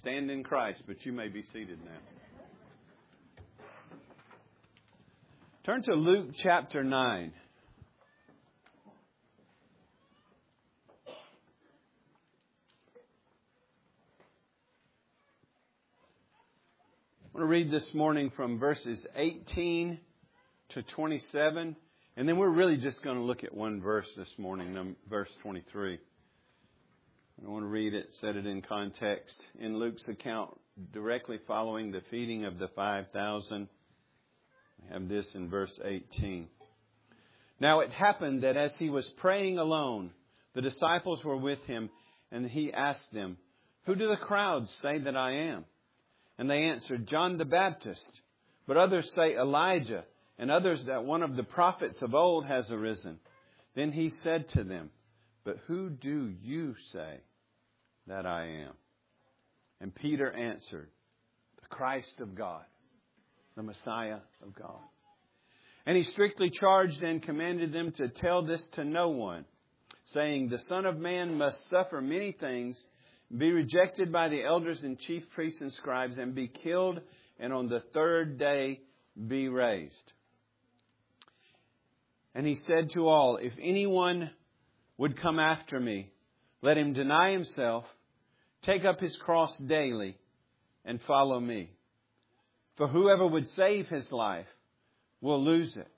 stand 0.00 0.30
in 0.30 0.44
Christ, 0.44 0.82
but 0.86 1.04
you 1.04 1.12
may 1.12 1.28
be 1.28 1.42
seated 1.52 1.78
now. 1.84 1.90
Turn 5.64 5.82
to 5.82 5.94
Luke 5.94 6.30
chapter 6.42 6.84
9. 6.84 7.32
I 17.24 17.40
want 17.40 17.44
to 17.44 17.44
read 17.44 17.70
this 17.70 17.92
morning 17.92 18.32
from 18.34 18.58
verses 18.58 19.04
18 19.14 19.98
to 20.70 20.82
27, 20.82 21.76
and 22.16 22.28
then 22.28 22.36
we're 22.36 22.48
really 22.48 22.76
just 22.76 23.02
going 23.02 23.16
to 23.16 23.22
look 23.22 23.44
at 23.44 23.54
one 23.54 23.80
verse 23.80 24.08
this 24.16 24.32
morning, 24.38 24.96
verse 25.08 25.30
23. 25.42 25.98
I 27.44 27.48
want 27.48 27.62
to 27.62 27.68
read 27.68 27.94
it, 27.94 28.08
set 28.14 28.36
it 28.36 28.46
in 28.46 28.62
context. 28.62 29.40
In 29.60 29.78
Luke's 29.78 30.06
account, 30.08 30.58
directly 30.92 31.38
following 31.46 31.92
the 31.92 32.02
feeding 32.10 32.44
of 32.44 32.58
the 32.58 32.66
5,000, 32.74 33.68
we 34.82 34.92
have 34.92 35.08
this 35.08 35.26
in 35.34 35.48
verse 35.48 35.78
18. 35.84 36.48
Now 37.60 37.80
it 37.80 37.90
happened 37.90 38.42
that 38.42 38.56
as 38.56 38.72
he 38.78 38.90
was 38.90 39.06
praying 39.18 39.58
alone, 39.58 40.10
the 40.54 40.62
disciples 40.62 41.22
were 41.22 41.36
with 41.36 41.60
him, 41.66 41.90
and 42.32 42.50
he 42.50 42.72
asked 42.72 43.12
them, 43.12 43.36
Who 43.84 43.94
do 43.94 44.08
the 44.08 44.16
crowds 44.16 44.72
say 44.82 44.98
that 44.98 45.16
I 45.16 45.32
am? 45.32 45.64
And 46.38 46.50
they 46.50 46.64
answered, 46.64 47.06
John 47.06 47.38
the 47.38 47.44
Baptist. 47.44 48.20
But 48.66 48.76
others 48.76 49.12
say 49.14 49.36
Elijah, 49.36 50.04
and 50.38 50.50
others 50.50 50.84
that 50.86 51.04
one 51.04 51.22
of 51.22 51.36
the 51.36 51.44
prophets 51.44 52.02
of 52.02 52.14
old 52.14 52.46
has 52.46 52.70
arisen. 52.70 53.20
Then 53.76 53.92
he 53.92 54.08
said 54.08 54.48
to 54.50 54.64
them, 54.64 54.90
But 55.44 55.58
who 55.66 55.88
do 55.88 56.32
you 56.42 56.74
say 56.92 57.20
that 58.08 58.26
I 58.26 58.46
am? 58.46 58.72
And 59.80 59.94
Peter 59.94 60.30
answered, 60.30 60.88
The 61.60 61.68
Christ 61.68 62.14
of 62.20 62.34
God, 62.34 62.64
the 63.56 63.62
Messiah 63.62 64.18
of 64.42 64.54
God. 64.54 64.80
And 65.86 65.96
he 65.96 66.02
strictly 66.02 66.50
charged 66.50 67.02
and 67.02 67.22
commanded 67.22 67.72
them 67.72 67.92
to 67.92 68.08
tell 68.08 68.42
this 68.42 68.66
to 68.72 68.84
no 68.84 69.08
one, 69.08 69.44
saying, 70.06 70.48
The 70.48 70.58
Son 70.58 70.84
of 70.84 70.98
Man 70.98 71.38
must 71.38 71.56
suffer 71.70 72.00
many 72.00 72.32
things 72.32 72.78
be 73.36 73.52
rejected 73.52 74.10
by 74.10 74.28
the 74.28 74.42
elders 74.42 74.82
and 74.82 74.98
chief 74.98 75.22
priests 75.30 75.60
and 75.60 75.72
scribes, 75.72 76.16
and 76.16 76.34
be 76.34 76.48
killed, 76.48 77.00
and 77.38 77.52
on 77.52 77.68
the 77.68 77.82
third 77.92 78.38
day 78.38 78.80
be 79.26 79.48
raised. 79.48 80.12
And 82.34 82.46
he 82.46 82.56
said 82.66 82.90
to 82.94 83.06
all, 83.08 83.36
If 83.36 83.52
anyone 83.60 84.30
would 84.96 85.20
come 85.20 85.38
after 85.38 85.78
me, 85.78 86.10
let 86.62 86.78
him 86.78 86.92
deny 86.92 87.32
himself, 87.32 87.84
take 88.62 88.84
up 88.84 89.00
his 89.00 89.16
cross 89.16 89.56
daily, 89.58 90.16
and 90.84 91.00
follow 91.02 91.38
me. 91.38 91.70
For 92.76 92.88
whoever 92.88 93.26
would 93.26 93.48
save 93.50 93.88
his 93.88 94.10
life 94.12 94.46
will 95.20 95.44
lose 95.44 95.76
it, 95.76 95.88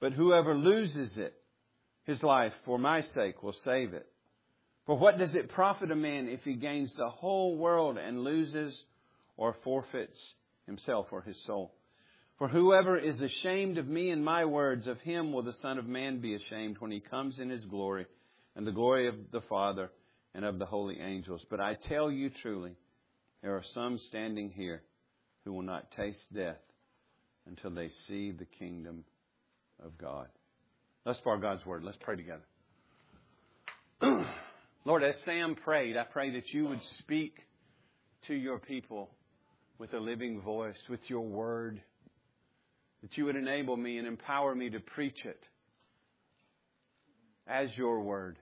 but 0.00 0.12
whoever 0.12 0.54
loses 0.54 1.16
it, 1.18 1.34
his 2.04 2.22
life 2.22 2.52
for 2.64 2.78
my 2.78 3.02
sake 3.02 3.42
will 3.42 3.52
save 3.52 3.94
it. 3.94 4.06
For 4.86 4.96
what 4.96 5.18
does 5.18 5.34
it 5.34 5.50
profit 5.50 5.90
a 5.90 5.96
man 5.96 6.28
if 6.28 6.44
he 6.44 6.54
gains 6.54 6.94
the 6.94 7.10
whole 7.10 7.56
world 7.56 7.98
and 7.98 8.24
loses 8.24 8.84
or 9.36 9.54
forfeits 9.64 10.34
himself 10.66 11.08
or 11.10 11.22
his 11.22 11.38
soul? 11.44 11.74
For 12.38 12.48
whoever 12.48 12.96
is 12.96 13.20
ashamed 13.20 13.78
of 13.78 13.88
me 13.88 14.10
and 14.10 14.24
my 14.24 14.44
words, 14.44 14.86
of 14.86 15.00
him 15.00 15.32
will 15.32 15.42
the 15.42 15.52
Son 15.54 15.76
of 15.76 15.86
Man 15.86 16.20
be 16.20 16.34
ashamed 16.34 16.78
when 16.78 16.90
he 16.90 17.00
comes 17.00 17.38
in 17.40 17.50
his 17.50 17.64
glory 17.64 18.06
and 18.54 18.66
the 18.66 18.72
glory 18.72 19.08
of 19.08 19.16
the 19.32 19.40
Father 19.42 19.90
and 20.34 20.44
of 20.44 20.58
the 20.58 20.66
holy 20.66 21.00
angels. 21.00 21.44
But 21.50 21.60
I 21.60 21.74
tell 21.74 22.10
you 22.10 22.30
truly, 22.30 22.72
there 23.42 23.56
are 23.56 23.64
some 23.74 23.98
standing 23.98 24.50
here 24.50 24.82
who 25.44 25.52
will 25.52 25.62
not 25.62 25.90
taste 25.92 26.32
death 26.34 26.60
until 27.46 27.70
they 27.70 27.88
see 28.06 28.30
the 28.30 28.44
kingdom 28.44 29.04
of 29.82 29.96
God. 29.98 30.28
Let's 31.04 31.20
for 31.20 31.38
God's 31.38 31.64
word. 31.64 31.84
Let's 31.84 31.98
pray 32.00 32.16
together. 32.16 32.44
Lord, 34.84 35.02
as 35.02 35.16
Sam 35.24 35.54
prayed, 35.54 35.96
I 35.96 36.04
pray 36.04 36.32
that 36.32 36.52
you 36.52 36.66
would 36.66 36.82
speak 36.98 37.34
to 38.26 38.34
your 38.34 38.58
people 38.58 39.10
with 39.78 39.94
a 39.94 39.98
living 39.98 40.40
voice, 40.40 40.78
with 40.88 41.00
your 41.08 41.22
word, 41.22 41.80
that 43.02 43.16
you 43.16 43.24
would 43.24 43.36
enable 43.36 43.76
me 43.76 43.98
and 43.98 44.06
empower 44.06 44.54
me 44.54 44.70
to 44.70 44.80
preach 44.80 45.24
it 45.24 45.40
as 47.46 47.74
your 47.76 48.00
word, 48.00 48.36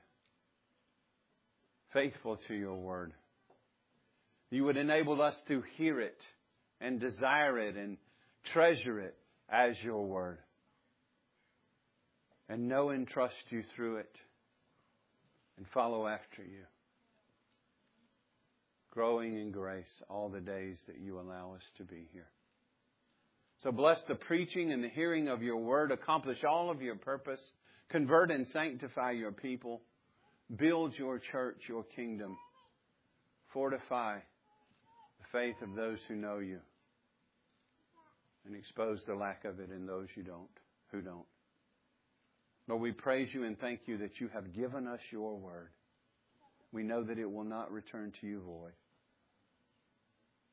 faithful 1.96 2.38
to 2.46 2.54
your 2.54 2.74
word. 2.74 3.14
You 4.50 4.64
would 4.64 4.76
enable 4.76 5.22
us 5.22 5.34
to 5.48 5.62
hear 5.78 5.98
it 5.98 6.20
and 6.78 7.00
desire 7.00 7.58
it 7.58 7.74
and 7.74 7.96
treasure 8.52 9.00
it 9.00 9.16
as 9.48 9.76
your 9.82 10.04
word 10.04 10.36
and 12.50 12.68
know 12.68 12.90
and 12.90 13.08
trust 13.08 13.34
you 13.48 13.62
through 13.74 13.96
it 13.96 14.14
and 15.56 15.66
follow 15.72 16.06
after 16.06 16.42
you. 16.42 16.64
Growing 18.90 19.40
in 19.40 19.50
grace 19.50 20.02
all 20.10 20.28
the 20.28 20.40
days 20.40 20.76
that 20.88 21.00
you 21.00 21.18
allow 21.18 21.54
us 21.54 21.62
to 21.78 21.84
be 21.84 22.10
here. 22.12 22.28
So 23.62 23.72
bless 23.72 24.02
the 24.06 24.16
preaching 24.16 24.70
and 24.70 24.84
the 24.84 24.90
hearing 24.90 25.28
of 25.28 25.42
your 25.42 25.56
word. 25.56 25.92
Accomplish 25.92 26.44
all 26.44 26.70
of 26.70 26.82
your 26.82 26.96
purpose. 26.96 27.40
Convert 27.88 28.30
and 28.30 28.46
sanctify 28.48 29.12
your 29.12 29.32
people. 29.32 29.80
Build 30.54 30.94
your 30.96 31.18
church, 31.18 31.62
your 31.68 31.82
kingdom. 31.82 32.36
Fortify 33.52 34.18
the 34.18 35.24
faith 35.32 35.56
of 35.62 35.74
those 35.74 35.98
who 36.06 36.14
know 36.14 36.38
you. 36.38 36.60
And 38.46 38.54
expose 38.54 39.00
the 39.06 39.14
lack 39.14 39.44
of 39.44 39.58
it 39.58 39.70
in 39.70 39.86
those 39.86 40.06
you 40.14 40.22
don't, 40.22 40.48
who 40.92 41.00
don't. 41.00 41.26
Lord, 42.68 42.80
we 42.80 42.92
praise 42.92 43.28
you 43.32 43.44
and 43.44 43.58
thank 43.58 43.80
you 43.86 43.98
that 43.98 44.20
you 44.20 44.28
have 44.28 44.52
given 44.52 44.86
us 44.86 45.00
your 45.10 45.36
word. 45.36 45.70
We 46.72 46.82
know 46.82 47.02
that 47.02 47.18
it 47.18 47.30
will 47.30 47.44
not 47.44 47.72
return 47.72 48.12
to 48.20 48.26
you 48.26 48.40
void. 48.40 48.72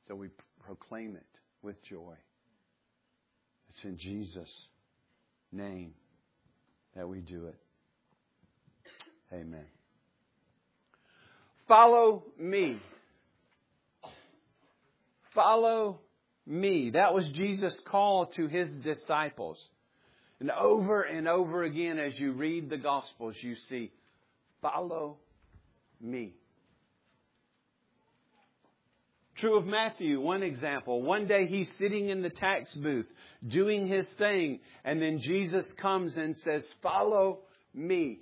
So 0.07 0.15
we 0.15 0.29
proclaim 0.65 1.15
it 1.15 1.25
with 1.61 1.83
joy. 1.83 2.15
It's 3.69 3.83
in 3.83 3.97
Jesus' 3.97 4.67
name 5.51 5.93
that 6.95 7.07
we 7.07 7.21
do 7.21 7.47
it. 7.47 7.57
Amen. 9.33 9.65
Follow 11.67 12.23
me. 12.37 12.79
Follow 15.33 15.99
me. 16.45 16.91
That 16.91 17.13
was 17.13 17.29
Jesus' 17.29 17.79
call 17.85 18.27
to 18.27 18.47
his 18.47 18.69
disciples. 18.83 19.63
And 20.39 20.51
over 20.51 21.03
and 21.03 21.27
over 21.27 21.63
again, 21.63 21.99
as 21.99 22.19
you 22.19 22.33
read 22.33 22.69
the 22.69 22.77
Gospels, 22.77 23.35
you 23.39 23.55
see, 23.69 23.91
follow 24.61 25.17
me. 26.01 26.33
True 29.37 29.57
of 29.57 29.65
Matthew, 29.65 30.19
one 30.21 30.43
example. 30.43 31.01
One 31.01 31.27
day 31.27 31.47
he's 31.47 31.71
sitting 31.77 32.09
in 32.09 32.21
the 32.21 32.29
tax 32.29 32.73
booth 32.75 33.11
doing 33.47 33.87
his 33.87 34.07
thing, 34.17 34.59
and 34.85 35.01
then 35.01 35.19
Jesus 35.19 35.71
comes 35.73 36.17
and 36.17 36.35
says, 36.37 36.65
Follow 36.81 37.39
me. 37.73 38.19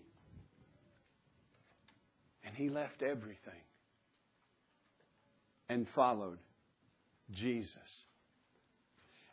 And 2.52 2.58
he 2.58 2.70
left 2.70 3.02
everything 3.02 3.62
and 5.70 5.88
followed 5.96 6.38
Jesus. 7.32 7.76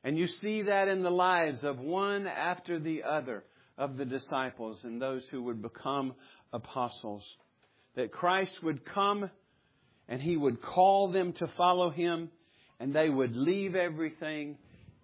And 0.05 0.17
you 0.17 0.29
see 0.29 0.62
that 0.62 0.87
in 0.87 1.03
the 1.03 1.11
lives 1.11 1.65
of 1.65 1.81
one 1.81 2.28
after 2.28 2.78
the 2.78 3.03
other 3.03 3.43
of 3.77 3.97
the 3.97 4.05
disciples 4.05 4.78
and 4.84 5.03
those 5.03 5.27
who 5.33 5.43
would 5.45 5.61
become 5.61 6.15
apostles. 6.53 7.25
That 7.97 8.12
Christ 8.12 8.57
would 8.63 8.84
come 8.84 9.28
and 10.09 10.22
he 10.22 10.37
would 10.37 10.63
call 10.63 11.10
them 11.10 11.33
to 11.34 11.48
follow 11.57 11.91
him 11.91 12.31
and 12.78 12.95
they 12.95 13.09
would 13.09 13.34
leave 13.34 13.75
everything 13.75 14.59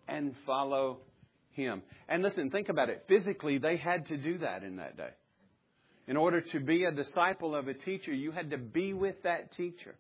and 0.07 0.37
follow 0.47 1.01
him. 1.51 1.83
And 2.09 2.23
listen, 2.23 2.51
think 2.51 2.69
about 2.69 2.91
it. 2.91 3.07
Physically, 3.09 3.59
they 3.59 3.77
had 3.77 4.07
to 4.07 4.17
do 4.17 4.39
that 4.39 4.63
in 4.63 4.77
that 4.77 4.97
day. 4.97 5.11
In 6.07 6.17
order 6.17 6.41
to 6.41 6.61
be 6.61 6.85
a 6.85 6.93
disciple 6.93 7.55
of 7.57 7.69
a 7.69 7.75
teacher, 7.75 8.13
you 8.13 8.31
had 8.31 8.51
to 8.51 8.59
be 8.59 8.93
with 8.93 9.23
that 9.23 9.53
teacher 9.53 9.95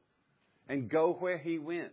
and 0.69 0.89
go 0.91 1.17
where 1.19 1.39
he 1.39 1.59
went. 1.59 1.93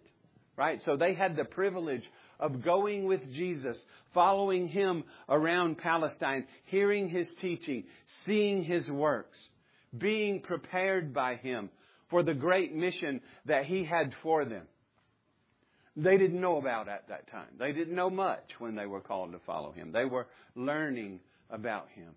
Right? 0.57 0.81
So 0.83 0.97
they 0.97 1.13
had 1.13 1.35
the 1.35 1.45
privilege 1.45 2.03
of 2.39 2.63
going 2.63 3.05
with 3.05 3.21
Jesus, 3.31 3.81
following 4.13 4.67
him 4.67 5.05
around 5.29 5.77
Palestine, 5.77 6.45
hearing 6.65 7.07
his 7.07 7.31
teaching, 7.35 7.85
seeing 8.25 8.63
his 8.63 8.89
works, 8.89 9.37
being 9.97 10.41
prepared 10.41 11.13
by 11.13 11.35
him 11.35 11.69
for 12.09 12.21
the 12.21 12.33
great 12.33 12.75
mission 12.75 13.21
that 13.45 13.65
he 13.65 13.85
had 13.85 14.13
for 14.21 14.43
them. 14.43 14.63
They 15.95 16.17
didn't 16.17 16.39
know 16.39 16.57
about 16.57 16.87
at 16.87 17.07
that 17.09 17.29
time. 17.29 17.47
They 17.57 17.71
didn't 17.71 17.95
know 17.95 18.09
much 18.09 18.51
when 18.59 18.75
they 18.75 18.85
were 18.85 19.01
called 19.01 19.31
to 19.31 19.39
follow 19.45 19.71
him. 19.71 19.91
They 19.91 20.05
were 20.05 20.27
learning 20.55 21.21
about 21.49 21.87
him. 21.95 22.13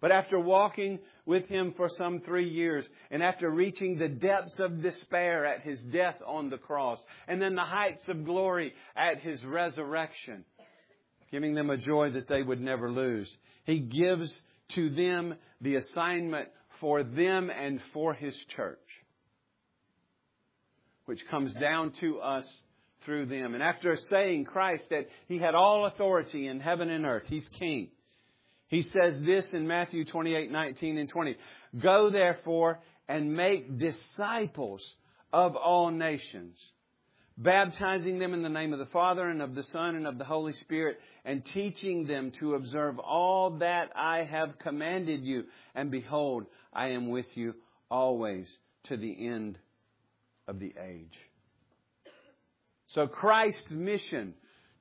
But 0.00 0.12
after 0.12 0.40
walking 0.40 0.98
with 1.26 1.46
him 1.48 1.74
for 1.76 1.88
some 1.88 2.20
three 2.20 2.48
years, 2.48 2.88
and 3.10 3.22
after 3.22 3.50
reaching 3.50 3.98
the 3.98 4.08
depths 4.08 4.58
of 4.58 4.82
despair 4.82 5.44
at 5.44 5.60
his 5.60 5.80
death 5.82 6.16
on 6.26 6.48
the 6.48 6.58
cross, 6.58 6.98
and 7.28 7.40
then 7.40 7.54
the 7.54 7.62
heights 7.62 8.08
of 8.08 8.24
glory 8.24 8.72
at 8.96 9.20
his 9.20 9.44
resurrection, 9.44 10.44
giving 11.30 11.54
them 11.54 11.68
a 11.70 11.76
joy 11.76 12.10
that 12.10 12.28
they 12.28 12.42
would 12.42 12.60
never 12.60 12.90
lose, 12.90 13.30
he 13.64 13.78
gives 13.78 14.40
to 14.70 14.88
them 14.90 15.34
the 15.60 15.74
assignment 15.74 16.48
for 16.80 17.02
them 17.02 17.50
and 17.50 17.80
for 17.92 18.14
his 18.14 18.34
church, 18.56 18.78
which 21.04 21.20
comes 21.30 21.52
down 21.54 21.92
to 22.00 22.20
us 22.20 22.46
through 23.04 23.26
them. 23.26 23.54
And 23.54 23.62
after 23.62 23.96
saying 23.96 24.46
Christ 24.46 24.84
that 24.90 25.08
he 25.28 25.38
had 25.38 25.54
all 25.54 25.84
authority 25.86 26.46
in 26.46 26.58
heaven 26.58 26.88
and 26.88 27.04
earth, 27.04 27.24
he's 27.26 27.48
king. 27.58 27.90
He 28.70 28.82
says 28.82 29.18
this 29.20 29.52
in 29.52 29.66
Matthew 29.66 30.04
28, 30.04 30.50
19 30.50 30.96
and 30.96 31.08
20. 31.08 31.36
Go 31.80 32.08
therefore 32.08 32.78
and 33.08 33.34
make 33.34 33.78
disciples 33.78 34.94
of 35.32 35.56
all 35.56 35.90
nations, 35.90 36.56
baptizing 37.36 38.20
them 38.20 38.32
in 38.32 38.42
the 38.42 38.48
name 38.48 38.72
of 38.72 38.78
the 38.78 38.86
Father 38.86 39.28
and 39.28 39.42
of 39.42 39.56
the 39.56 39.64
Son 39.64 39.96
and 39.96 40.06
of 40.06 40.18
the 40.18 40.24
Holy 40.24 40.52
Spirit, 40.52 41.00
and 41.24 41.44
teaching 41.44 42.06
them 42.06 42.30
to 42.38 42.54
observe 42.54 43.00
all 43.00 43.58
that 43.58 43.90
I 43.96 44.22
have 44.22 44.60
commanded 44.60 45.24
you. 45.24 45.46
And 45.74 45.90
behold, 45.90 46.46
I 46.72 46.90
am 46.90 47.08
with 47.08 47.36
you 47.36 47.56
always 47.90 48.56
to 48.84 48.96
the 48.96 49.26
end 49.26 49.58
of 50.46 50.60
the 50.60 50.72
age. 50.80 51.18
So 52.86 53.08
Christ's 53.08 53.70
mission 53.70 54.34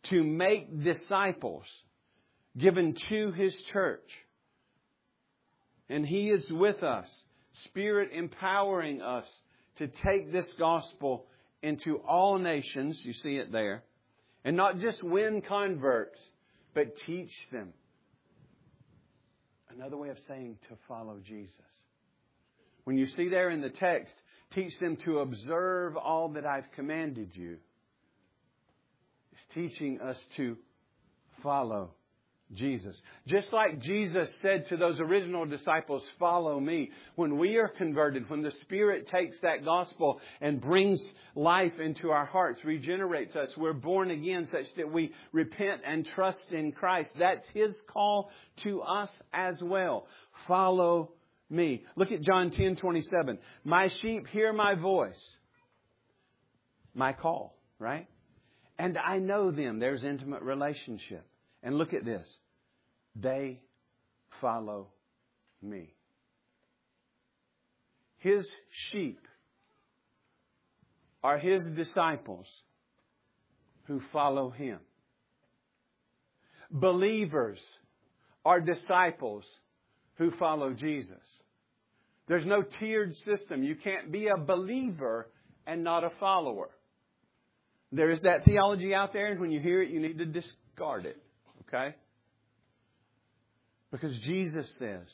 to 0.04 0.24
make 0.24 0.84
disciples 0.84 1.66
given 2.58 2.96
to 3.10 3.32
His 3.32 3.56
church. 3.72 4.10
And 5.90 6.06
He 6.06 6.30
is 6.30 6.52
with 6.52 6.84
us, 6.84 7.08
Spirit 7.66 8.12
empowering 8.14 9.02
us 9.02 9.28
to 9.78 9.88
take 9.88 10.32
this 10.32 10.54
gospel 10.54 11.26
into 11.62 11.98
all 11.98 12.38
nations. 12.38 13.02
You 13.04 13.14
see 13.14 13.36
it 13.36 13.52
there. 13.52 13.84
And 14.46 14.56
not 14.56 14.80
just 14.80 15.04
win 15.04 15.42
converts, 15.42 16.20
but 16.74 16.96
teach 17.06 17.32
them. 17.52 17.74
Another 19.76 19.98
way 19.98 20.10
of 20.10 20.18
saying 20.28 20.58
to 20.70 20.76
follow 20.88 21.20
Jesus. 21.26 21.54
When 22.84 22.98
you 22.98 23.08
see 23.08 23.30
there 23.30 23.50
in 23.50 23.62
the 23.62 23.70
text, 23.70 24.14
teach 24.52 24.78
them 24.80 24.98
to 25.06 25.20
observe 25.20 25.96
all 25.96 26.30
that 26.30 26.46
I've 26.46 26.72
commanded 26.76 27.32
you. 27.36 27.58
It's 29.32 29.42
teaching 29.54 30.02
us 30.02 30.18
to 30.38 30.58
follow 31.44 31.92
Jesus. 32.54 33.00
Just 33.28 33.54
like 33.54 33.80
Jesus 33.80 34.34
said 34.42 34.66
to 34.68 34.78
those 34.78 35.00
original 35.00 35.46
disciples, 35.46 36.04
follow 36.18 36.60
me. 36.60 36.90
When 37.16 37.38
we 37.38 37.58
are 37.58 37.68
converted, 37.68 38.30
when 38.30 38.42
the 38.42 38.52
Spirit 38.52 39.08
takes 39.08 39.40
that 39.42 39.64
gospel 39.64 40.20
and 40.42 40.60
brings 40.60 41.00
life 41.36 41.80
into 41.80 42.10
our 42.10 42.26
hearts, 42.26 42.66
regenerates 42.66 43.36
us, 43.36 43.56
we're 43.56 43.74
born 43.74 44.10
again 44.10 44.48
such 44.52 44.66
that 44.78 44.92
we 44.92 45.14
repent 45.32 45.82
and 45.86 46.06
trust 46.08 46.52
in 46.52 46.72
Christ. 46.72 47.12
That's 47.20 47.48
His 47.50 47.80
call 47.88 48.32
to 48.58 48.82
us 48.82 49.12
as 49.32 49.62
well. 49.62 50.08
Follow 50.48 51.12
me. 51.52 51.84
Look 51.96 52.12
at 52.12 52.22
John 52.22 52.50
10, 52.50 52.78
27. 52.78 53.38
My 53.64 53.90
sheep 53.90 54.26
hear 54.28 54.54
my 54.54 54.74
voice. 54.74 55.36
My 56.96 57.14
call, 57.14 57.56
right? 57.78 58.08
And 58.80 58.98
I 58.98 59.20
know 59.20 59.52
them. 59.52 59.78
There's 59.78 60.04
intimate 60.04 60.42
relationship. 60.42 61.29
And 61.64 61.76
look 61.76 61.94
at 61.94 62.06
this. 62.06 62.28
They 63.16 63.60
follow 64.42 64.88
me. 65.62 65.94
His 68.18 68.50
sheep 68.70 69.20
are 71.24 71.38
his 71.38 71.62
disciples 71.76 72.48
who 73.86 74.02
follow 74.14 74.50
him. 74.50 74.80
Believers 76.72 77.60
are 78.46 78.62
disciples 78.62 79.46
who 80.16 80.32
follow 80.32 80.74
Jesus. 80.74 81.18
There's 82.28 82.46
no 82.46 82.62
tiered 82.62 83.16
system. 83.16 83.64
You 83.64 83.76
can't 83.76 84.12
be 84.12 84.28
a 84.28 84.38
believer 84.38 85.28
and 85.66 85.84
not 85.84 86.04
a 86.04 86.12
follower. 86.20 86.70
There 87.92 88.10
is 88.12 88.22
that 88.22 88.46
theology 88.46 88.94
out 88.94 89.14
there, 89.14 89.32
and 89.32 89.40
when 89.40 89.52
you 89.52 89.60
hear 89.60 89.82
it, 89.82 89.90
you 89.90 90.00
need 90.00 90.20
to 90.20 90.26
discard 90.26 91.06
it. 91.06 91.18
Okay? 91.70 91.96
Because 93.92 94.18
Jesus 94.20 94.70
says, 94.80 95.08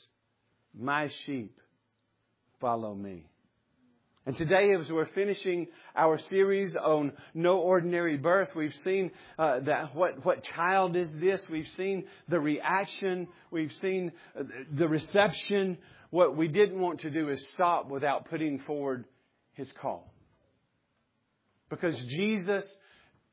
My 0.74 1.08
sheep 1.24 1.58
follow 2.60 2.94
me. 2.94 3.26
And 4.24 4.36
today, 4.36 4.74
as 4.74 4.90
we're 4.90 5.06
finishing 5.06 5.68
our 5.94 6.18
series 6.18 6.74
on 6.74 7.12
no 7.32 7.58
ordinary 7.58 8.16
birth, 8.16 8.48
we've 8.56 8.74
seen 8.82 9.12
uh, 9.38 9.60
that 9.60 9.94
what 9.94 10.24
what 10.24 10.42
child 10.42 10.96
is 10.96 11.08
this? 11.20 11.40
We've 11.48 11.68
seen 11.76 12.06
the 12.28 12.40
reaction. 12.40 13.28
We've 13.52 13.72
seen 13.80 14.10
uh, 14.38 14.42
the 14.72 14.88
reception. 14.88 15.78
What 16.10 16.36
we 16.36 16.48
didn't 16.48 16.80
want 16.80 17.00
to 17.00 17.10
do 17.10 17.28
is 17.28 17.46
stop 17.50 17.88
without 17.88 18.28
putting 18.28 18.58
forward 18.60 19.04
His 19.52 19.70
call, 19.72 20.12
because 21.70 21.96
Jesus 22.00 22.64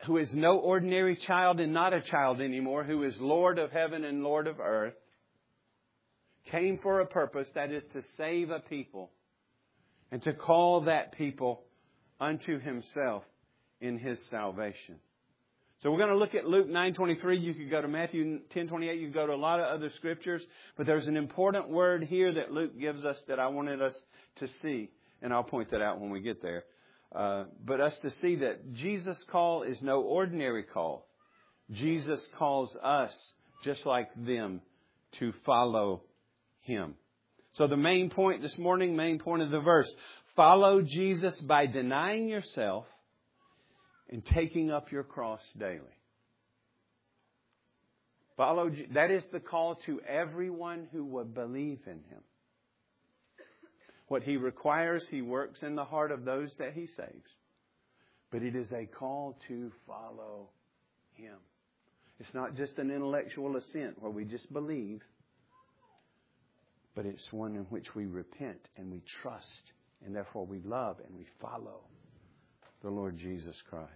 who 0.06 0.18
is 0.18 0.34
no 0.34 0.58
ordinary 0.58 1.16
child 1.16 1.60
and 1.60 1.74
not 1.74 1.94
a 1.94 2.02
child 2.02 2.42
anymore, 2.42 2.84
who 2.84 3.04
is 3.04 3.16
Lord 3.20 3.60
of 3.60 3.72
heaven 3.72 4.04
and 4.04 4.24
Lord 4.24 4.48
of 4.48 4.60
earth, 4.60 4.96
came 6.52 6.78
for 6.80 7.00
a 7.00 7.06
purpose 7.06 7.48
that 7.56 7.72
is 7.72 7.84
to 7.94 8.02
save 8.18 8.50
a 8.50 8.60
people 8.60 9.12
and 10.12 10.22
to 10.24 10.34
call 10.34 10.82
that 10.82 11.14
people 11.14 11.64
unto 12.20 12.60
himself 12.60 13.24
in 13.82 13.98
his 13.98 14.24
salvation. 14.30 14.96
So 15.82 15.92
we're 15.92 15.98
going 15.98 16.12
to 16.12 16.18
look 16.18 16.36
at 16.36 16.48
Luke 16.48 16.70
9:23. 16.70 17.42
You 17.42 17.54
could 17.54 17.70
go 17.70 17.82
to 17.82 17.88
Matthew 17.88 18.40
10:28. 18.56 19.00
You 19.00 19.08
could 19.08 19.14
go 19.14 19.28
to 19.28 19.34
a 19.34 19.36
lot 19.36 19.60
of 19.60 19.66
other 19.66 19.90
scriptures, 19.90 20.42
but 20.78 20.86
there's 20.86 21.08
an 21.08 21.18
important 21.18 21.68
word 21.70 22.04
here 22.04 22.32
that 22.34 22.52
Luke 22.52 22.80
gives 22.80 23.04
us 23.04 23.22
that 23.28 23.40
I 23.40 23.48
wanted 23.48 23.82
us 23.82 23.94
to 24.38 24.48
see, 24.48 24.92
and 25.22 25.34
I'll 25.34 25.44
point 25.44 25.72
that 25.72 25.82
out 25.82 26.00
when 26.00 26.10
we 26.10 26.22
get 26.22 26.42
there. 26.42 26.64
Uh, 27.14 27.46
but 27.64 27.80
us 27.80 27.96
to 28.00 28.10
see 28.10 28.38
that 28.38 28.74
Jesus' 28.74 29.24
call 29.30 29.64
is 29.64 29.82
no 29.82 30.02
ordinary 30.02 30.64
call. 30.64 31.08
Jesus 31.72 32.28
calls 32.38 32.76
us, 32.82 33.16
just 33.64 33.86
like 33.86 34.10
them, 34.16 34.62
to 35.20 35.32
follow 35.46 36.02
Him. 36.62 36.96
So 37.54 37.68
the 37.68 37.78
main 37.78 38.10
point 38.10 38.42
this 38.42 38.58
morning, 38.58 38.96
main 38.96 39.20
point 39.20 39.44
of 39.44 39.52
the 39.52 39.60
verse, 39.60 39.94
follow 40.36 40.82
Jesus 40.82 41.40
by 41.42 41.68
denying 41.68 42.28
yourself 42.28 42.86
and 44.10 44.26
taking 44.26 44.72
up 44.72 44.92
your 44.92 45.04
cross 45.04 45.42
daily. 45.58 45.80
Follow, 48.36 48.72
that 48.94 49.12
is 49.12 49.24
the 49.32 49.40
call 49.40 49.76
to 49.86 50.02
everyone 50.02 50.88
who 50.92 51.06
would 51.06 51.36
believe 51.36 51.80
in 51.86 52.02
Him. 52.10 52.22
What 54.08 54.24
He 54.24 54.38
requires, 54.38 55.06
He 55.10 55.22
works 55.22 55.62
in 55.64 55.76
the 55.76 55.86
heart 55.86 56.12
of 56.12 56.26
those 56.26 56.54
that 56.60 56.74
He 56.74 56.88
saves. 56.88 57.30
But 58.32 58.44
it 58.44 58.56
is 58.56 58.72
a 58.72 58.86
call 58.86 59.38
to 59.48 59.72
follow 59.88 60.50
Him. 61.14 61.38
It's 62.20 62.34
not 62.34 62.56
just 62.56 62.78
an 62.78 62.92
intellectual 62.92 63.58
assent 63.58 64.02
where 64.02 64.12
we 64.12 64.26
just 64.26 64.52
believe, 64.54 65.02
but 66.96 67.06
it's 67.06 67.32
one 67.32 67.56
in 67.56 67.64
which 67.64 67.96
we 67.96 68.06
repent 68.06 68.70
and 68.78 68.92
we 68.92 69.02
trust, 69.22 69.74
and 70.06 70.16
therefore 70.16 70.46
we 70.46 70.60
love 70.64 70.98
and 71.06 71.18
we 71.18 71.26
follow 71.42 71.82
the 72.82 72.90
Lord 72.90 73.18
Jesus 73.18 73.56
Christ. 73.70 73.90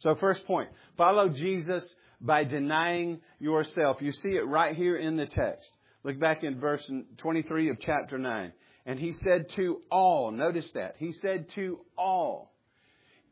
So, 0.00 0.14
first 0.16 0.46
point 0.46 0.68
follow 0.96 1.28
Jesus 1.28 1.94
by 2.20 2.44
denying 2.44 3.20
yourself. 3.38 3.98
You 4.00 4.12
see 4.12 4.30
it 4.30 4.46
right 4.46 4.76
here 4.76 4.96
in 4.96 5.16
the 5.16 5.26
text. 5.26 5.70
Look 6.04 6.18
back 6.18 6.42
in 6.42 6.58
verse 6.58 6.90
23 7.18 7.70
of 7.70 7.78
chapter 7.80 8.18
9. 8.18 8.52
And 8.90 8.98
he 8.98 9.12
said 9.12 9.50
to 9.50 9.82
all, 9.88 10.32
notice 10.32 10.68
that, 10.72 10.96
he 10.98 11.12
said 11.12 11.48
to 11.50 11.78
all, 11.96 12.52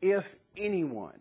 if 0.01 0.23
anyone, 0.55 1.19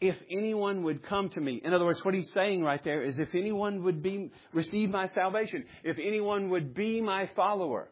if 0.00 0.16
anyone 0.30 0.84
would 0.84 1.02
come 1.02 1.28
to 1.28 1.38
me. 1.38 1.60
In 1.62 1.74
other 1.74 1.84
words, 1.84 2.02
what 2.02 2.14
he's 2.14 2.32
saying 2.32 2.62
right 2.62 2.82
there 2.82 3.02
is 3.02 3.18
if 3.18 3.34
anyone 3.34 3.82
would 3.84 4.02
be, 4.02 4.30
receive 4.54 4.88
my 4.88 5.08
salvation, 5.08 5.66
if 5.84 5.98
anyone 5.98 6.48
would 6.48 6.72
be 6.72 7.02
my 7.02 7.28
follower, 7.36 7.90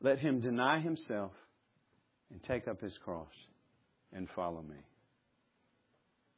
let 0.00 0.18
him 0.18 0.40
deny 0.40 0.80
himself 0.80 1.32
and 2.30 2.42
take 2.42 2.68
up 2.68 2.80
his 2.80 2.96
cross 3.04 3.34
and 4.14 4.30
follow 4.30 4.62
me. 4.62 4.78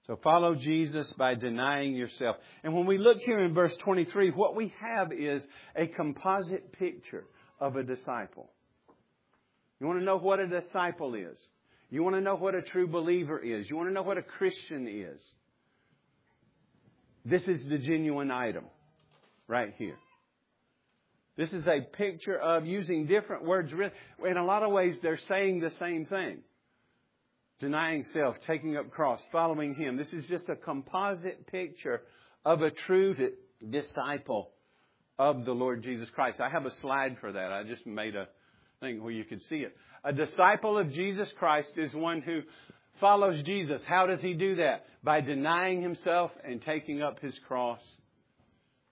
So 0.06 0.16
follow 0.22 0.54
Jesus 0.54 1.12
by 1.14 1.34
denying 1.34 1.96
yourself. 1.96 2.36
And 2.62 2.74
when 2.74 2.86
we 2.86 2.96
look 2.96 3.18
here 3.18 3.40
in 3.40 3.54
verse 3.54 3.76
23, 3.78 4.30
what 4.30 4.54
we 4.54 4.72
have 4.80 5.12
is 5.12 5.46
a 5.74 5.88
composite 5.88 6.72
picture 6.72 7.24
of 7.58 7.74
a 7.74 7.82
disciple. 7.82 8.48
You 9.80 9.86
want 9.88 9.98
to 9.98 10.04
know 10.04 10.16
what 10.16 10.38
a 10.38 10.46
disciple 10.46 11.14
is? 11.14 11.36
You 11.90 12.04
want 12.04 12.14
to 12.14 12.20
know 12.20 12.36
what 12.36 12.54
a 12.54 12.62
true 12.62 12.86
believer 12.86 13.38
is. 13.38 13.68
You 13.68 13.76
want 13.76 13.88
to 13.88 13.92
know 13.92 14.02
what 14.02 14.16
a 14.16 14.22
Christian 14.22 14.86
is. 14.86 15.20
This 17.24 17.48
is 17.48 17.68
the 17.68 17.78
genuine 17.78 18.30
item 18.30 18.64
right 19.48 19.74
here. 19.76 19.98
This 21.36 21.52
is 21.52 21.66
a 21.66 21.80
picture 21.80 22.38
of 22.38 22.64
using 22.64 23.06
different 23.06 23.44
words. 23.44 23.72
In 24.24 24.36
a 24.36 24.44
lot 24.44 24.62
of 24.62 24.70
ways, 24.70 24.98
they're 25.02 25.18
saying 25.18 25.60
the 25.60 25.72
same 25.80 26.06
thing. 26.06 26.38
Denying 27.58 28.04
self, 28.04 28.36
taking 28.46 28.76
up 28.76 28.90
cross, 28.90 29.20
following 29.32 29.74
Him. 29.74 29.96
This 29.96 30.12
is 30.12 30.26
just 30.26 30.48
a 30.48 30.56
composite 30.56 31.46
picture 31.46 32.02
of 32.44 32.60
a 32.60 32.70
true 32.70 33.16
disciple 33.70 34.50
of 35.18 35.46
the 35.46 35.52
Lord 35.52 35.82
Jesus 35.82 36.10
Christ. 36.10 36.40
I 36.40 36.50
have 36.50 36.66
a 36.66 36.70
slide 36.70 37.16
for 37.20 37.32
that. 37.32 37.52
I 37.52 37.62
just 37.64 37.86
made 37.86 38.14
a 38.14 38.28
thing 38.80 39.02
where 39.02 39.12
you 39.12 39.24
could 39.24 39.42
see 39.42 39.56
it. 39.56 39.74
A 40.04 40.12
disciple 40.12 40.78
of 40.78 40.92
Jesus 40.92 41.32
Christ 41.38 41.72
is 41.76 41.94
one 41.94 42.20
who 42.20 42.42
follows 43.00 43.42
Jesus. 43.42 43.82
How 43.86 44.06
does 44.06 44.20
he 44.20 44.34
do 44.34 44.56
that? 44.56 44.84
By 45.02 45.22
denying 45.22 45.80
himself 45.80 46.32
and 46.44 46.60
taking 46.60 47.02
up 47.02 47.20
his 47.20 47.38
cross, 47.48 47.80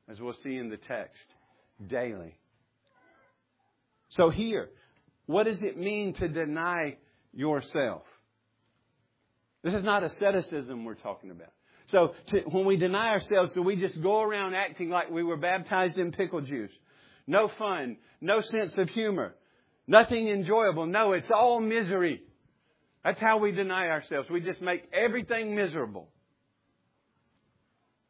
as 0.09 0.21
we'll 0.21 0.35
see 0.43 0.57
in 0.57 0.71
the 0.71 0.79
text, 0.79 1.27
daily. 1.87 2.39
So 4.09 4.31
here, 4.31 4.71
what 5.27 5.45
does 5.45 5.63
it 5.63 5.77
mean 5.77 6.15
to 6.15 6.29
deny 6.29 6.97
yourself? 7.33 8.03
This 9.65 9.75
is 9.75 9.83
not 9.83 10.05
asceticism 10.05 10.85
we're 10.85 10.95
talking 10.95 11.31
about. 11.31 11.49
So 11.87 12.15
to, 12.27 12.41
when 12.43 12.67
we 12.67 12.77
deny 12.77 13.11
ourselves, 13.11 13.53
do 13.55 13.63
we 13.63 13.77
just 13.77 14.01
go 14.01 14.23
around 14.23 14.55
acting 14.55 14.91
like 14.91 15.11
we 15.11 15.25
were 15.25 15.39
baptized 15.39 15.99
in 15.99 16.13
pickle 16.13 16.43
juice? 16.43 16.73
No 17.27 17.49
fun, 17.49 17.97
no 18.21 18.41
sense 18.43 18.77
of 18.77 18.91
humor, 18.91 19.35
nothing 19.87 20.29
enjoyable. 20.29 20.87
No, 20.87 21.13
it's 21.13 21.31
all 21.31 21.61
misery. 21.61 22.23
That's 23.03 23.19
how 23.19 23.39
we 23.39 23.53
deny 23.53 23.89
ourselves. 23.89 24.29
We 24.31 24.41
just 24.41 24.61
make 24.61 24.85
everything 24.93 25.55
miserable. 25.55 26.09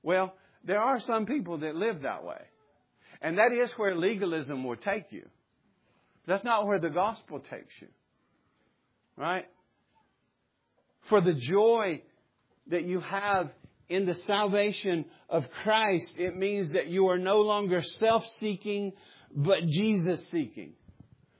Well, 0.02 0.34
there 0.64 0.80
are 0.80 1.00
some 1.00 1.24
people 1.24 1.58
that 1.58 1.76
live 1.76 2.02
that 2.02 2.24
way. 2.24 2.42
And 3.22 3.38
that 3.38 3.52
is 3.52 3.72
where 3.72 3.96
legalism 3.96 4.64
will 4.64 4.76
take 4.76 5.10
you. 5.10 5.26
That's 6.26 6.44
not 6.44 6.66
where 6.66 6.78
the 6.80 6.90
gospel 6.90 7.38
takes 7.38 7.74
you. 7.80 7.88
Right? 9.16 9.46
For 11.08 11.20
the 11.20 11.34
joy 11.34 12.02
that 12.68 12.84
you 12.84 13.00
have 13.00 13.50
in 13.88 14.06
the 14.06 14.14
salvation 14.26 15.04
of 15.28 15.44
Christ, 15.62 16.14
it 16.18 16.36
means 16.36 16.72
that 16.72 16.86
you 16.86 17.08
are 17.08 17.18
no 17.18 17.42
longer 17.42 17.82
self-seeking, 17.82 18.92
but 19.34 19.66
Jesus-seeking. 19.66 20.72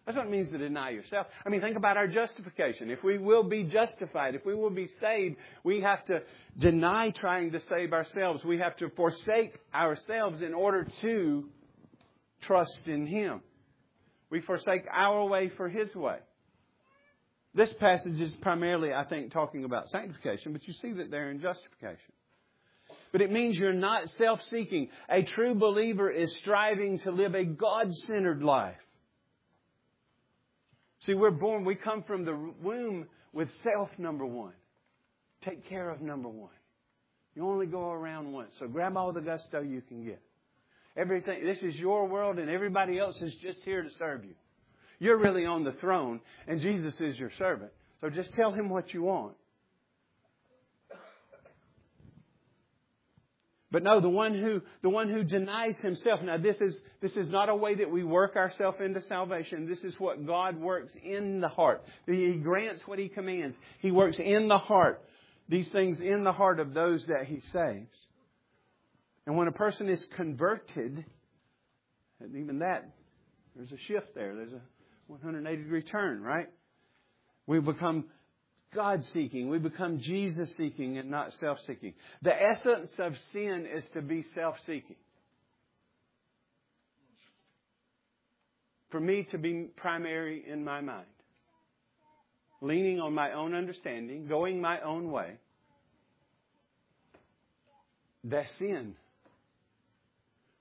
That's 0.04 0.18
what 0.18 0.26
it 0.26 0.30
means 0.30 0.50
to 0.50 0.58
deny 0.58 0.90
yourself. 0.90 1.26
I 1.46 1.48
mean, 1.48 1.62
think 1.62 1.78
about 1.78 1.96
our 1.96 2.06
justification. 2.06 2.90
If 2.90 3.02
we 3.02 3.16
will 3.16 3.44
be 3.44 3.64
justified, 3.64 4.34
if 4.34 4.44
we 4.44 4.54
will 4.54 4.68
be 4.68 4.86
saved, 5.00 5.36
we 5.62 5.80
have 5.80 6.04
to 6.06 6.20
deny 6.58 7.08
trying 7.10 7.52
to 7.52 7.60
save 7.60 7.94
ourselves. 7.94 8.44
We 8.44 8.58
have 8.58 8.76
to 8.76 8.90
forsake 8.90 9.58
ourselves 9.74 10.42
in 10.42 10.52
order 10.52 10.86
to 11.00 11.48
trust 12.42 12.86
in 12.86 13.06
Him. 13.06 13.40
We 14.28 14.42
forsake 14.42 14.84
our 14.90 15.24
way 15.24 15.48
for 15.48 15.70
His 15.70 15.94
way. 15.96 16.18
This 17.54 17.72
passage 17.74 18.20
is 18.20 18.32
primarily, 18.40 18.92
I 18.92 19.04
think, 19.04 19.32
talking 19.32 19.64
about 19.64 19.88
sanctification, 19.88 20.52
but 20.52 20.66
you 20.66 20.74
see 20.74 20.92
that 20.92 21.10
they're 21.10 21.30
in 21.30 21.40
justification 21.40 22.12
but 23.14 23.22
it 23.22 23.30
means 23.30 23.56
you're 23.56 23.72
not 23.72 24.08
self 24.08 24.42
seeking. 24.42 24.88
A 25.08 25.22
true 25.22 25.54
believer 25.54 26.10
is 26.10 26.36
striving 26.38 26.98
to 26.98 27.12
live 27.12 27.36
a 27.36 27.44
God 27.44 27.94
centered 27.94 28.42
life. 28.42 28.74
See, 31.02 31.14
we're 31.14 31.30
born, 31.30 31.64
we 31.64 31.76
come 31.76 32.02
from 32.02 32.24
the 32.24 32.34
womb 32.60 33.06
with 33.32 33.48
self, 33.62 33.88
number 33.98 34.26
one. 34.26 34.54
Take 35.42 35.68
care 35.68 35.90
of 35.90 36.00
number 36.00 36.28
one. 36.28 36.50
You 37.36 37.46
only 37.46 37.66
go 37.66 37.92
around 37.92 38.32
once, 38.32 38.52
so 38.58 38.66
grab 38.66 38.96
all 38.96 39.12
the 39.12 39.20
gusto 39.20 39.60
you 39.60 39.80
can 39.80 40.04
get. 40.04 40.20
Everything, 40.96 41.44
this 41.44 41.62
is 41.62 41.76
your 41.76 42.08
world, 42.08 42.40
and 42.40 42.50
everybody 42.50 42.98
else 42.98 43.22
is 43.22 43.32
just 43.36 43.62
here 43.62 43.84
to 43.84 43.90
serve 43.96 44.24
you. 44.24 44.34
You're 44.98 45.18
really 45.18 45.44
on 45.44 45.64
the 45.64 45.72
throne, 45.72 46.20
and 46.46 46.60
Jesus 46.60 47.00
is 47.00 47.18
your 47.18 47.30
servant. 47.38 47.72
So 48.00 48.10
just 48.10 48.34
tell 48.34 48.52
him 48.52 48.68
what 48.68 48.92
you 48.92 49.02
want. 49.02 49.34
But 53.74 53.82
no, 53.82 54.00
the 54.00 54.08
one 54.08 54.34
who, 54.34 54.62
the 54.82 54.88
one 54.88 55.08
who 55.08 55.24
denies 55.24 55.76
himself. 55.80 56.22
Now 56.22 56.36
this 56.36 56.60
is, 56.60 56.78
this 57.00 57.10
is 57.14 57.28
not 57.28 57.48
a 57.48 57.56
way 57.56 57.74
that 57.74 57.90
we 57.90 58.04
work 58.04 58.36
ourselves 58.36 58.78
into 58.80 59.00
salvation. 59.00 59.68
This 59.68 59.82
is 59.82 59.98
what 59.98 60.24
God 60.24 60.60
works 60.60 60.92
in 61.02 61.40
the 61.40 61.48
heart. 61.48 61.84
He 62.06 62.34
grants 62.34 62.86
what 62.86 63.00
He 63.00 63.08
commands. 63.08 63.56
He 63.80 63.90
works 63.90 64.20
in 64.20 64.46
the 64.46 64.58
heart. 64.58 65.02
These 65.48 65.70
things 65.70 66.00
in 66.00 66.22
the 66.22 66.30
heart 66.30 66.60
of 66.60 66.72
those 66.72 67.04
that 67.06 67.24
He 67.24 67.40
saves. 67.40 68.06
And 69.26 69.36
when 69.36 69.48
a 69.48 69.52
person 69.52 69.88
is 69.88 70.04
converted, 70.14 71.04
and 72.20 72.36
even 72.36 72.60
that, 72.60 72.88
there's 73.56 73.72
a 73.72 73.78
shift 73.78 74.14
there. 74.14 74.36
There's 74.36 74.52
a 74.52 74.60
180 75.06 75.62
degree 75.62 75.82
turn, 75.82 76.22
right? 76.22 76.48
We 77.46 77.60
become 77.60 78.06
God 78.74 79.04
seeking. 79.04 79.48
We 79.48 79.58
become 79.58 80.00
Jesus 80.00 80.56
seeking 80.56 80.98
and 80.98 81.10
not 81.10 81.32
self 81.34 81.58
seeking. 81.60 81.94
The 82.22 82.34
essence 82.34 82.90
of 82.98 83.14
sin 83.32 83.66
is 83.72 83.84
to 83.94 84.02
be 84.02 84.24
self 84.34 84.56
seeking. 84.66 84.96
For 88.90 89.00
me 89.00 89.26
to 89.30 89.38
be 89.38 89.68
primary 89.76 90.44
in 90.48 90.64
my 90.64 90.80
mind, 90.80 91.06
leaning 92.60 93.00
on 93.00 93.12
my 93.12 93.32
own 93.32 93.54
understanding, 93.54 94.28
going 94.28 94.60
my 94.60 94.80
own 94.80 95.10
way. 95.10 95.34
That's 98.22 98.50
sin. 98.58 98.94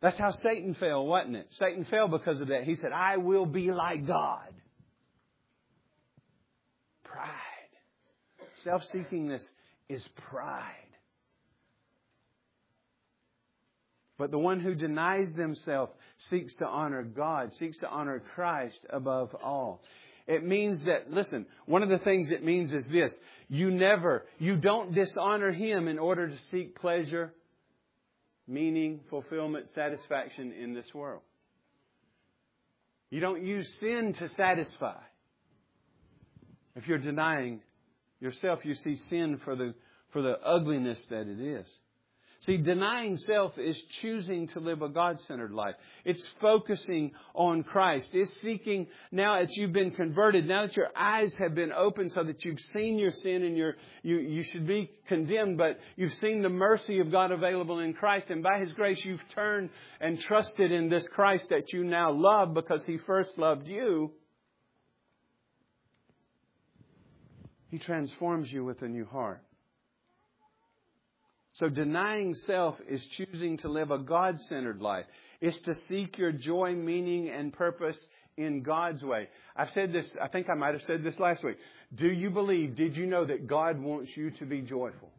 That's 0.04 0.18
how 0.18 0.34
Satan 0.34 0.74
fell, 0.74 1.08
wasn't 1.08 1.38
it? 1.38 1.48
Satan 1.52 1.86
fell 1.86 2.10
because 2.10 2.42
of 2.42 2.50
that. 2.50 2.66
He 2.66 2.76
said, 2.76 2.92
I 2.92 3.16
will 3.16 3.46
be 3.46 3.72
like 3.72 4.06
God. 4.06 4.50
Pride. 7.06 7.30
Self 8.56 8.84
seekingness 8.94 9.42
is 9.88 10.06
pride. 10.30 10.76
But 14.18 14.30
the 14.30 14.38
one 14.38 14.60
who 14.60 14.76
denies 14.76 15.32
themselves 15.36 15.94
seeks 16.18 16.54
to 16.56 16.68
honor 16.68 17.04
God, 17.04 17.54
seeks 17.54 17.78
to 17.78 17.88
honor 17.88 18.22
Christ 18.36 18.80
above 18.90 19.34
all. 19.42 19.82
It 20.28 20.44
means 20.46 20.84
that, 20.84 21.12
listen, 21.12 21.46
one 21.66 21.82
of 21.82 21.88
the 21.88 21.98
things 21.98 22.30
it 22.30 22.44
means 22.44 22.74
is 22.74 22.86
this. 22.90 23.18
You 23.48 23.72
never, 23.72 24.26
you 24.38 24.58
don't 24.58 24.94
dishonor 24.94 25.54
Him 25.54 25.88
in 25.88 25.98
order 25.98 26.28
to 26.28 26.38
seek 26.52 26.76
pleasure, 26.76 27.34
meaning, 28.48 29.00
fulfillment, 29.10 29.68
satisfaction 29.74 30.52
in 30.52 30.74
this 30.74 30.94
world. 30.94 31.22
You 33.10 33.20
don't 33.20 33.44
use 33.44 33.68
sin 33.80 34.14
to 34.20 34.30
satisfy. 34.30 35.00
If 36.76 36.88
you're 36.88 36.98
denying 36.98 37.62
yourself, 38.20 38.66
you 38.66 38.74
see 38.74 38.96
sin 39.10 39.40
for 39.46 39.56
the, 39.56 39.76
for 40.12 40.22
the 40.22 40.40
ugliness 40.44 41.04
that 41.10 41.28
it 41.28 41.40
is. 41.40 41.68
See, 42.46 42.58
denying 42.58 43.16
self 43.16 43.58
is 43.58 43.82
choosing 44.02 44.48
to 44.50 44.60
live 44.60 44.82
a 44.82 44.90
God 44.90 45.18
centered 45.22 45.52
life. 45.52 45.76
It's 46.04 46.26
focusing 46.42 47.12
on 47.34 47.64
Christ. 47.64 48.10
It's 48.14 48.34
seeking, 48.42 48.88
now 49.14 49.40
that 49.40 49.56
you've 49.56 49.72
been 49.72 49.92
converted, 49.92 50.46
now 50.46 50.66
that 50.66 50.76
your 50.76 50.90
eyes 50.94 51.34
have 51.36 51.56
been 51.56 51.72
opened 51.72 52.12
so 52.12 52.22
that 52.22 52.44
you've 52.44 52.60
seen 52.60 53.00
your 53.00 53.12
sin 53.12 53.44
and 53.44 53.58
you 53.58 53.72
you 54.04 54.44
should 54.44 54.68
be 54.68 54.92
condemned, 55.08 55.58
but 55.58 55.80
you've 55.96 56.16
seen 56.16 56.42
the 56.42 56.50
mercy 56.50 57.00
of 57.00 57.12
God 57.12 57.32
available 57.32 57.80
in 57.80 57.94
Christ, 57.94 58.30
and 58.30 58.44
by 58.44 58.60
His 58.60 58.74
grace 58.74 59.04
you've 59.06 59.24
turned 59.34 59.70
and 60.02 60.20
trusted 60.20 60.70
in 60.70 60.90
this 60.90 61.08
Christ 61.10 61.48
that 61.50 61.72
you 61.72 61.86
now 61.86 62.12
love 62.12 62.54
because 62.54 62.84
He 62.86 62.98
first 62.98 63.38
loved 63.38 63.70
you. 63.70 64.12
He 67.72 67.80
transforms 67.80 68.52
you 68.52 68.66
with 68.66 68.82
a 68.82 68.88
new 68.90 69.06
heart. 69.06 69.42
So 71.54 71.70
denying 71.70 72.34
self 72.34 72.76
is 72.90 73.06
choosing 73.08 73.58
to 73.58 73.70
live 73.70 73.92
a 73.92 74.00
God 74.00 74.40
centered 74.42 74.82
life. 74.82 75.06
It's 75.40 75.60
to 75.60 75.76
seek 75.88 76.18
your 76.18 76.32
joy, 76.32 76.74
meaning, 76.74 77.30
and 77.30 77.54
purpose 77.54 77.98
in 78.38 78.64
God's 78.64 79.04
way. 79.04 79.28
I've 79.56 79.70
said 79.72 79.94
this, 79.94 80.10
I 80.22 80.28
think 80.28 80.50
I 80.50 80.56
might 80.56 80.74
have 80.74 80.82
said 80.84 81.04
this 81.04 81.20
last 81.20 81.44
week. 81.44 81.58
Do 81.94 82.12
you 82.12 82.32
believe, 82.32 82.76
did 82.76 82.98
you 82.98 83.06
know 83.06 83.26
that 83.26 83.46
God 83.46 83.80
wants 83.80 84.16
you 84.18 84.32
to 84.32 84.46
be 84.46 84.62
joyful? 84.62 85.12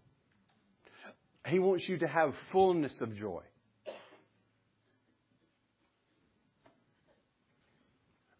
He 1.47 1.61
wants 1.61 1.89
you 1.89 1.99
to 1.99 2.09
have 2.09 2.35
fullness 2.51 3.01
of 3.01 3.15
joy. 3.15 3.43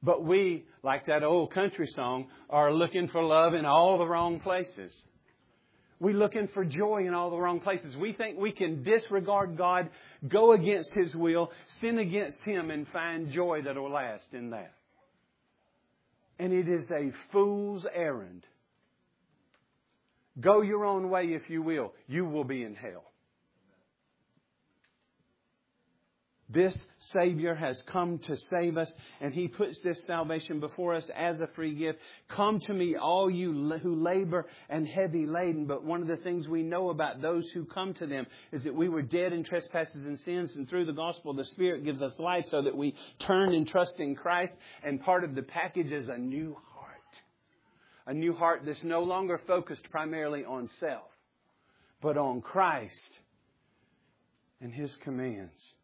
But 0.03 0.25
we, 0.25 0.65
like 0.83 1.07
that 1.07 1.23
old 1.23 1.53
country 1.53 1.87
song, 1.87 2.27
are 2.51 2.73
looking 2.73 3.09
for 3.09 3.23
love 3.23 3.55
in 3.55 3.65
all 3.65 3.99
the 3.99 4.07
wrong 4.07 4.41
places. 4.41 4.93
We're 6.01 6.15
looking 6.15 6.49
for 6.49 6.65
joy 6.65 7.07
in 7.07 7.15
all 7.15 7.31
the 7.31 7.37
wrong 7.37 7.61
places. 7.61 7.97
We 7.97 8.13
think 8.13 8.39
we 8.39 8.53
can 8.53 8.83
disregard 8.83 9.57
God, 9.57 9.91
go 10.27 10.53
against 10.53 10.93
His 10.95 11.15
will, 11.15 11.53
sin 11.81 11.99
against 11.99 12.41
Him, 12.45 12.71
and 12.71 12.87
find 12.89 13.31
joy 13.31 13.63
that 13.63 13.77
will 13.77 13.93
last 13.93 14.27
in 14.33 14.51
that. 14.51 14.75
And 16.39 16.53
it 16.53 16.69
is 16.69 16.91
a 16.91 17.13
fool's 17.31 17.87
errand. 17.95 18.45
Go 20.41 20.63
your 20.63 20.85
own 20.85 21.11
way 21.11 21.27
if 21.27 21.49
you 21.49 21.63
will. 21.63 21.93
You 22.09 22.25
will 22.25 22.45
be 22.45 22.65
in 22.65 22.75
hell. 22.75 23.05
This 26.51 26.77
Savior 26.99 27.55
has 27.55 27.81
come 27.83 28.19
to 28.19 28.37
save 28.37 28.77
us, 28.77 28.93
and 29.23 29.33
He 29.33 29.49
puts 29.49 29.81
this 29.81 30.05
salvation 30.05 30.61
before 30.61 30.95
us 30.95 31.09
as 31.17 31.41
a 31.41 31.47
free 31.49 31.75
gift. 31.75 32.01
Come 32.29 32.61
to 32.61 32.75
me, 32.75 32.97
all 32.97 33.31
you 33.31 33.79
who 33.79 33.95
labor 33.95 34.47
and 34.69 34.87
heavy 34.87 35.27
laden. 35.27 35.65
But 35.65 35.85
one 35.85 36.03
of 36.03 36.09
the 36.09 36.19
things 36.19 36.47
we 36.47 36.63
know 36.63 36.91
about 36.91 37.23
those 37.23 37.51
who 37.51 37.65
come 37.65 37.95
to 37.95 38.07
them 38.07 38.27
is 38.53 38.65
that 38.65 38.75
we 38.75 38.91
were 38.91 39.01
dead 39.01 39.33
in 39.33 39.43
trespasses 39.43 40.05
and 40.05 40.21
sins, 40.21 40.55
and 40.55 40.69
through 40.69 40.85
the 40.85 40.93
gospel, 40.93 41.33
the 41.33 41.47
Spirit 41.47 41.83
gives 41.83 42.03
us 42.03 42.19
life 42.19 42.45
so 42.51 42.61
that 42.61 42.77
we 42.77 42.95
turn 43.21 43.55
and 43.55 43.67
trust 43.67 43.99
in 43.99 44.15
Christ. 44.15 44.55
And 44.83 45.03
part 45.03 45.25
of 45.25 45.35
the 45.35 45.43
package 45.43 45.93
is 45.93 46.09
a 46.09 46.19
new 46.19 46.59
heart. 46.75 46.91
A 48.07 48.13
new 48.13 48.35
heart 48.35 48.63
that's 48.67 48.85
no 48.85 49.03
longer 49.03 49.41
focused 49.47 49.91
primarily 49.91 50.45
on 50.45 50.69
self, 50.79 51.09
but 52.03 52.19
on 52.19 52.43
Christ 52.43 53.19
and 54.61 54.75
His 54.75 54.95
commands 54.97 55.75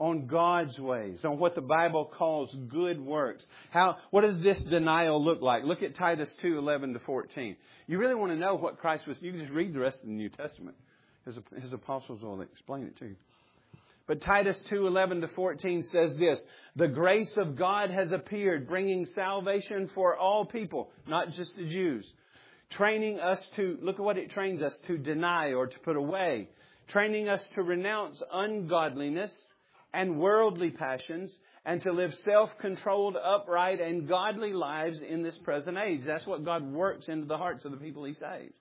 on 0.00 0.26
God's 0.26 0.78
ways, 0.78 1.24
on 1.24 1.38
what 1.38 1.54
the 1.54 1.60
Bible 1.60 2.04
calls 2.04 2.54
good 2.68 3.00
works. 3.00 3.44
How, 3.70 3.98
what 4.10 4.22
does 4.22 4.40
this 4.40 4.60
denial 4.62 5.22
look 5.22 5.40
like? 5.40 5.64
Look 5.64 5.82
at 5.82 5.94
Titus 5.94 6.34
2, 6.42 6.58
11 6.58 6.94
to 6.94 6.98
14. 7.00 7.56
You 7.86 7.98
really 7.98 8.14
want 8.14 8.32
to 8.32 8.38
know 8.38 8.56
what 8.56 8.78
Christ 8.78 9.06
was, 9.06 9.16
you 9.20 9.30
can 9.30 9.40
just 9.40 9.52
read 9.52 9.72
the 9.72 9.80
rest 9.80 9.98
of 10.00 10.06
the 10.06 10.12
New 10.12 10.28
Testament. 10.28 10.76
His, 11.24 11.38
his 11.60 11.72
apostles 11.72 12.22
will 12.22 12.40
explain 12.40 12.84
it 12.84 12.96
to 12.98 13.06
you. 13.06 13.16
But 14.06 14.20
Titus 14.20 14.60
2, 14.68 14.86
11 14.86 15.22
to 15.22 15.28
14 15.28 15.82
says 15.84 16.16
this, 16.16 16.38
the 16.76 16.88
grace 16.88 17.34
of 17.38 17.56
God 17.56 17.90
has 17.90 18.12
appeared, 18.12 18.68
bringing 18.68 19.06
salvation 19.06 19.88
for 19.94 20.14
all 20.16 20.44
people, 20.44 20.90
not 21.06 21.30
just 21.30 21.56
the 21.56 21.66
Jews. 21.66 22.12
Training 22.70 23.20
us 23.20 23.46
to, 23.56 23.78
look 23.80 23.96
at 23.96 24.04
what 24.04 24.18
it 24.18 24.30
trains 24.30 24.60
us, 24.60 24.76
to 24.86 24.98
deny 24.98 25.54
or 25.54 25.66
to 25.66 25.78
put 25.78 25.96
away. 25.96 26.48
Training 26.88 27.28
us 27.30 27.48
to 27.54 27.62
renounce 27.62 28.22
ungodliness 28.30 29.34
and 29.94 30.18
worldly 30.18 30.70
passions 30.70 31.34
and 31.64 31.80
to 31.80 31.92
live 31.92 32.12
self-controlled, 32.24 33.16
upright, 33.16 33.80
and 33.80 34.06
godly 34.06 34.52
lives 34.52 35.00
in 35.00 35.22
this 35.22 35.38
present 35.38 35.78
age. 35.78 36.00
That's 36.04 36.26
what 36.26 36.44
God 36.44 36.70
works 36.70 37.08
into 37.08 37.26
the 37.26 37.38
hearts 37.38 37.64
of 37.64 37.70
the 37.70 37.78
people 37.78 38.04
He 38.04 38.12
saves. 38.12 38.52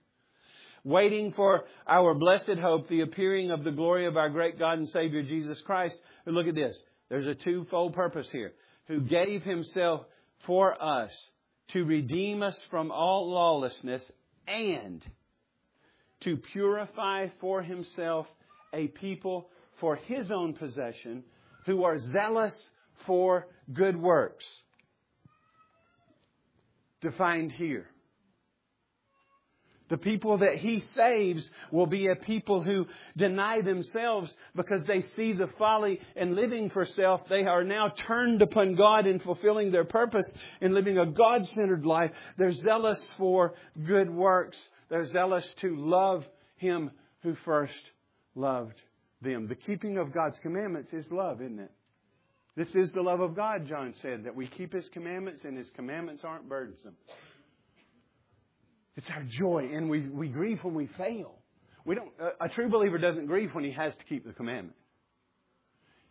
Waiting 0.85 1.33
for 1.33 1.63
our 1.87 2.13
blessed 2.13 2.59
hope, 2.61 2.87
the 2.87 3.01
appearing 3.01 3.51
of 3.51 3.63
the 3.63 3.71
glory 3.71 4.05
of 4.05 4.15
our 4.15 4.29
great 4.29 4.59
God 4.59 4.77
and 4.77 4.87
Savior 4.87 5.23
Jesus 5.23 5.59
Christ. 5.61 5.99
But 6.23 6.33
look 6.33 6.47
at 6.47 6.55
this. 6.55 6.77
There's 7.09 7.27
a 7.27 7.35
twofold 7.35 7.93
purpose 7.93 8.29
here. 8.31 8.53
Who 8.87 9.01
gave 9.01 9.43
Himself 9.43 10.01
for 10.45 10.81
us 10.81 11.11
to 11.69 11.83
redeem 11.83 12.43
us 12.43 12.61
from 12.69 12.91
all 12.91 13.31
lawlessness 13.31 14.09
and 14.47 15.03
to 16.21 16.37
purify 16.37 17.27
for 17.39 17.61
Himself 17.61 18.27
a 18.73 18.87
people 18.87 19.49
for 19.79 19.95
his 19.95 20.31
own 20.31 20.53
possession 20.53 21.23
who 21.65 21.83
are 21.83 21.97
zealous 21.97 22.71
for 23.05 23.47
good 23.71 23.99
works. 23.99 24.45
Defined 27.01 27.51
here. 27.51 27.87
The 29.89 29.97
people 29.97 30.39
that 30.39 30.55
he 30.55 30.79
saves 30.79 31.47
will 31.71 31.85
be 31.85 32.07
a 32.07 32.15
people 32.15 32.63
who 32.63 32.87
deny 33.17 33.61
themselves 33.61 34.33
because 34.55 34.83
they 34.85 35.01
see 35.01 35.33
the 35.33 35.49
folly 35.59 35.99
in 36.15 36.35
living 36.35 36.69
for 36.69 36.85
self. 36.85 37.27
They 37.27 37.43
are 37.43 37.63
now 37.63 37.89
turned 37.89 38.41
upon 38.41 38.75
God 38.75 39.05
in 39.05 39.19
fulfilling 39.19 39.71
their 39.71 39.83
purpose 39.83 40.25
in 40.61 40.73
living 40.73 40.97
a 40.97 41.05
God 41.05 41.45
centered 41.45 41.85
life. 41.85 42.11
They're 42.37 42.53
zealous 42.53 43.03
for 43.17 43.53
good 43.85 44.09
works. 44.09 44.57
They're 44.89 45.05
zealous 45.05 45.45
to 45.61 45.75
love 45.75 46.25
him 46.55 46.91
who 47.21 47.35
first 47.35 47.73
loved 48.35 48.81
them. 49.23 49.47
The 49.47 49.55
keeping 49.55 49.97
of 49.97 50.13
God's 50.13 50.37
commandments 50.39 50.93
is 50.93 51.05
love, 51.11 51.41
isn't 51.41 51.59
it? 51.59 51.71
This 52.55 52.75
is 52.75 52.91
the 52.91 53.01
love 53.01 53.19
of 53.19 53.35
God, 53.35 53.65
John 53.67 53.93
said, 54.01 54.25
that 54.25 54.35
we 54.35 54.47
keep 54.47 54.73
His 54.73 54.87
commandments 54.93 55.41
and 55.43 55.57
His 55.57 55.69
commandments 55.75 56.23
aren't 56.23 56.47
burdensome. 56.47 56.95
It's 58.95 59.09
our 59.09 59.23
joy, 59.27 59.71
and 59.73 59.89
we, 59.89 60.01
we 60.01 60.27
grieve 60.27 60.59
when 60.63 60.75
we 60.75 60.87
fail. 60.97 61.39
We 61.85 61.95
don't, 61.95 62.11
a, 62.19 62.45
a 62.45 62.49
true 62.49 62.69
believer 62.69 62.97
doesn't 62.97 63.25
grieve 63.25 63.49
when 63.53 63.63
he 63.63 63.71
has 63.71 63.93
to 63.95 64.05
keep 64.05 64.25
the 64.25 64.33
commandment. 64.33 64.77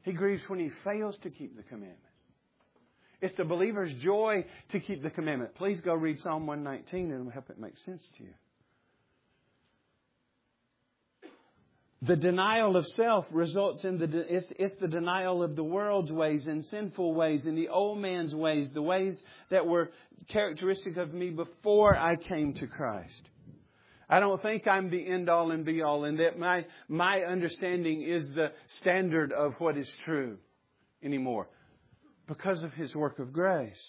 He 0.03 0.12
grieves 0.12 0.42
when 0.48 0.59
he 0.59 0.70
fails 0.85 1.16
to 1.22 1.31
keep 1.31 1.57
the 1.57 1.62
commandment. 1.62 1.98
It's 3.20 3.37
the 3.37 3.44
believer's 3.44 3.94
joy 4.03 4.44
to 4.70 4.81
keep 4.81 5.03
the 5.03 5.11
commandment. 5.11 5.55
Please 5.55 5.81
go 5.81 5.94
read 5.94 6.18
Psalm 6.18 6.46
119 6.46 7.05
and 7.05 7.20
it'll 7.20 7.31
help 7.31 7.51
it 7.51 7.59
make 7.59 7.77
sense 7.79 8.03
to 8.18 8.25
you. 8.25 8.31
The 12.04 12.16
denial 12.16 12.76
of 12.76 12.84
self 12.88 13.26
results 13.30 13.84
in 13.84 13.98
the, 13.98 14.26
it's, 14.28 14.52
it's, 14.58 14.74
the 14.80 14.88
denial 14.88 15.40
of 15.40 15.54
the 15.54 15.62
world's 15.62 16.10
ways 16.10 16.48
and 16.48 16.64
sinful 16.64 17.14
ways 17.14 17.46
and 17.46 17.56
the 17.56 17.68
old 17.68 17.98
man's 17.98 18.34
ways, 18.34 18.72
the 18.72 18.82
ways 18.82 19.22
that 19.50 19.66
were 19.66 19.92
characteristic 20.28 20.96
of 20.96 21.14
me 21.14 21.30
before 21.30 21.96
I 21.96 22.16
came 22.16 22.54
to 22.54 22.66
Christ. 22.66 23.28
I 24.08 24.18
don't 24.18 24.42
think 24.42 24.66
I'm 24.66 24.90
the 24.90 25.06
end 25.06 25.28
all 25.28 25.52
and 25.52 25.64
be 25.64 25.80
all 25.82 26.04
and 26.04 26.18
that 26.18 26.38
my, 26.38 26.66
my 26.88 27.20
understanding 27.20 28.02
is 28.02 28.28
the 28.30 28.50
standard 28.66 29.32
of 29.32 29.54
what 29.58 29.78
is 29.78 29.88
true 30.04 30.38
anymore 31.04 31.48
because 32.26 32.64
of 32.64 32.72
His 32.72 32.96
work 32.96 33.20
of 33.20 33.32
grace. 33.32 33.80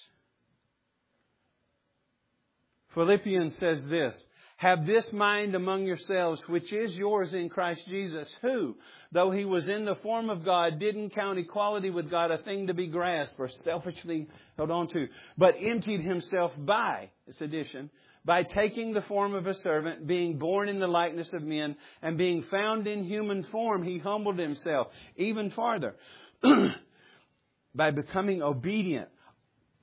Philippians 2.93 3.58
says 3.58 3.84
this, 3.89 4.23
have 4.63 4.86
this 4.86 5.12
mind 5.12 5.56
among 5.56 5.86
yourselves, 5.86 6.41
which 6.47 6.71
is 6.71 6.97
yours 6.97 7.34
in 7.34 7.49
Christ 7.49 7.86
Jesus, 7.86 8.34
who, 8.41 8.78
though 9.12 9.30
he 9.30 9.43
was 9.43 9.67
in 9.67 9.84
the 9.84 9.95
form 9.95 10.30
of 10.30 10.45
God, 10.45 10.80
didn't 10.80 11.10
count 11.10 11.38
equality 11.38 11.89
with 11.89 12.10
God 12.10 12.32
a 12.32 12.38
thing 12.38 12.67
to 12.67 12.73
be 12.73 12.88
grasped 12.88 13.38
or 13.38 13.49
selfishly 13.49 14.30
held 14.56 14.71
on 14.71 14.88
to, 14.88 15.10
but 15.38 15.56
emptied 15.60 15.99
himself 15.99 16.54
by, 16.58 17.10
this 17.28 17.41
addition, 17.41 17.89
by 18.23 18.43
taking 18.43 18.93
the 18.93 19.02
form 19.02 19.36
of 19.36 19.47
a 19.47 19.54
servant, 19.54 20.08
being 20.08 20.39
born 20.39 20.69
in 20.69 20.80
the 20.80 20.88
likeness 20.88 21.34
of 21.34 21.43
men, 21.43 21.76
and 22.02 22.17
being 22.17 22.43
found 22.43 22.88
in 22.88 23.04
human 23.04 23.43
form, 23.43 23.84
he 23.84 23.97
humbled 23.97 24.39
himself 24.39 24.88
even 25.17 25.52
farther 25.52 25.93
by 27.76 27.91
becoming 27.91 28.41
obedient 28.41 29.10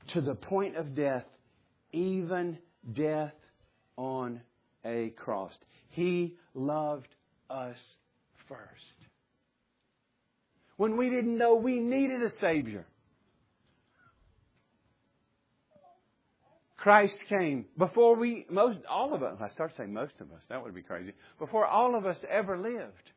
to 0.06 0.22
the 0.22 0.34
point 0.34 0.76
of 0.76 0.94
death, 0.94 1.26
even 1.92 2.56
death 2.94 3.34
on 3.98 4.40
a 4.84 5.10
cross. 5.10 5.52
He 5.90 6.36
loved 6.54 7.08
us 7.48 7.76
first. 8.48 8.60
When 10.76 10.96
we 10.96 11.10
didn't 11.10 11.36
know 11.36 11.56
we 11.56 11.78
needed 11.78 12.22
a 12.22 12.30
Savior. 12.40 12.86
Christ 16.76 17.16
came 17.28 17.66
before 17.76 18.16
we, 18.16 18.46
most, 18.48 18.78
all 18.88 19.12
of 19.12 19.22
us, 19.22 19.36
I 19.40 19.50
start 19.50 19.72
saying 19.76 19.92
most 19.92 20.14
of 20.20 20.32
us, 20.32 20.40
that 20.48 20.62
would 20.62 20.74
be 20.74 20.80
crazy, 20.80 21.12
before 21.38 21.66
all 21.66 21.94
of 21.94 22.06
us 22.06 22.16
ever 22.30 22.56
lived. 22.56 23.12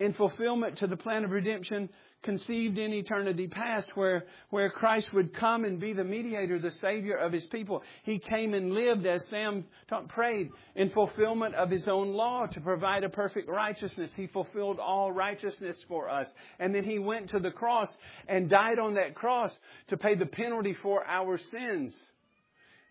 in 0.00 0.14
fulfillment 0.14 0.78
to 0.78 0.86
the 0.86 0.96
plan 0.96 1.24
of 1.24 1.30
redemption 1.30 1.88
conceived 2.22 2.78
in 2.78 2.92
eternity 2.92 3.46
past 3.46 3.96
where, 3.96 4.26
where 4.50 4.70
Christ 4.70 5.12
would 5.12 5.32
come 5.34 5.64
and 5.64 5.80
be 5.80 5.92
the 5.92 6.04
mediator, 6.04 6.58
the 6.58 6.70
Savior 6.70 7.16
of 7.16 7.32
His 7.32 7.46
people. 7.46 7.82
He 8.02 8.18
came 8.18 8.52
and 8.54 8.72
lived 8.72 9.06
as 9.06 9.26
Sam 9.28 9.64
taught, 9.88 10.08
prayed 10.08 10.50
in 10.74 10.90
fulfillment 10.90 11.54
of 11.54 11.70
His 11.70 11.88
own 11.88 12.12
law 12.12 12.46
to 12.46 12.60
provide 12.60 13.04
a 13.04 13.08
perfect 13.08 13.48
righteousness. 13.48 14.10
He 14.14 14.26
fulfilled 14.26 14.78
all 14.78 15.12
righteousness 15.12 15.76
for 15.88 16.10
us. 16.10 16.28
And 16.58 16.74
then 16.74 16.84
He 16.84 16.98
went 16.98 17.30
to 17.30 17.38
the 17.38 17.50
cross 17.50 17.94
and 18.28 18.50
died 18.50 18.78
on 18.78 18.94
that 18.94 19.14
cross 19.14 19.56
to 19.88 19.96
pay 19.96 20.14
the 20.14 20.26
penalty 20.26 20.74
for 20.74 21.04
our 21.06 21.38
sins. 21.38 21.94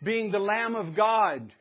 Being 0.02 0.32
the 0.32 0.40
Lamb 0.40 0.76
of 0.76 0.96
God 0.96 1.52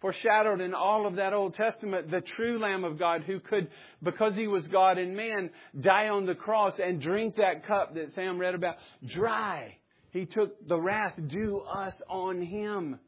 foreshadowed 0.00 0.60
in 0.60 0.74
all 0.74 1.06
of 1.06 1.16
that 1.16 1.32
Old 1.32 1.54
Testament, 1.54 2.10
the 2.10 2.20
true 2.20 2.58
Lamb 2.58 2.84
of 2.84 2.98
God 2.98 3.22
who 3.22 3.40
could, 3.40 3.68
because 4.02 4.34
he 4.34 4.46
was 4.46 4.66
God 4.68 4.98
and 4.98 5.16
man, 5.16 5.50
die 5.78 6.08
on 6.08 6.26
the 6.26 6.34
cross 6.34 6.74
and 6.82 7.00
drink 7.00 7.36
that 7.36 7.66
cup 7.66 7.94
that 7.94 8.10
Sam 8.14 8.38
read 8.38 8.54
about 8.54 8.76
dry. 9.06 9.76
He 10.10 10.26
took 10.26 10.66
the 10.66 10.80
wrath 10.80 11.14
due 11.28 11.60
us 11.60 11.94
on 12.08 12.42
him. 12.42 12.98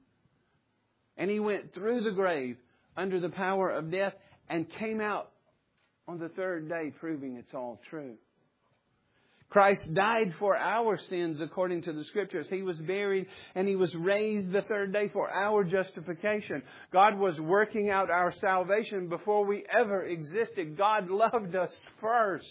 And 1.16 1.30
he 1.30 1.40
went 1.40 1.74
through 1.74 2.02
the 2.02 2.12
grave 2.12 2.56
under 2.96 3.20
the 3.20 3.28
power 3.28 3.70
of 3.70 3.90
death 3.90 4.14
and 4.48 4.68
came 4.68 5.00
out 5.00 5.30
on 6.06 6.18
the 6.18 6.28
third 6.28 6.68
day 6.68 6.92
proving 6.98 7.36
it's 7.36 7.54
all 7.54 7.80
true. 7.88 8.16
Christ 9.52 9.92
died 9.92 10.32
for 10.38 10.56
our 10.56 10.96
sins 10.96 11.42
according 11.42 11.82
to 11.82 11.92
the 11.92 12.04
scriptures. 12.04 12.48
He 12.48 12.62
was 12.62 12.78
buried 12.80 13.26
and 13.54 13.68
he 13.68 13.76
was 13.76 13.94
raised 13.94 14.50
the 14.50 14.62
third 14.62 14.94
day 14.94 15.08
for 15.08 15.30
our 15.30 15.62
justification. 15.62 16.62
God 16.90 17.18
was 17.18 17.38
working 17.38 17.90
out 17.90 18.08
our 18.08 18.32
salvation 18.32 19.10
before 19.10 19.44
we 19.44 19.66
ever 19.70 20.04
existed. 20.04 20.78
God 20.78 21.10
loved 21.10 21.54
us 21.54 21.78
first. 22.00 22.46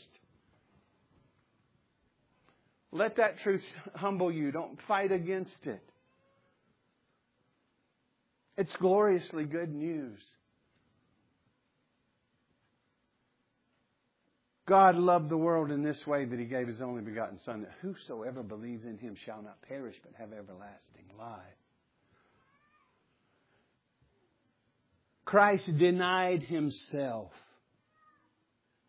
Let 2.91 3.15
that 3.15 3.39
truth 3.39 3.63
humble 3.95 4.31
you. 4.31 4.51
Don't 4.51 4.77
fight 4.87 5.11
against 5.11 5.65
it. 5.65 5.81
It's 8.57 8.75
gloriously 8.75 9.45
good 9.45 9.73
news. 9.73 10.19
God 14.67 14.95
loved 14.95 15.30
the 15.30 15.38
world 15.38 15.71
in 15.71 15.84
this 15.84 16.06
way 16.06 16.26
that 16.26 16.39
he 16.39 16.45
gave 16.45 16.67
his 16.67 16.82
only 16.82 17.02
begotten 17.02 17.39
Son, 17.39 17.62
that 17.62 17.74
whosoever 17.82 18.43
believes 18.43 18.86
in 18.86 18.97
him 18.97 19.15
shall 19.26 19.41
not 19.41 19.62
perish 19.63 19.95
but 20.04 20.13
have 20.17 20.32
everlasting 20.32 21.06
life. 21.17 21.39
Christ 25.26 25.78
denied 25.78 26.43
himself 26.43 27.32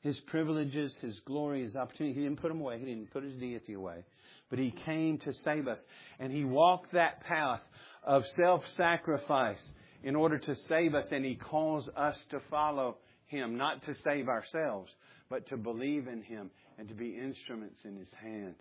his 0.01 0.19
privileges, 0.21 0.97
his 1.01 1.21
glory, 1.21 1.63
his 1.63 1.77
opportunity. 1.77 2.15
He 2.15 2.23
didn't 2.25 2.41
put 2.41 2.49
them 2.49 2.61
away. 2.61 2.79
He 2.79 2.85
didn't 2.85 3.13
put 3.13 3.23
his 3.23 3.35
deity 3.35 3.75
away. 3.75 4.05
But 4.51 4.59
he 4.59 4.73
came 4.73 5.19
to 5.19 5.33
save 5.33 5.69
us. 5.69 5.79
And 6.19 6.33
he 6.33 6.45
walked 6.45 6.93
that 6.93 7.21
path 7.21 7.61
of 8.03 8.27
self 8.27 8.67
sacrifice 8.77 9.65
in 10.03 10.17
order 10.17 10.39
to 10.39 10.55
save 10.57 10.95
us. 10.97 11.07
And 11.13 11.25
he 11.25 11.37
calls 11.37 11.89
us 11.97 12.21
to 12.31 12.41
follow 12.51 12.97
him, 13.27 13.57
not 13.57 13.85
to 13.85 13.95
save 13.95 14.29
ourselves, 14.29 14.93
but 15.33 15.47
to 15.47 15.57
believe 15.57 16.09
in 16.09 16.21
him 16.21 16.51
and 16.79 16.91
to 16.91 16.95
be 16.95 17.17
instruments 17.17 17.81
in 17.87 17.97
his 17.97 18.13
hand. 18.21 18.55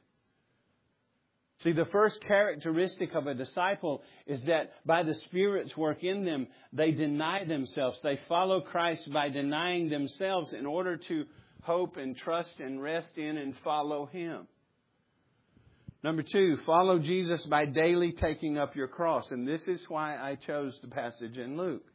See, 1.59 1.73
the 1.73 1.85
first 1.85 2.21
characteristic 2.21 3.13
of 3.13 3.27
a 3.27 3.33
disciple 3.33 4.01
is 4.25 4.41
that 4.43 4.71
by 4.85 5.03
the 5.03 5.13
Spirit's 5.13 5.75
work 5.75 6.01
in 6.05 6.23
them, 6.23 6.47
they 6.71 6.91
deny 6.91 7.43
themselves. 7.43 7.99
They 8.01 8.17
follow 8.29 8.61
Christ 8.61 9.11
by 9.11 9.27
denying 9.27 9.89
themselves 9.89 10.53
in 10.53 10.65
order 10.65 10.95
to 10.95 11.25
hope 11.63 11.97
and 11.97 12.15
trust 12.15 12.57
and 12.59 12.81
rest 12.81 13.17
in 13.17 13.35
and 13.37 13.53
follow 13.65 14.05
Him. 14.05 14.47
Number 16.05 16.23
two, 16.23 16.55
follow 16.65 16.99
Jesus 16.99 17.45
by 17.45 17.65
daily 17.65 18.13
taking 18.13 18.57
up 18.57 18.77
your 18.77 18.87
cross. 18.87 19.29
And 19.29 19.45
this 19.45 19.67
is 19.67 19.85
why 19.89 20.17
I 20.17 20.35
chose 20.35 20.79
the 20.81 20.87
passage 20.87 21.37
in 21.37 21.57
Luke. 21.57 21.85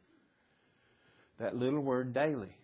That 1.39 1.55
little 1.55 1.81
word 1.81 2.13
daily. 2.13 2.55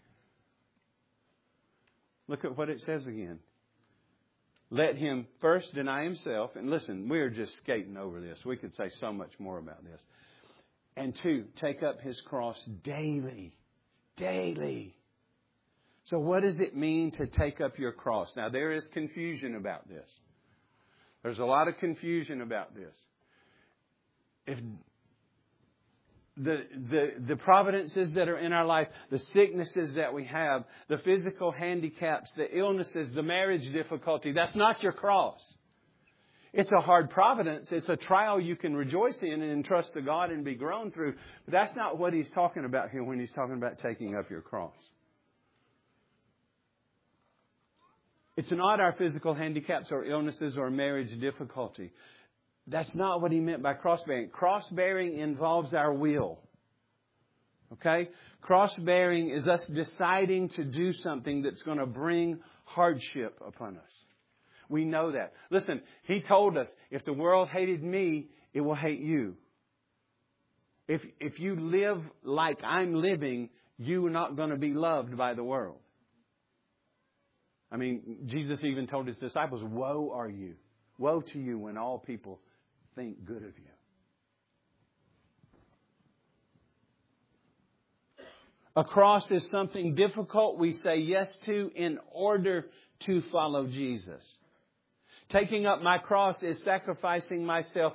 Look 2.28 2.46
at 2.46 2.58
what 2.58 2.70
it 2.70 2.80
says 2.82 3.06
again. 3.06 3.40
Let 4.70 4.96
him 4.96 5.28
first 5.40 5.74
deny 5.74 6.04
himself. 6.04 6.52
And 6.56 6.70
listen, 6.70 7.08
we're 7.08 7.30
just 7.30 7.56
skating 7.58 7.98
over 7.98 8.20
this. 8.20 8.40
We 8.46 8.58
could 8.58 8.74
say 8.74 8.90
so 9.00 9.14
much 9.14 9.32
more 9.40 9.60
about 9.60 9.84
this. 9.84 10.02
And 10.96 11.16
two, 11.22 11.46
take 11.58 11.84
up 11.84 12.02
his 12.02 12.20
cross 12.22 12.58
daily. 12.84 13.54
Daily. 14.18 14.96
So, 16.06 16.20
what 16.20 16.44
does 16.44 16.60
it 16.60 16.76
mean 16.76 17.12
to 17.12 17.28
take 17.28 17.62
up 17.62 17.80
your 17.80 17.94
cross? 17.94 18.32
Now, 18.36 18.50
there 18.50 18.72
is 18.72 18.88
confusion 18.94 19.56
about 19.56 19.88
this. 19.88 20.10
There's 21.24 21.40
a 21.40 21.46
lot 21.46 21.68
of 21.68 21.78
confusion 21.78 22.42
about 22.42 22.76
this. 22.76 22.94
If 24.46 24.60
the, 26.36 26.64
the, 26.90 27.12
the 27.28 27.36
providences 27.36 28.14
that 28.14 28.28
are 28.28 28.38
in 28.38 28.54
our 28.54 28.66
life, 28.66 28.88
the 29.12 29.20
sicknesses 29.20 29.94
that 29.96 30.14
we 30.14 30.26
have, 30.26 30.64
the 30.88 30.98
physical 30.98 31.52
handicaps, 31.52 32.32
the 32.36 32.58
illnesses, 32.58 33.14
the 33.14 33.22
marriage 33.22 33.72
difficulty, 33.72 34.32
that's 34.32 34.56
not 34.56 34.82
your 34.82 34.94
cross. 34.94 35.42
It's 36.52 36.72
a 36.72 36.82
hard 36.82 37.10
providence. 37.10 37.72
It's 37.72 37.90
a 37.90 37.98
trial 37.98 38.40
you 38.40 38.56
can 38.56 38.76
rejoice 38.76 39.18
in 39.22 39.42
and 39.42 39.52
entrust 39.52 39.94
to 39.94 40.02
God 40.02 40.30
and 40.30 40.46
be 40.46 40.54
grown 40.54 40.92
through. 40.92 41.16
But 41.46 41.52
that's 41.52 41.76
not 41.76 41.98
what 41.98 42.14
he's 42.14 42.30
talking 42.36 42.64
about 42.64 42.92
here 42.92 43.04
when 43.04 43.20
he's 43.20 43.32
talking 43.32 43.56
about 43.56 43.80
taking 43.80 44.16
up 44.16 44.30
your 44.30 44.42
cross. 44.42 44.76
It's 48.38 48.52
not 48.52 48.80
our 48.80 48.94
physical 48.94 49.34
handicaps 49.34 49.92
or 49.92 50.06
illnesses 50.06 50.58
or 50.58 50.70
marriage 50.70 51.20
difficulty. 51.20 51.92
That's 52.68 52.96
not 52.96 53.22
what 53.22 53.32
he 53.32 53.40
meant 53.40 53.62
by 53.62 53.74
cross 53.74 54.02
bearing. 54.04 54.30
Cross 54.30 54.70
bearing 54.70 55.18
involves 55.18 55.74
our 55.74 55.94
will. 55.94 56.40
Okay? 57.74 58.10
Cross 58.42 58.78
bearing 58.80 59.30
is 59.30 59.48
us 59.48 59.66
deciding 59.68 60.50
to 60.50 60.64
do 60.64 60.94
something 60.94 61.42
that's 61.42 61.62
going 61.64 61.80
to 61.80 61.86
bring 61.86 62.40
hardship 62.66 63.40
upon 63.46 63.78
us. 63.78 63.84
We 64.70 64.86
know 64.86 65.12
that. 65.12 65.34
Listen, 65.50 65.82
he 66.04 66.22
told 66.22 66.58
us 66.58 66.68
if 66.90 67.04
the 67.04 67.14
world 67.14 67.50
hated 67.50 67.84
me, 67.84 68.28
it 68.54 68.62
will 68.62 68.76
hate 68.76 69.02
you. 69.02 69.36
If, 70.88 71.02
if 71.20 71.40
you 71.40 71.56
live 71.56 72.02
like 72.24 72.60
I'm 72.64 72.96
living, 72.96 73.50
you 73.78 74.06
are 74.06 74.12
not 74.12 74.36
going 74.36 74.50
to 74.50 74.58
be 74.58 74.74
loved 74.74 75.18
by 75.18 75.34
the 75.34 75.44
world. 75.44 75.78
I 77.72 77.78
mean, 77.78 78.20
Jesus 78.26 78.64
even 78.64 78.88
told 78.88 79.08
his 79.08 79.18
disciples, 79.18 79.64
Woe 79.64 80.12
are 80.14 80.30
you. 80.30 80.56
Woe 80.98 81.22
to 81.22 81.40
you 81.40 81.58
when 81.58 81.78
all 81.78 81.98
people 81.98 82.40
think 82.96 83.26
good 83.26 83.44
of 83.44 83.58
you. 83.58 83.74
A 88.76 88.84
cross 88.84 89.30
is 89.30 89.48
something 89.52 89.94
difficult 89.94 90.58
we 90.58 90.74
say 90.74 90.98
yes 90.98 91.36
to 91.46 91.72
in 91.76 92.00
order 92.12 92.66
to 93.02 93.22
follow 93.24 93.68
Jesus. 93.68 94.24
Taking 95.30 95.66
up 95.66 95.82
my 95.82 96.00
cross 96.00 96.42
is 96.42 96.60
sacrificing 96.64 97.46
myself 97.46 97.94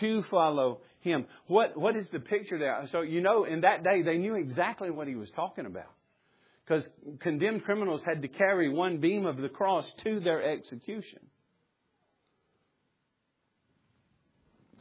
to 0.00 0.22
follow 0.24 0.80
Him. 1.00 1.26
What, 1.48 1.76
what 1.76 1.96
is 1.96 2.08
the 2.10 2.20
picture 2.20 2.58
there? 2.58 2.86
So, 2.92 3.00
you 3.00 3.20
know, 3.20 3.44
in 3.44 3.62
that 3.62 3.82
day, 3.82 4.02
they 4.02 4.16
knew 4.16 4.36
exactly 4.36 4.90
what 4.90 5.08
He 5.08 5.16
was 5.16 5.30
talking 5.32 5.66
about. 5.66 5.90
Because 6.64 6.88
condemned 7.18 7.64
criminals 7.64 8.02
had 8.04 8.22
to 8.22 8.28
carry 8.28 8.68
one 8.68 8.98
beam 8.98 9.26
of 9.26 9.36
the 9.36 9.48
cross 9.48 9.92
to 10.04 10.20
their 10.20 10.42
execution. 10.42 11.18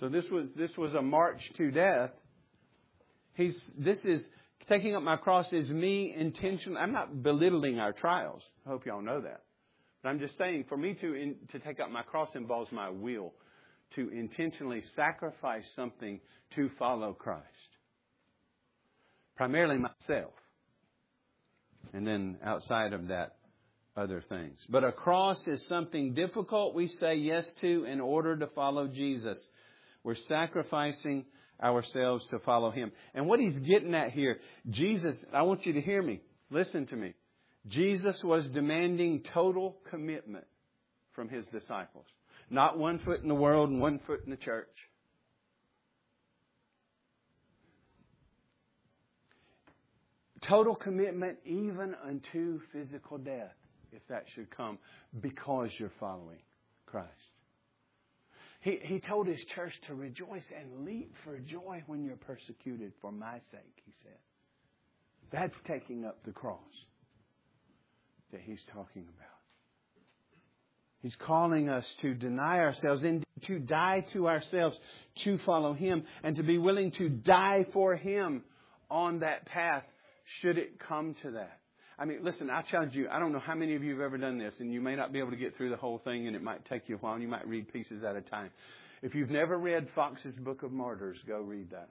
So 0.01 0.09
this 0.09 0.27
was, 0.31 0.49
this 0.57 0.75
was 0.77 0.95
a 0.95 1.01
march 1.01 1.39
to 1.57 1.69
death. 1.69 2.09
He's, 3.35 3.55
this 3.77 4.03
is, 4.03 4.27
taking 4.67 4.95
up 4.95 5.03
my 5.03 5.15
cross 5.15 5.53
is 5.53 5.69
me 5.69 6.11
intentionally, 6.17 6.79
I'm 6.79 6.91
not 6.91 7.21
belittling 7.21 7.77
our 7.77 7.93
trials. 7.93 8.41
I 8.65 8.69
hope 8.69 8.87
y'all 8.87 9.03
know 9.03 9.21
that. 9.21 9.43
But 10.01 10.09
I'm 10.09 10.17
just 10.17 10.35
saying, 10.39 10.65
for 10.67 10.75
me 10.75 10.95
to, 10.95 11.13
in, 11.13 11.35
to 11.51 11.59
take 11.59 11.79
up 11.79 11.91
my 11.91 12.01
cross 12.01 12.29
involves 12.33 12.71
my 12.71 12.89
will 12.89 13.31
to 13.95 14.09
intentionally 14.09 14.81
sacrifice 14.95 15.69
something 15.75 16.19
to 16.55 16.71
follow 16.79 17.13
Christ. 17.13 17.45
Primarily 19.35 19.77
myself. 19.77 20.33
And 21.93 22.07
then 22.07 22.39
outside 22.43 22.93
of 22.93 23.09
that, 23.09 23.35
other 23.95 24.23
things. 24.27 24.57
But 24.67 24.83
a 24.83 24.91
cross 24.91 25.47
is 25.47 25.67
something 25.67 26.15
difficult 26.15 26.73
we 26.73 26.87
say 26.87 27.15
yes 27.15 27.51
to 27.61 27.83
in 27.83 28.01
order 28.01 28.35
to 28.37 28.47
follow 28.47 28.87
Jesus. 28.87 29.37
We're 30.03 30.15
sacrificing 30.15 31.25
ourselves 31.61 32.25
to 32.31 32.39
follow 32.39 32.71
Him. 32.71 32.91
And 33.13 33.27
what 33.27 33.39
He's 33.39 33.59
getting 33.59 33.93
at 33.93 34.11
here, 34.11 34.39
Jesus, 34.69 35.15
I 35.33 35.43
want 35.43 35.65
you 35.65 35.73
to 35.73 35.81
hear 35.81 36.01
me. 36.01 36.21
Listen 36.49 36.85
to 36.87 36.95
me. 36.95 37.13
Jesus 37.67 38.23
was 38.23 38.49
demanding 38.49 39.23
total 39.33 39.77
commitment 39.89 40.45
from 41.13 41.29
His 41.29 41.45
disciples. 41.47 42.05
Not 42.49 42.77
one 42.77 42.99
foot 42.99 43.21
in 43.21 43.27
the 43.27 43.35
world 43.35 43.69
and 43.69 43.79
one 43.79 43.99
foot 44.05 44.21
in 44.25 44.31
the 44.31 44.37
church. 44.37 44.67
Total 50.41 50.75
commitment 50.75 51.37
even 51.45 51.95
unto 52.03 52.59
physical 52.73 53.19
death, 53.19 53.53
if 53.91 54.01
that 54.09 54.25
should 54.33 54.49
come, 54.49 54.79
because 55.21 55.69
you're 55.77 55.91
following 55.99 56.39
Christ. 56.87 57.07
He, 58.61 58.79
he 58.81 58.99
told 58.99 59.27
his 59.27 59.43
church 59.55 59.73
to 59.87 59.95
rejoice 59.95 60.45
and 60.57 60.85
leap 60.85 61.13
for 61.23 61.37
joy 61.39 61.83
when 61.87 62.03
you're 62.03 62.15
persecuted 62.15 62.93
for 63.01 63.11
my 63.11 63.39
sake, 63.51 63.81
he 63.85 63.91
said. 64.03 64.17
That's 65.31 65.55
taking 65.65 66.05
up 66.05 66.23
the 66.23 66.31
cross 66.31 66.59
that 68.31 68.41
he's 68.41 68.61
talking 68.71 69.03
about. 69.03 69.27
He's 71.01 71.15
calling 71.15 71.69
us 71.69 71.91
to 72.01 72.13
deny 72.13 72.59
ourselves 72.59 73.03
and 73.03 73.23
to 73.47 73.57
die 73.57 74.05
to 74.13 74.27
ourselves 74.27 74.77
to 75.23 75.39
follow 75.39 75.73
him 75.73 76.03
and 76.21 76.35
to 76.35 76.43
be 76.43 76.59
willing 76.59 76.91
to 76.91 77.09
die 77.09 77.65
for 77.73 77.95
him 77.95 78.43
on 78.91 79.19
that 79.19 79.45
path 79.45 79.83
should 80.39 80.59
it 80.59 80.79
come 80.79 81.15
to 81.23 81.31
that. 81.31 81.60
I 82.01 82.05
mean, 82.05 82.23
listen, 82.23 82.49
I 82.49 82.63
challenge 82.63 82.95
you. 82.95 83.07
I 83.11 83.19
don't 83.19 83.31
know 83.31 83.39
how 83.39 83.53
many 83.53 83.75
of 83.75 83.83
you 83.83 83.91
have 83.91 84.01
ever 84.01 84.17
done 84.17 84.39
this, 84.39 84.55
and 84.57 84.73
you 84.73 84.81
may 84.81 84.95
not 84.95 85.13
be 85.13 85.19
able 85.19 85.29
to 85.29 85.37
get 85.37 85.55
through 85.55 85.69
the 85.69 85.77
whole 85.77 85.99
thing, 85.99 86.25
and 86.25 86.35
it 86.35 86.41
might 86.41 86.65
take 86.65 86.89
you 86.89 86.95
a 86.95 86.97
while, 86.97 87.13
and 87.13 87.21
you 87.21 87.29
might 87.29 87.47
read 87.47 87.71
pieces 87.71 88.03
at 88.03 88.15
a 88.15 88.21
time. 88.21 88.49
If 89.03 89.13
you've 89.13 89.29
never 89.29 89.55
read 89.55 89.87
Foxe's 89.93 90.33
Book 90.33 90.63
of 90.63 90.71
Martyrs, 90.71 91.19
go 91.27 91.41
read 91.41 91.69
that. 91.69 91.89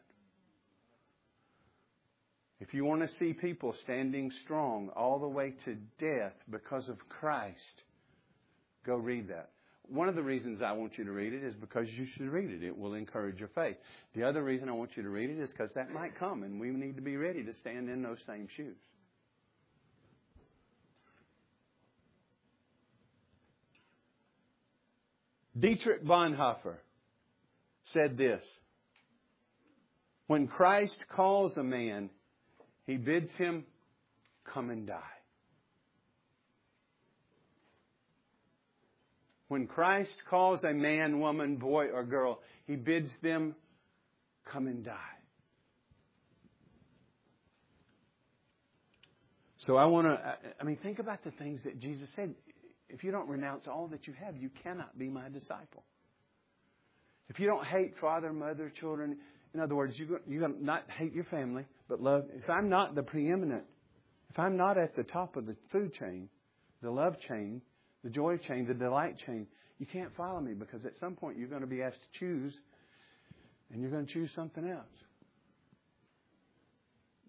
If 2.58 2.74
you 2.74 2.84
want 2.84 3.02
to 3.02 3.08
see 3.20 3.34
people 3.34 3.72
standing 3.84 4.32
strong 4.42 4.88
all 4.96 5.20
the 5.20 5.28
way 5.28 5.54
to 5.64 5.76
death 6.00 6.34
because 6.50 6.88
of 6.88 6.96
Christ, 7.08 7.82
go 8.84 8.96
read 8.96 9.28
that. 9.28 9.50
One 9.88 10.08
of 10.08 10.16
the 10.16 10.24
reasons 10.24 10.60
I 10.60 10.72
want 10.72 10.98
you 10.98 11.04
to 11.04 11.12
read 11.12 11.34
it 11.34 11.44
is 11.44 11.54
because 11.54 11.86
you 11.88 12.06
should 12.16 12.30
read 12.30 12.50
it. 12.50 12.64
It 12.64 12.76
will 12.76 12.94
encourage 12.94 13.38
your 13.38 13.50
faith. 13.54 13.76
The 14.16 14.24
other 14.24 14.42
reason 14.42 14.68
I 14.68 14.72
want 14.72 14.96
you 14.96 15.04
to 15.04 15.08
read 15.08 15.30
it 15.30 15.38
is 15.38 15.50
because 15.50 15.72
that 15.74 15.92
might 15.92 16.18
come, 16.18 16.42
and 16.42 16.58
we 16.58 16.70
need 16.70 16.96
to 16.96 17.02
be 17.02 17.16
ready 17.16 17.44
to 17.44 17.54
stand 17.54 17.88
in 17.88 18.02
those 18.02 18.18
same 18.26 18.48
shoes. 18.56 18.76
Dietrich 25.58 26.04
Bonhoeffer 26.04 26.76
said 27.84 28.16
this. 28.16 28.44
When 30.26 30.46
Christ 30.46 31.02
calls 31.08 31.56
a 31.56 31.62
man, 31.62 32.10
he 32.86 32.96
bids 32.96 33.32
him 33.32 33.64
come 34.44 34.70
and 34.70 34.86
die. 34.86 35.00
When 39.48 39.66
Christ 39.66 40.16
calls 40.28 40.62
a 40.62 40.72
man, 40.72 41.18
woman, 41.18 41.56
boy, 41.56 41.86
or 41.86 42.04
girl, 42.04 42.38
he 42.68 42.76
bids 42.76 43.12
them 43.20 43.56
come 44.44 44.68
and 44.68 44.84
die. 44.84 44.94
So 49.58 49.76
I 49.76 49.86
want 49.86 50.06
to, 50.06 50.36
I 50.60 50.64
mean, 50.64 50.78
think 50.82 51.00
about 51.00 51.24
the 51.24 51.32
things 51.32 51.60
that 51.64 51.80
Jesus 51.80 52.08
said. 52.14 52.34
If 52.92 53.04
you 53.04 53.10
don't 53.10 53.28
renounce 53.28 53.66
all 53.66 53.88
that 53.88 54.06
you 54.06 54.14
have, 54.24 54.36
you 54.36 54.50
cannot 54.62 54.98
be 54.98 55.08
my 55.08 55.28
disciple. 55.28 55.84
If 57.28 57.38
you 57.38 57.46
don't 57.46 57.64
hate 57.64 57.94
father, 58.00 58.32
mother, 58.32 58.72
children, 58.80 59.18
in 59.54 59.60
other 59.60 59.74
words, 59.74 59.98
you 59.98 60.18
you 60.26 60.46
not 60.60 60.90
hate 60.90 61.12
your 61.12 61.24
family, 61.24 61.64
but 61.88 62.00
love. 62.00 62.24
If 62.34 62.48
I'm 62.48 62.68
not 62.68 62.94
the 62.94 63.02
preeminent, 63.02 63.64
if 64.30 64.38
I'm 64.38 64.56
not 64.56 64.78
at 64.78 64.94
the 64.94 65.02
top 65.02 65.36
of 65.36 65.46
the 65.46 65.56
food 65.72 65.92
chain, 65.94 66.28
the 66.82 66.90
love 66.90 67.16
chain, 67.28 67.62
the 68.04 68.10
joy 68.10 68.36
chain, 68.36 68.66
the 68.66 68.74
delight 68.74 69.16
chain, 69.26 69.46
you 69.78 69.86
can't 69.86 70.14
follow 70.16 70.40
me 70.40 70.54
because 70.54 70.84
at 70.84 70.94
some 70.96 71.14
point 71.14 71.38
you're 71.38 71.48
going 71.48 71.62
to 71.62 71.66
be 71.66 71.82
asked 71.82 72.00
to 72.00 72.18
choose, 72.18 72.54
and 73.72 73.80
you're 73.80 73.90
going 73.90 74.06
to 74.06 74.12
choose 74.12 74.30
something 74.34 74.68
else. 74.68 74.86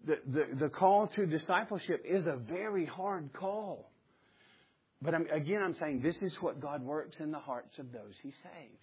The, 0.04 0.18
the, 0.26 0.46
the 0.64 0.68
call 0.68 1.06
to 1.08 1.26
discipleship 1.26 2.02
is 2.04 2.26
a 2.26 2.36
very 2.36 2.86
hard 2.86 3.32
call. 3.32 3.91
But 5.02 5.14
I'm, 5.14 5.26
again, 5.30 5.62
I'm 5.62 5.74
saying 5.74 6.00
this 6.00 6.22
is 6.22 6.36
what 6.40 6.60
God 6.60 6.82
works 6.82 7.18
in 7.18 7.32
the 7.32 7.38
hearts 7.38 7.78
of 7.78 7.92
those 7.92 8.14
He 8.22 8.30
saves 8.30 8.82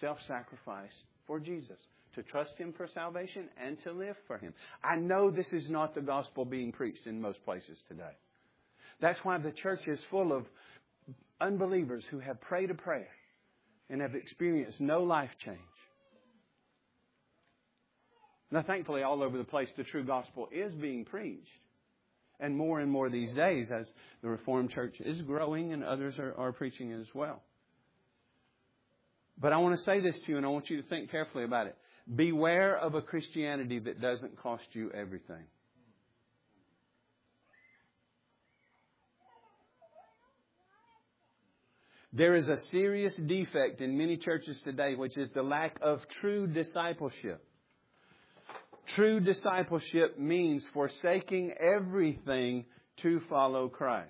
self 0.00 0.18
sacrifice 0.26 0.92
for 1.26 1.38
Jesus, 1.38 1.78
to 2.14 2.22
trust 2.22 2.56
Him 2.58 2.72
for 2.76 2.88
salvation 2.88 3.48
and 3.62 3.80
to 3.82 3.92
live 3.92 4.16
for 4.26 4.38
Him. 4.38 4.52
I 4.82 4.96
know 4.96 5.30
this 5.30 5.52
is 5.52 5.70
not 5.70 5.94
the 5.94 6.00
gospel 6.00 6.44
being 6.44 6.72
preached 6.72 7.06
in 7.06 7.20
most 7.20 7.44
places 7.44 7.78
today. 7.88 8.16
That's 9.00 9.18
why 9.24 9.38
the 9.38 9.52
church 9.52 9.86
is 9.86 10.00
full 10.10 10.32
of 10.32 10.46
unbelievers 11.40 12.04
who 12.10 12.18
have 12.18 12.40
prayed 12.40 12.70
a 12.70 12.74
prayer 12.74 13.08
and 13.90 14.00
have 14.00 14.14
experienced 14.14 14.80
no 14.80 15.02
life 15.02 15.30
change. 15.44 15.58
Now, 18.50 18.62
thankfully, 18.62 19.02
all 19.02 19.22
over 19.22 19.38
the 19.38 19.44
place, 19.44 19.70
the 19.76 19.84
true 19.84 20.04
gospel 20.04 20.48
is 20.52 20.72
being 20.74 21.04
preached. 21.04 21.48
And 22.42 22.56
more 22.56 22.80
and 22.80 22.90
more 22.90 23.08
these 23.08 23.32
days, 23.32 23.70
as 23.70 23.90
the 24.20 24.28
Reformed 24.28 24.70
Church 24.70 24.96
is 25.00 25.22
growing 25.22 25.72
and 25.72 25.84
others 25.84 26.18
are, 26.18 26.34
are 26.36 26.52
preaching 26.52 26.92
as 26.92 27.06
well. 27.14 27.40
But 29.38 29.52
I 29.52 29.58
want 29.58 29.76
to 29.76 29.82
say 29.82 30.00
this 30.00 30.18
to 30.18 30.32
you, 30.32 30.36
and 30.38 30.44
I 30.44 30.48
want 30.48 30.68
you 30.68 30.82
to 30.82 30.88
think 30.88 31.10
carefully 31.10 31.44
about 31.44 31.68
it. 31.68 31.76
Beware 32.12 32.76
of 32.76 32.96
a 32.96 33.00
Christianity 33.00 33.78
that 33.78 34.00
doesn't 34.00 34.36
cost 34.36 34.64
you 34.72 34.90
everything. 34.90 35.44
There 42.12 42.34
is 42.34 42.48
a 42.48 42.56
serious 42.56 43.16
defect 43.16 43.80
in 43.80 43.96
many 43.96 44.16
churches 44.16 44.60
today, 44.62 44.96
which 44.96 45.16
is 45.16 45.30
the 45.30 45.44
lack 45.44 45.78
of 45.80 46.06
true 46.20 46.48
discipleship. 46.48 47.42
True 48.88 49.20
discipleship 49.20 50.18
means 50.18 50.66
forsaking 50.72 51.52
everything 51.52 52.64
to 52.98 53.20
follow 53.28 53.68
Christ. 53.68 54.08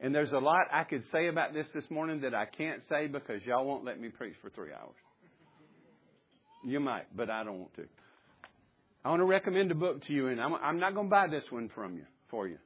And 0.00 0.14
there's 0.14 0.32
a 0.32 0.38
lot 0.38 0.66
I 0.72 0.82
could 0.84 1.04
say 1.12 1.28
about 1.28 1.54
this 1.54 1.68
this 1.72 1.88
morning 1.88 2.22
that 2.22 2.34
I 2.34 2.44
can't 2.44 2.82
say 2.88 3.06
because 3.06 3.44
y'all 3.46 3.64
won't 3.64 3.84
let 3.84 4.00
me 4.00 4.08
preach 4.08 4.34
for 4.42 4.50
three 4.50 4.72
hours. 4.72 4.96
You 6.64 6.80
might, 6.80 7.06
but 7.16 7.30
I 7.30 7.44
don't 7.44 7.60
want 7.60 7.74
to. 7.74 7.84
I 9.04 9.10
want 9.10 9.20
to 9.20 9.26
recommend 9.26 9.70
a 9.70 9.74
book 9.74 10.04
to 10.06 10.12
you, 10.12 10.28
and 10.28 10.40
I'm, 10.40 10.54
I'm 10.54 10.78
not 10.78 10.94
going 10.94 11.06
to 11.06 11.10
buy 11.10 11.26
this 11.28 11.44
one 11.50 11.68
from 11.74 11.96
you 11.96 12.04
for 12.30 12.46
you. 12.46 12.58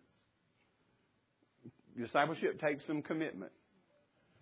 Discipleship 1.98 2.60
takes 2.60 2.86
some 2.86 3.00
commitment. 3.00 3.52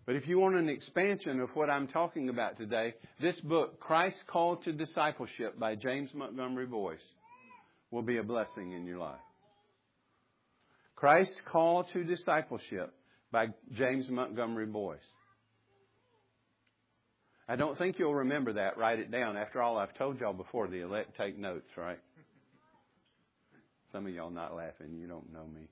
But 0.07 0.17
if 0.17 0.29
you 0.29 0.39
want 0.39 0.57
an 0.57 0.69
expansion 0.69 1.41
of 1.41 1.49
what 1.55 1.71
I'm 1.71 1.89
talking 1.89 2.29
about 2.29 2.59
today, 2.59 2.95
this 3.21 3.39
book, 3.41 3.81
Christ's 3.81 4.23
Call 4.27 4.57
to 4.59 4.73
Discipleship 4.73 5.59
by 5.59 5.77
James 5.77 6.11
Montgomery 6.13 6.67
Boice, 6.67 6.99
will 7.91 8.03
be 8.03 8.19
a 8.19 8.23
blessing 8.23 8.73
in 8.73 8.85
your 8.85 8.99
life. 8.99 9.21
Christ's 10.95 11.41
Call 11.51 11.85
to 11.85 12.05
Discipleship 12.05 12.93
by 13.33 13.47
James 13.73 14.09
Montgomery 14.11 14.67
Boice. 14.67 14.99
I 17.49 17.57
don't 17.57 17.77
think 17.77 17.99
you'll 17.99 18.15
remember 18.15 18.55
that. 18.55 18.79
Write 18.79 18.99
it 18.99 19.11
down. 19.11 19.37
After 19.37 19.63
all, 19.63 19.79
I've 19.79 19.95
told 19.95 20.21
y'all 20.21 20.33
before 20.33 20.69
the 20.69 20.81
elect 20.81 21.17
take 21.17 21.39
notes, 21.39 21.69
right? 21.77 21.99
Some 23.93 24.07
of 24.07 24.13
y'all 24.13 24.31
not 24.31 24.55
laughing. 24.55 24.97
You 24.99 25.07
don't 25.07 25.33
know 25.33 25.47
me. 25.47 25.69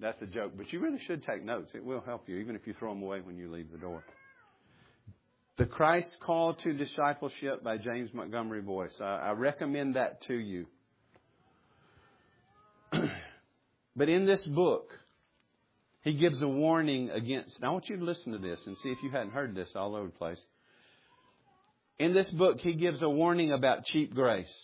That's 0.00 0.20
a 0.20 0.26
joke, 0.26 0.52
but 0.56 0.72
you 0.72 0.80
really 0.80 0.98
should 1.06 1.22
take 1.22 1.44
notes. 1.44 1.72
It 1.74 1.84
will 1.84 2.02
help 2.02 2.28
you, 2.28 2.36
even 2.36 2.54
if 2.54 2.66
you 2.66 2.74
throw 2.74 2.92
them 2.92 3.02
away 3.02 3.20
when 3.20 3.38
you 3.38 3.50
leave 3.50 3.72
the 3.72 3.78
door. 3.78 4.04
The 5.56 5.64
Christ 5.64 6.18
Call 6.20 6.52
to 6.54 6.72
Discipleship 6.74 7.64
by 7.64 7.78
James 7.78 8.10
Montgomery 8.12 8.60
Boice. 8.60 9.00
I, 9.00 9.16
I 9.16 9.30
recommend 9.32 9.96
that 9.96 10.20
to 10.22 10.34
you. 10.34 10.66
but 13.96 14.08
in 14.10 14.26
this 14.26 14.44
book, 14.44 14.90
he 16.02 16.12
gives 16.12 16.42
a 16.42 16.48
warning 16.48 17.08
against. 17.10 17.58
I 17.62 17.70
want 17.70 17.88
you 17.88 17.96
to 17.96 18.04
listen 18.04 18.32
to 18.32 18.38
this 18.38 18.66
and 18.66 18.76
see 18.78 18.90
if 18.90 19.02
you 19.02 19.10
hadn't 19.10 19.32
heard 19.32 19.54
this 19.54 19.74
all 19.74 19.96
over 19.96 20.08
the 20.08 20.12
place. 20.12 20.44
In 21.98 22.12
this 22.12 22.28
book, 22.28 22.60
he 22.60 22.74
gives 22.74 23.00
a 23.00 23.08
warning 23.08 23.50
about 23.50 23.86
cheap 23.86 24.14
grace. 24.14 24.54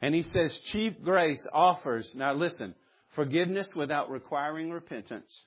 And 0.00 0.12
he 0.12 0.22
says 0.22 0.58
cheap 0.64 1.04
grace 1.04 1.46
offers, 1.52 2.12
now 2.16 2.32
listen, 2.32 2.74
forgiveness 3.12 3.68
without 3.74 4.10
requiring 4.10 4.70
repentance, 4.70 5.44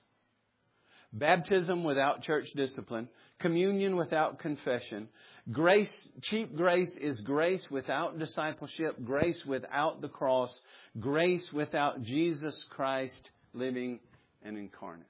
baptism 1.12 1.84
without 1.84 2.22
church 2.22 2.46
discipline, 2.54 3.08
communion 3.38 3.96
without 3.96 4.38
confession. 4.38 5.08
Grace, 5.52 6.08
cheap 6.22 6.56
grace 6.56 6.96
is 7.00 7.20
grace 7.20 7.70
without 7.70 8.18
discipleship, 8.18 8.96
grace 9.04 9.44
without 9.44 10.00
the 10.00 10.08
cross, 10.08 10.60
grace 10.98 11.52
without 11.52 12.02
Jesus 12.02 12.64
Christ 12.70 13.30
living 13.52 14.00
and 14.42 14.56
incarnate. 14.56 15.06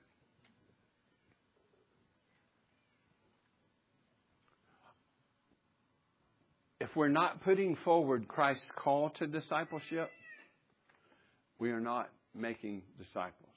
If 6.79 6.95
we're 6.95 7.09
not 7.09 7.43
putting 7.43 7.75
forward 7.77 8.29
Christ's 8.29 8.71
call 8.77 9.11
to 9.11 9.27
discipleship, 9.27 10.11
we 11.59 11.71
are 11.71 11.81
not 11.81 12.11
making 12.37 12.83
disciples. 12.99 13.51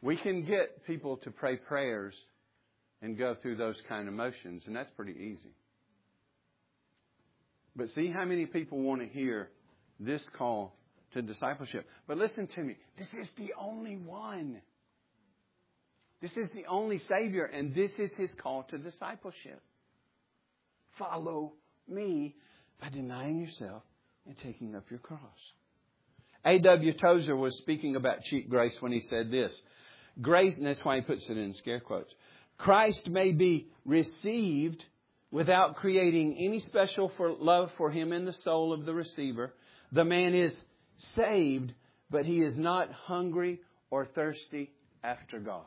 We 0.00 0.16
can 0.16 0.44
get 0.44 0.84
people 0.86 1.16
to 1.18 1.30
pray 1.30 1.56
prayers 1.56 2.14
and 3.00 3.16
go 3.18 3.34
through 3.40 3.56
those 3.56 3.80
kind 3.88 4.08
of 4.08 4.14
motions, 4.14 4.64
and 4.66 4.76
that's 4.76 4.90
pretty 4.96 5.12
easy. 5.12 5.54
But 7.76 7.90
see 7.90 8.10
how 8.10 8.24
many 8.24 8.46
people 8.46 8.78
want 8.78 9.00
to 9.00 9.08
hear 9.08 9.50
this 9.98 10.28
call 10.30 10.76
to 11.12 11.22
discipleship. 11.22 11.86
But 12.06 12.18
listen 12.18 12.46
to 12.48 12.60
me, 12.60 12.76
this 12.98 13.08
is 13.14 13.28
the 13.36 13.52
only 13.58 13.96
one. 13.96 14.60
This 16.20 16.36
is 16.36 16.50
the 16.50 16.64
only 16.66 16.98
Savior, 16.98 17.44
and 17.44 17.74
this 17.74 17.92
is 17.98 18.12
His 18.14 18.34
call 18.34 18.62
to 18.64 18.78
discipleship. 18.78 19.60
Follow 20.98 21.52
me 21.88 22.36
by 22.80 22.88
denying 22.88 23.40
yourself 23.40 23.82
and 24.26 24.36
taking 24.38 24.74
up 24.74 24.84
your 24.90 25.00
cross. 25.00 25.20
A.W. 26.44 26.92
Tozer 26.94 27.36
was 27.36 27.56
speaking 27.58 27.96
about 27.96 28.22
cheap 28.22 28.48
grace 28.48 28.76
when 28.80 28.92
he 28.92 29.00
said 29.00 29.30
this. 29.30 29.52
Grace, 30.20 30.56
and 30.56 30.66
that's 30.66 30.84
why 30.84 30.96
he 30.96 31.02
puts 31.02 31.28
it 31.28 31.36
in 31.36 31.54
scare 31.54 31.80
quotes. 31.80 32.14
Christ 32.58 33.08
may 33.08 33.32
be 33.32 33.68
received 33.84 34.84
without 35.30 35.76
creating 35.76 36.36
any 36.38 36.60
special 36.60 37.10
for 37.16 37.32
love 37.32 37.72
for 37.76 37.90
him 37.90 38.12
in 38.12 38.24
the 38.24 38.32
soul 38.32 38.72
of 38.72 38.84
the 38.84 38.94
receiver. 38.94 39.52
The 39.90 40.04
man 40.04 40.34
is 40.34 40.56
saved, 41.16 41.72
but 42.10 42.26
he 42.26 42.40
is 42.40 42.56
not 42.56 42.92
hungry 42.92 43.60
or 43.90 44.06
thirsty 44.06 44.70
after 45.02 45.40
God. 45.40 45.64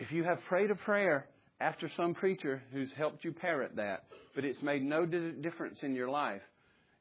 If 0.00 0.12
you 0.12 0.24
have 0.24 0.42
prayed 0.44 0.70
a 0.70 0.76
prayer 0.76 1.26
after 1.60 1.90
some 1.96 2.14
preacher 2.14 2.62
who's 2.72 2.92
helped 2.92 3.24
you 3.24 3.32
parrot 3.32 3.76
that, 3.76 4.04
but 4.34 4.44
it's 4.44 4.62
made 4.62 4.82
no 4.82 5.06
difference 5.06 5.82
in 5.82 5.94
your 5.94 6.08
life, 6.08 6.42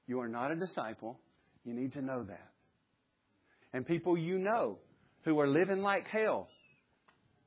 you 0.08 0.22
are 0.22 0.28
not 0.28 0.52
a 0.52 0.56
disciple. 0.56 1.20
You 1.66 1.74
need 1.74 1.94
to 1.94 2.02
know 2.02 2.24
that. 2.24 2.50
And 3.74 3.86
people 3.86 4.18
you 4.18 4.40
know 4.40 4.80
who 5.24 5.40
are 5.40 5.48
living 5.48 5.82
like 5.82 6.08
hell. 6.08 6.48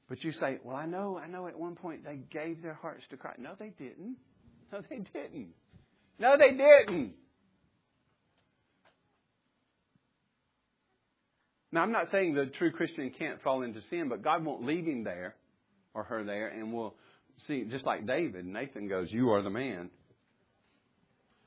But 0.09 0.23
you 0.23 0.33
say, 0.33 0.59
well, 0.63 0.77
I 0.77 0.87
know, 0.87 1.19
I 1.19 1.27
know 1.27 1.47
at 1.47 1.59
one 1.59 1.75
point 1.75 2.05
they 2.05 2.17
gave 2.31 2.63
their 2.63 2.75
hearts 2.75 3.05
to 3.11 3.17
Christ. 3.17 3.39
No, 3.39 3.53
they 3.59 3.71
didn't. 3.79 4.17
No, 4.73 4.83
they 4.89 4.99
didn't. 4.99 5.55
No, 6.19 6.37
they 6.37 6.51
didn't. 6.51 7.15
Now, 11.73 11.83
I'm 11.83 11.93
not 11.93 12.11
saying 12.11 12.35
the 12.35 12.47
true 12.47 12.73
Christian 12.73 13.11
can't 13.17 13.41
fall 13.43 13.63
into 13.63 13.81
sin, 13.83 14.09
but 14.09 14.23
God 14.23 14.45
won't 14.45 14.67
leave 14.67 14.85
him 14.87 15.05
there 15.05 15.37
or 15.95 16.03
her 16.05 16.25
there 16.25 16.49
and 16.49 16.73
we'll 16.73 16.95
see, 17.47 17.65
just 17.65 17.87
like 17.87 18.07
David, 18.07 18.45
Nathan 18.45 18.89
goes, 18.89 19.11
You 19.11 19.31
are 19.31 19.43
the 19.43 19.51
man. 19.51 19.91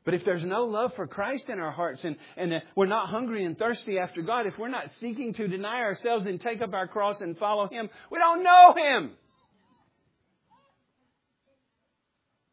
But 0.05 0.13
if 0.13 0.25
there's 0.25 0.43
no 0.43 0.65
love 0.65 0.93
for 0.95 1.07
Christ 1.07 1.49
in 1.49 1.59
our 1.59 1.71
hearts 1.71 2.03
and, 2.03 2.17
and 2.35 2.61
we're 2.75 2.87
not 2.87 3.07
hungry 3.07 3.45
and 3.45 3.57
thirsty 3.57 3.97
after 3.99 4.21
God, 4.21 4.45
if 4.45 4.57
we're 4.57 4.67
not 4.67 4.89
seeking 4.99 5.33
to 5.35 5.47
deny 5.47 5.79
ourselves 5.79 6.25
and 6.25 6.41
take 6.41 6.61
up 6.61 6.73
our 6.73 6.87
cross 6.87 7.21
and 7.21 7.37
follow 7.37 7.67
Him, 7.69 7.89
we 8.11 8.19
don't 8.19 8.43
know 8.43 8.73
Him. 8.75 9.11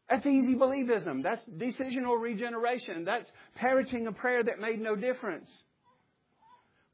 That's 0.09 0.25
easy 0.25 0.55
believism. 0.55 1.23
That's 1.23 1.43
decisional 1.45 2.21
regeneration. 2.21 3.05
That's 3.05 3.29
parroting 3.55 4.07
a 4.07 4.11
prayer 4.11 4.43
that 4.43 4.59
made 4.59 4.81
no 4.81 4.95
difference. 4.95 5.49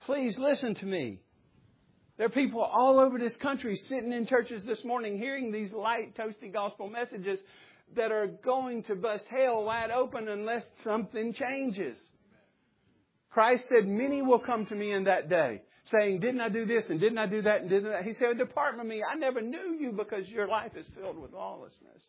Please 0.05 0.37
listen 0.37 0.75
to 0.75 0.85
me. 0.85 1.19
There 2.17 2.25
are 2.25 2.29
people 2.29 2.61
all 2.61 2.99
over 2.99 3.19
this 3.19 3.35
country 3.37 3.75
sitting 3.75 4.11
in 4.11 4.25
churches 4.25 4.63
this 4.65 4.83
morning 4.83 5.17
hearing 5.17 5.51
these 5.51 5.71
light, 5.71 6.15
toasty 6.15 6.51
gospel 6.51 6.89
messages 6.89 7.39
that 7.95 8.11
are 8.11 8.27
going 8.27 8.83
to 8.83 8.95
bust 8.95 9.25
hell 9.29 9.63
wide 9.63 9.91
open 9.91 10.27
unless 10.27 10.63
something 10.83 11.33
changes. 11.33 11.97
Christ 13.31 13.63
said, 13.69 13.87
Many 13.87 14.21
will 14.21 14.39
come 14.39 14.65
to 14.65 14.75
me 14.75 14.91
in 14.91 15.05
that 15.05 15.29
day, 15.29 15.61
saying, 15.85 16.19
Didn't 16.19 16.41
I 16.41 16.49
do 16.49 16.65
this 16.65 16.89
and 16.89 16.99
didn't 16.99 17.17
I 17.17 17.27
do 17.27 17.41
that 17.43 17.61
and 17.61 17.69
didn't 17.69 17.93
I? 17.93 18.03
He 18.03 18.13
said, 18.13 18.37
Depart 18.37 18.75
from 18.77 18.87
me. 18.87 19.01
I 19.09 19.15
never 19.15 19.41
knew 19.41 19.77
you 19.79 19.91
because 19.91 20.27
your 20.27 20.47
life 20.47 20.71
is 20.75 20.85
filled 20.99 21.17
with 21.17 21.33
lawlessness. 21.33 22.01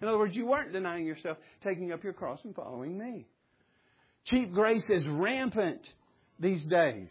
In 0.00 0.08
other 0.08 0.18
words, 0.18 0.34
you 0.34 0.46
weren't 0.46 0.72
denying 0.72 1.06
yourself, 1.06 1.36
taking 1.62 1.92
up 1.92 2.02
your 2.02 2.12
cross 2.12 2.44
and 2.44 2.54
following 2.54 2.98
me. 2.98 3.26
Cheap 4.24 4.52
grace 4.52 4.88
is 4.90 5.06
rampant 5.06 5.80
these 6.38 6.64
days. 6.64 7.10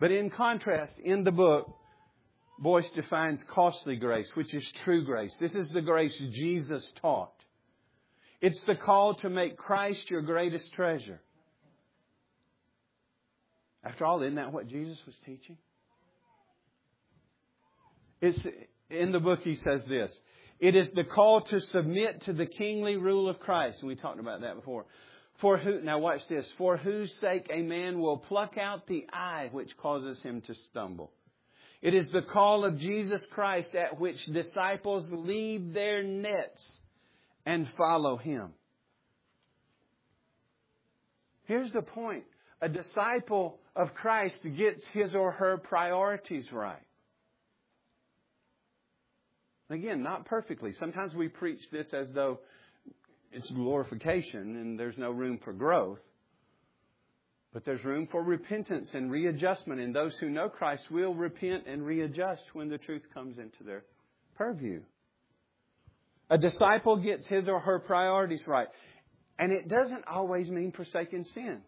But 0.00 0.12
in 0.12 0.28
contrast, 0.28 0.94
in 1.02 1.24
the 1.24 1.32
book, 1.32 1.74
Boice 2.58 2.88
defines 2.90 3.44
costly 3.50 3.96
grace, 3.96 4.30
which 4.34 4.54
is 4.54 4.70
true 4.84 5.04
grace. 5.04 5.36
This 5.38 5.54
is 5.54 5.70
the 5.70 5.82
grace 5.82 6.16
Jesus 6.18 6.92
taught. 7.00 7.32
It's 8.40 8.62
the 8.62 8.76
call 8.76 9.14
to 9.16 9.30
make 9.30 9.56
Christ 9.56 10.10
your 10.10 10.22
greatest 10.22 10.72
treasure. 10.72 11.20
After 13.82 14.04
all, 14.06 14.22
isn't 14.22 14.36
that 14.36 14.52
what 14.52 14.68
Jesus 14.68 14.98
was 15.04 15.16
teaching? 15.26 15.58
It's, 18.20 18.46
in 18.88 19.12
the 19.12 19.20
book, 19.20 19.40
he 19.42 19.54
says 19.54 19.84
this 19.84 20.18
It 20.60 20.74
is 20.74 20.90
the 20.92 21.04
call 21.04 21.42
to 21.42 21.60
submit 21.60 22.22
to 22.22 22.32
the 22.32 22.46
kingly 22.46 22.96
rule 22.96 23.28
of 23.28 23.40
Christ. 23.40 23.80
And 23.80 23.88
we 23.88 23.96
talked 23.96 24.20
about 24.20 24.42
that 24.42 24.56
before. 24.56 24.86
For 25.38 25.58
who, 25.58 25.80
now 25.80 25.98
watch 25.98 26.26
this. 26.28 26.50
For 26.56 26.76
whose 26.76 27.12
sake 27.14 27.48
a 27.50 27.62
man 27.62 27.98
will 27.98 28.18
pluck 28.18 28.56
out 28.56 28.86
the 28.86 29.06
eye 29.12 29.48
which 29.50 29.76
causes 29.76 30.20
him 30.22 30.40
to 30.42 30.54
stumble. 30.54 31.12
It 31.84 31.92
is 31.92 32.08
the 32.08 32.22
call 32.22 32.64
of 32.64 32.78
Jesus 32.78 33.26
Christ 33.26 33.74
at 33.74 34.00
which 34.00 34.24
disciples 34.24 35.06
leave 35.12 35.74
their 35.74 36.02
nets 36.02 36.80
and 37.44 37.68
follow 37.76 38.16
him. 38.16 38.54
Here's 41.44 41.70
the 41.72 41.82
point. 41.82 42.24
A 42.62 42.70
disciple 42.70 43.58
of 43.76 43.92
Christ 43.92 44.40
gets 44.56 44.82
his 44.94 45.14
or 45.14 45.32
her 45.32 45.58
priorities 45.58 46.50
right. 46.50 46.80
Again, 49.68 50.02
not 50.02 50.24
perfectly. 50.24 50.72
Sometimes 50.72 51.14
we 51.14 51.28
preach 51.28 51.60
this 51.70 51.92
as 51.92 52.10
though 52.14 52.40
it's 53.30 53.50
glorification 53.50 54.56
and 54.56 54.80
there's 54.80 54.96
no 54.96 55.10
room 55.10 55.38
for 55.44 55.52
growth. 55.52 56.00
But 57.54 57.64
there's 57.64 57.84
room 57.84 58.08
for 58.10 58.20
repentance 58.20 58.94
and 58.94 59.12
readjustment, 59.12 59.80
and 59.80 59.94
those 59.94 60.18
who 60.18 60.28
know 60.28 60.48
Christ 60.48 60.90
will 60.90 61.14
repent 61.14 61.68
and 61.68 61.86
readjust 61.86 62.42
when 62.52 62.68
the 62.68 62.78
truth 62.78 63.04
comes 63.14 63.38
into 63.38 63.62
their 63.62 63.84
purview. 64.36 64.82
A 66.28 66.36
disciple 66.36 66.96
gets 66.96 67.28
his 67.28 67.48
or 67.48 67.60
her 67.60 67.78
priorities 67.78 68.42
right. 68.48 68.66
And 69.38 69.52
it 69.52 69.68
doesn't 69.68 70.04
always 70.08 70.50
mean 70.50 70.72
forsaking 70.72 71.24
sin 71.26 71.60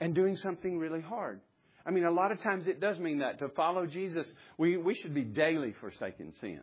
and 0.00 0.14
doing 0.14 0.38
something 0.38 0.78
really 0.78 1.02
hard. 1.02 1.40
I 1.84 1.90
mean, 1.90 2.04
a 2.04 2.10
lot 2.10 2.32
of 2.32 2.40
times 2.40 2.66
it 2.66 2.80
does 2.80 2.98
mean 2.98 3.18
that. 3.18 3.38
To 3.40 3.50
follow 3.50 3.84
Jesus, 3.84 4.26
we, 4.56 4.78
we 4.78 4.94
should 4.94 5.14
be 5.14 5.24
daily 5.24 5.74
forsaking 5.78 6.32
sin 6.40 6.62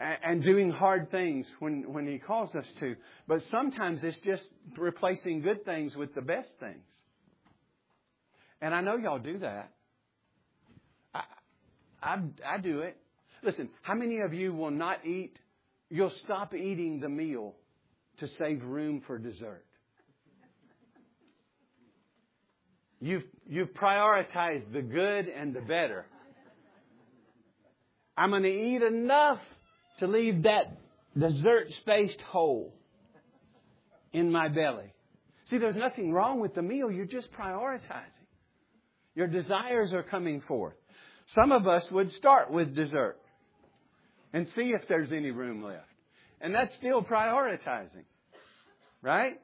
and 0.00 0.42
doing 0.42 0.72
hard 0.72 1.12
things 1.12 1.46
when, 1.60 1.92
when 1.92 2.08
He 2.08 2.18
calls 2.18 2.52
us 2.56 2.66
to. 2.80 2.96
But 3.28 3.42
sometimes 3.44 4.02
it's 4.02 4.18
just 4.24 4.42
replacing 4.76 5.42
good 5.42 5.64
things 5.64 5.94
with 5.94 6.12
the 6.16 6.22
best 6.22 6.48
things. 6.58 6.82
And 8.64 8.74
I 8.74 8.80
know 8.80 8.96
y'all 8.96 9.18
do 9.18 9.40
that. 9.40 9.72
I, 11.12 11.20
I, 12.02 12.18
I 12.46 12.56
do 12.56 12.80
it. 12.80 12.96
Listen, 13.42 13.68
how 13.82 13.92
many 13.92 14.20
of 14.20 14.32
you 14.32 14.54
will 14.54 14.70
not 14.70 15.04
eat, 15.04 15.38
you'll 15.90 16.14
stop 16.24 16.54
eating 16.54 16.98
the 16.98 17.10
meal 17.10 17.56
to 18.20 18.26
save 18.26 18.64
room 18.64 19.02
for 19.06 19.18
dessert? 19.18 19.66
You've, 23.02 23.24
you've 23.46 23.74
prioritized 23.74 24.72
the 24.72 24.80
good 24.80 25.28
and 25.28 25.52
the 25.52 25.60
better. 25.60 26.06
I'm 28.16 28.30
going 28.30 28.44
to 28.44 28.48
eat 28.48 28.80
enough 28.80 29.40
to 29.98 30.06
leave 30.06 30.44
that 30.44 30.74
dessert 31.14 31.66
spaced 31.82 32.22
hole 32.22 32.74
in 34.14 34.32
my 34.32 34.48
belly. 34.48 34.90
See, 35.50 35.58
there's 35.58 35.76
nothing 35.76 36.14
wrong 36.14 36.40
with 36.40 36.54
the 36.54 36.62
meal. 36.62 36.90
You're 36.90 37.04
just 37.04 37.30
prioritizing. 37.30 38.23
Your 39.14 39.26
desires 39.26 39.92
are 39.92 40.02
coming 40.02 40.40
forth. 40.42 40.74
Some 41.26 41.52
of 41.52 41.66
us 41.66 41.90
would 41.90 42.12
start 42.12 42.50
with 42.50 42.74
dessert 42.74 43.18
and 44.32 44.46
see 44.48 44.72
if 44.72 44.86
there's 44.88 45.12
any 45.12 45.30
room 45.30 45.62
left. 45.62 45.86
And 46.40 46.54
that's 46.54 46.74
still 46.74 47.02
prioritizing. 47.02 48.04
Right? 49.00 49.34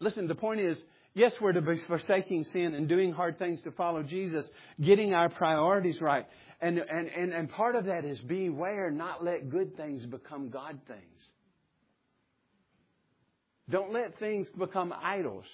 Listen, 0.00 0.26
the 0.26 0.34
point 0.34 0.60
is, 0.60 0.82
yes, 1.14 1.32
we're 1.40 1.52
to 1.52 1.62
be 1.62 1.78
forsaking 1.86 2.44
sin 2.44 2.74
and 2.74 2.88
doing 2.88 3.12
hard 3.12 3.38
things 3.38 3.62
to 3.62 3.70
follow 3.70 4.02
Jesus, 4.02 4.48
getting 4.80 5.14
our 5.14 5.28
priorities 5.28 6.00
right. 6.00 6.26
And, 6.60 6.78
and, 6.78 7.08
and, 7.08 7.32
and 7.32 7.48
part 7.48 7.76
of 7.76 7.86
that 7.86 8.04
is 8.04 8.20
beware, 8.20 8.90
not 8.90 9.24
let 9.24 9.48
good 9.48 9.76
things 9.76 10.04
become 10.04 10.50
God 10.50 10.80
things. 10.88 11.00
Don't 13.70 13.92
let 13.92 14.18
things 14.18 14.48
become 14.58 14.92
idols. 15.00 15.46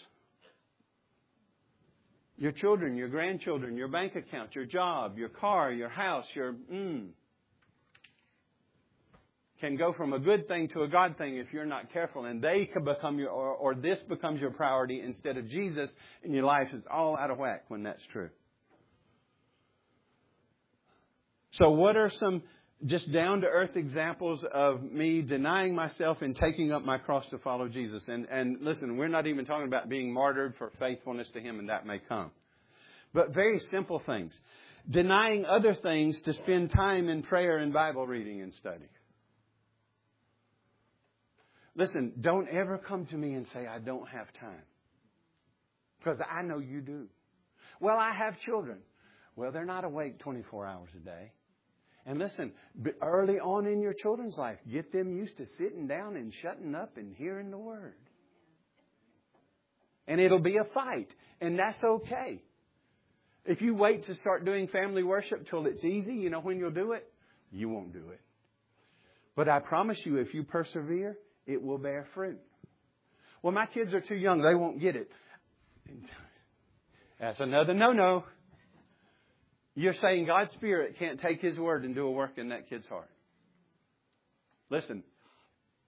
Your 2.39 2.53
children, 2.53 2.97
your 2.97 3.09
grandchildren, 3.09 3.77
your 3.77 3.89
bank 3.89 4.15
account, 4.15 4.55
your 4.55 4.65
job, 4.65 5.19
your 5.19 5.29
car, 5.29 5.73
your 5.73 5.89
house, 5.89 6.25
your 6.35 6.55
mm, 6.73 7.09
can 9.61 9.77
go 9.77 9.93
from 9.93 10.13
a 10.13 10.21
good 10.21 10.47
thing 10.47 10.69
to 10.69 10.83
a 10.83 10.89
God 10.89 11.19
thing 11.19 11.37
if 11.37 11.53
you're 11.53 11.67
not 11.67 11.93
careful, 11.93 12.27
and 12.27 12.41
they 12.41 12.67
can 12.67 12.85
become 12.85 13.19
your, 13.19 13.31
or, 13.31 13.55
or 13.55 13.75
this 13.75 13.99
becomes 14.09 14.41
your 14.41 14.53
priority 14.53 15.01
instead 15.01 15.37
of 15.37 15.49
Jesus, 15.49 15.91
and 16.23 16.33
your 16.33 16.45
life 16.45 16.69
is 16.73 16.85
all 16.89 17.17
out 17.17 17.31
of 17.31 17.39
whack 17.39 17.65
when 17.69 17.83
that's 17.83 18.05
true. 18.13 18.31
So, 21.53 21.71
what 21.71 21.97
are 21.97 22.11
some 22.11 22.43
just 22.87 23.11
down 23.11 23.41
to 23.41 23.47
earth 23.47 23.77
examples 23.77 24.45
of 24.53 24.83
me 24.83 25.21
denying 25.23 25.75
myself 25.75 26.23
and 26.23 26.37
taking 26.37 26.73
up 26.73 26.85
my 26.85 26.99
cross 26.99 27.29
to 27.31 27.39
follow 27.39 27.69
Jesus? 27.69 28.07
And, 28.09 28.27
and 28.31 28.59
listen, 28.61 28.97
we're 28.97 29.09
not 29.09 29.27
even 29.27 29.45
talking 29.45 29.67
about 29.67 29.89
being 29.89 30.13
martyred 30.13 30.55
for 30.59 30.71
faithfulness 30.79 31.29
to 31.35 31.41
Him, 31.41 31.59
and 31.59 31.69
that 31.69 31.87
may 31.87 31.99
come. 31.99 32.31
But 33.13 33.35
very 33.35 33.59
simple 33.59 33.99
things. 33.99 34.39
Denying 34.89 35.45
other 35.45 35.75
things 35.75 36.21
to 36.23 36.33
spend 36.33 36.71
time 36.71 37.09
in 37.09 37.23
prayer 37.23 37.59
and 37.59 37.73
Bible 37.73 38.07
reading 38.07 38.43
and 38.43 38.55
study. 38.55 38.87
Listen, 41.75 42.13
don't 42.21 42.49
ever 42.49 42.79
come 42.79 43.07
to 43.07 43.17
me 43.17 43.35
and 43.35 43.47
say, 43.53 43.67
I 43.67 43.79
don't 43.79 44.09
have 44.09 44.33
time. 44.35 44.63
Because 45.99 46.19
I 46.21 46.43
know 46.43 46.59
you 46.59 46.81
do. 46.81 47.07
Well, 47.81 47.97
I 47.99 48.13
have 48.13 48.41
children. 48.41 48.79
Well, 49.37 49.53
they're 49.53 49.65
not 49.65 49.85
awake 49.85 50.19
24 50.19 50.67
hours 50.67 50.89
a 50.97 51.01
day. 51.01 51.33
And 52.09 52.19
listen, 52.19 52.53
early 53.03 53.39
on 53.39 53.67
in 53.67 53.83
your 53.83 53.93
children's 53.93 54.39
life, 54.39 54.57
get 54.73 54.91
them 54.93 55.15
used 55.15 55.37
to 55.37 55.45
sitting 55.59 55.87
down 55.87 56.17
and 56.17 56.33
shutting 56.41 56.75
up 56.75 56.97
and 56.97 57.15
hearing 57.15 57.51
the 57.51 57.59
Word. 57.59 57.93
And 60.07 60.19
it'll 60.19 60.39
be 60.39 60.57
a 60.57 60.65
fight, 60.73 61.09
and 61.43 61.59
that's 61.59 61.77
okay. 61.85 62.41
If 63.45 63.61
you 63.61 63.75
wait 63.75 64.05
to 64.05 64.15
start 64.15 64.47
doing 64.47 64.69
family 64.69 65.03
worship 65.03 65.51
till 65.51 65.67
it's 65.67 65.85
easy, 65.85 66.15
you 66.15 66.31
know 66.31 66.41
when 66.41 66.59
you'll 66.59 66.71
do 66.71 66.93
it? 66.93 67.07
You 67.53 67.69
won't 67.69 67.93
do 67.93 68.09
it. 68.09 68.21
But 69.37 69.51
I 69.51 69.61
promise 69.61 70.01
you, 70.07 70.17
if 70.17 70.33
you 70.33 70.45
persevere, 70.45 71.19
it 71.47 71.63
will 71.63 71.79
bear 71.79 72.09
fruit. 72.15 72.39
Well, 73.43 73.53
my 73.53 73.67
kids 73.67 73.93
are 73.93 74.01
too 74.01 74.17
young, 74.17 74.41
they 74.41 74.55
won't 74.55 74.81
get 74.81 74.97
it. 74.97 75.11
That's 77.21 77.39
another 77.39 77.75
no 77.75 77.93
no. 77.93 78.25
You're 79.79 79.95
saying 79.95 80.27
God's 80.27 80.53
Spirit 80.55 80.97
can't 80.99 81.21
take 81.21 81.41
His 81.41 81.57
word 81.57 81.85
and 81.85 81.95
do 81.95 82.05
a 82.05 82.11
work 82.11 82.37
in 82.37 82.49
that 82.49 82.69
kid's 82.69 82.89
heart. 82.89 83.09
Listen, 84.71 85.05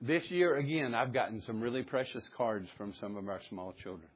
this 0.00 0.30
year 0.30 0.54
again, 0.56 0.94
I've 0.94 1.12
gotten 1.12 1.40
some 1.42 1.60
really 1.60 1.82
precious 1.82 2.22
cards 2.36 2.68
from 2.78 2.94
some 3.00 3.16
of 3.16 3.28
our 3.28 3.40
small 3.48 3.74
children. 3.82 4.08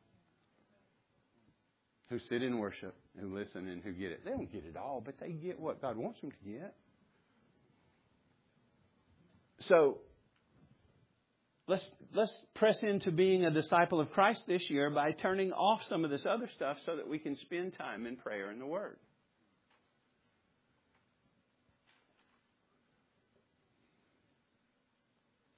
who 2.08 2.20
sit 2.20 2.40
in 2.42 2.58
worship, 2.58 2.94
who 3.18 3.34
listen, 3.34 3.66
and 3.66 3.82
who 3.82 3.90
get 3.90 4.12
it. 4.12 4.24
They 4.24 4.30
don't 4.30 4.52
get 4.52 4.64
it 4.64 4.76
all, 4.76 5.02
but 5.04 5.18
they 5.18 5.30
get 5.30 5.58
what 5.58 5.82
God 5.82 5.96
wants 5.96 6.20
them 6.20 6.30
to 6.30 6.48
get. 6.48 6.76
So 9.58 9.98
let's 11.66 11.90
let's 12.14 12.38
press 12.54 12.80
into 12.84 13.10
being 13.10 13.44
a 13.44 13.50
disciple 13.50 13.98
of 13.98 14.12
Christ 14.12 14.44
this 14.46 14.70
year 14.70 14.90
by 14.90 15.10
turning 15.12 15.52
off 15.52 15.82
some 15.88 16.04
of 16.04 16.10
this 16.10 16.24
other 16.26 16.48
stuff 16.54 16.76
so 16.86 16.94
that 16.94 17.08
we 17.08 17.18
can 17.18 17.36
spend 17.38 17.74
time 17.76 18.06
in 18.06 18.16
prayer 18.16 18.50
and 18.50 18.60
the 18.60 18.66
Word. 18.66 18.98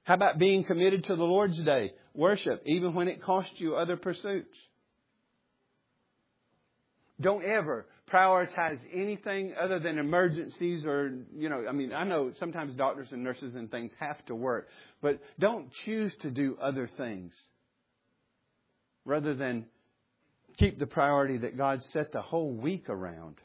How 0.07 0.13
about 0.13 0.39
being 0.39 0.63
committed 0.63 1.03
to 1.05 1.17
the 1.17 1.25
Lord's 1.25 1.61
Day, 1.61 1.91
worship, 2.13 2.63
even 2.65 2.93
when 2.93 3.09
it 3.09 3.21
costs 3.21 3.59
you 3.59 3.75
other 3.75 3.97
pursuits? 3.97 4.57
Don't 7.19 7.43
ever 7.43 7.85
prioritize 8.09 8.79
anything 8.93 9.53
other 9.61 9.79
than 9.79 9.97
emergencies 9.97 10.85
or, 10.85 11.11
you 11.35 11.49
know, 11.49 11.65
I 11.67 11.73
mean, 11.73 11.91
I 11.91 12.05
know 12.05 12.31
sometimes 12.31 12.73
doctors 12.73 13.11
and 13.11 13.21
nurses 13.21 13.55
and 13.55 13.69
things 13.69 13.91
have 13.99 14.25
to 14.27 14.35
work, 14.35 14.69
but 15.01 15.19
don't 15.39 15.73
choose 15.83 16.15
to 16.21 16.31
do 16.31 16.57
other 16.61 16.89
things 16.95 17.33
rather 19.03 19.35
than 19.35 19.65
keep 20.55 20.79
the 20.79 20.87
priority 20.87 21.39
that 21.39 21.57
God 21.57 21.83
set 21.83 22.13
the 22.13 22.21
whole 22.21 22.53
week 22.53 22.87
around, 22.87 23.35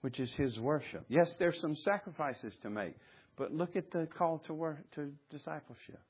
which 0.00 0.18
is 0.18 0.32
His 0.32 0.58
worship. 0.58 1.04
Yes, 1.08 1.32
there's 1.38 1.60
some 1.60 1.76
sacrifices 1.76 2.56
to 2.62 2.68
make, 2.68 2.96
but 3.36 3.52
look 3.52 3.76
at 3.76 3.90
the 3.90 4.08
call 4.16 4.38
to 4.46 4.54
work, 4.54 4.78
to 4.94 5.12
discipleship. 5.30 6.00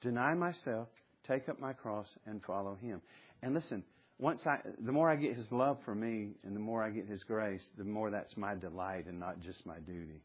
Deny 0.00 0.34
myself, 0.34 0.88
take 1.26 1.48
up 1.48 1.60
my 1.60 1.72
cross, 1.72 2.08
and 2.26 2.42
follow 2.42 2.74
Him. 2.76 3.00
And 3.42 3.54
listen, 3.54 3.84
once 4.18 4.42
I, 4.46 4.58
the 4.84 4.92
more 4.92 5.10
I 5.10 5.16
get 5.16 5.36
His 5.36 5.46
love 5.50 5.78
for 5.84 5.94
me, 5.94 6.32
and 6.44 6.54
the 6.54 6.60
more 6.60 6.82
I 6.82 6.90
get 6.90 7.06
His 7.06 7.22
grace, 7.24 7.66
the 7.76 7.84
more 7.84 8.10
that's 8.10 8.36
my 8.36 8.54
delight 8.54 9.06
and 9.06 9.18
not 9.18 9.40
just 9.40 9.64
my 9.66 9.78
duty. 9.78 10.22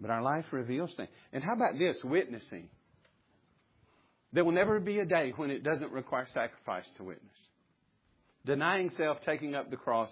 But 0.00 0.10
our 0.10 0.22
life 0.22 0.44
reveals 0.50 0.92
things. 0.96 1.10
And 1.32 1.42
how 1.42 1.54
about 1.54 1.78
this 1.78 1.96
witnessing? 2.04 2.68
There 4.32 4.44
will 4.44 4.52
never 4.52 4.80
be 4.80 4.98
a 4.98 5.04
day 5.04 5.32
when 5.36 5.50
it 5.50 5.62
doesn't 5.62 5.92
require 5.92 6.26
sacrifice 6.34 6.84
to 6.96 7.04
witness. 7.04 7.30
Denying 8.44 8.90
self, 8.96 9.18
taking 9.24 9.54
up 9.54 9.70
the 9.70 9.76
cross, 9.76 10.10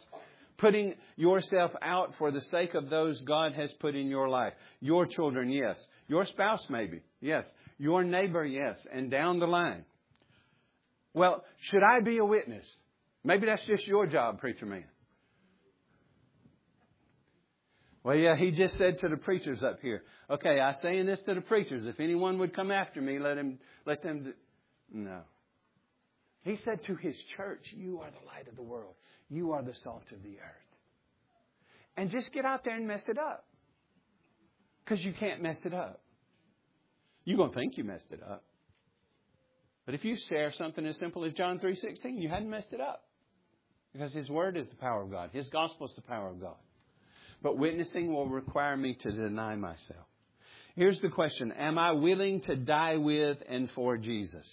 putting 0.63 0.95
yourself 1.17 1.73
out 1.83 2.15
for 2.19 2.31
the 2.31 2.41
sake 2.41 2.75
of 2.75 2.89
those 2.89 3.21
God 3.23 3.53
has 3.55 3.71
put 3.81 3.97
in 3.97 4.07
your 4.07 4.29
life. 4.29 4.53
Your 4.81 5.07
children, 5.07 5.51
yes. 5.51 5.77
Your 6.07 6.25
spouse, 6.25 6.65
maybe, 6.71 7.01
yes. 7.21 7.45
Your 7.79 8.05
neighbor, 8.05 8.45
yes. 8.45 8.79
And 8.93 9.11
down 9.11 9.41
the 9.41 9.47
line. 9.47 9.85
Well, 11.15 11.43
should 11.63 11.83
I 11.83 12.01
be 12.01 12.19
a 12.19 12.25
witness? 12.25 12.65
Maybe 13.25 13.47
that's 13.47 13.65
just 13.65 13.89
your 13.89 14.07
job, 14.07 14.39
preacher 14.39 14.65
man. 14.65 14.85
Well, 18.05 18.17
yeah, 18.17 18.37
he 18.37 18.53
just 18.53 18.79
said 18.79 18.99
to 18.99 19.09
the 19.09 19.17
preachers 19.17 19.65
up 19.65 19.81
here, 19.83 20.05
okay, 20.31 20.61
I'm 20.61 20.75
saying 20.81 21.07
this 21.07 21.21
to 21.23 21.35
the 21.35 21.41
preachers. 21.41 21.87
If 21.87 21.99
anyone 21.99 22.39
would 22.39 22.55
come 22.55 22.71
after 22.71 23.01
me, 23.01 23.19
let 23.19 23.37
him, 23.37 23.59
let 23.85 24.03
them 24.05 24.23
do. 24.25 24.33
No. 24.93 25.23
He 26.45 26.55
said 26.57 26.85
to 26.85 26.95
his 26.95 27.17
church, 27.37 27.67
you 27.77 28.01
are 28.01 28.11
the 28.11 28.27
light 28.27 28.47
of 28.49 28.55
the 28.55 28.63
world. 28.63 28.95
You 29.33 29.53
are 29.53 29.63
the 29.63 29.75
salt 29.83 30.05
of 30.13 30.23
the 30.23 30.39
earth. 30.39 30.69
And 31.97 32.11
just 32.11 32.33
get 32.33 32.45
out 32.45 32.65
there 32.65 32.77
and 32.77 32.87
mess 32.87 33.03
it 33.09 33.17
up. 33.17 33.47
Because 34.85 35.03
you 35.03 35.15
can't 35.15 35.43
mess 35.43 35.57
it 35.65 35.73
up. 35.73 36.03
You're 37.25 37.39
going 37.39 37.51
to 37.51 37.55
think 37.55 37.79
you 37.79 37.85
messed 37.85 38.11
it 38.11 38.21
up. 38.23 38.45
But 39.87 39.95
if 39.95 40.05
you 40.05 40.17
share 40.29 40.53
something 40.53 40.85
as 40.85 40.99
simple 40.99 41.25
as 41.25 41.33
John 41.33 41.59
3.16, 41.59 42.21
you 42.21 42.29
hadn't 42.29 42.51
messed 42.51 42.73
it 42.73 42.81
up. 42.81 43.05
Because 43.95 44.13
His 44.13 44.29
Word 44.29 44.59
is 44.59 44.69
the 44.69 44.77
power 44.77 45.03
of 45.03 45.11
God. 45.11 45.31
His 45.33 45.49
gospel 45.49 45.87
is 45.87 45.95
the 45.95 46.03
power 46.03 46.29
of 46.29 46.39
God. 46.39 46.57
But 47.43 47.57
witnessing 47.57 48.13
will 48.13 48.29
require 48.29 48.77
me 48.77 48.97
to 49.01 49.13
deny 49.13 49.57
myself. 49.57 50.07
Here's 50.77 51.01
the 51.01 51.09
question 51.09 51.53
Am 51.53 51.79
I 51.79 51.93
willing 51.93 52.43
to 52.43 52.57
die 52.57 52.99
with 52.99 53.39
and 53.49 53.71
for 53.71 53.97
Jesus? 53.97 54.47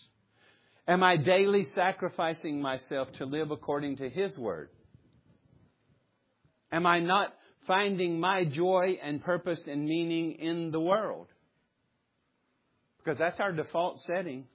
Am 0.90 1.04
I 1.04 1.18
daily 1.18 1.66
sacrificing 1.76 2.60
myself 2.60 3.12
to 3.20 3.26
live 3.28 3.52
according 3.52 3.98
to 3.98 4.10
His 4.10 4.36
Word? 4.36 4.70
Am 6.72 6.88
I 6.88 7.00
not 7.00 7.32
finding 7.68 8.20
my 8.20 8.44
joy 8.44 8.98
and 9.04 9.24
purpose 9.24 9.68
and 9.68 9.86
meaning 9.86 10.32
in 10.40 10.72
the 10.72 10.80
world? 10.80 11.28
Because 12.98 13.20
that's 13.20 13.40
our 13.40 13.52
default 13.52 14.02
setting. 14.02 14.46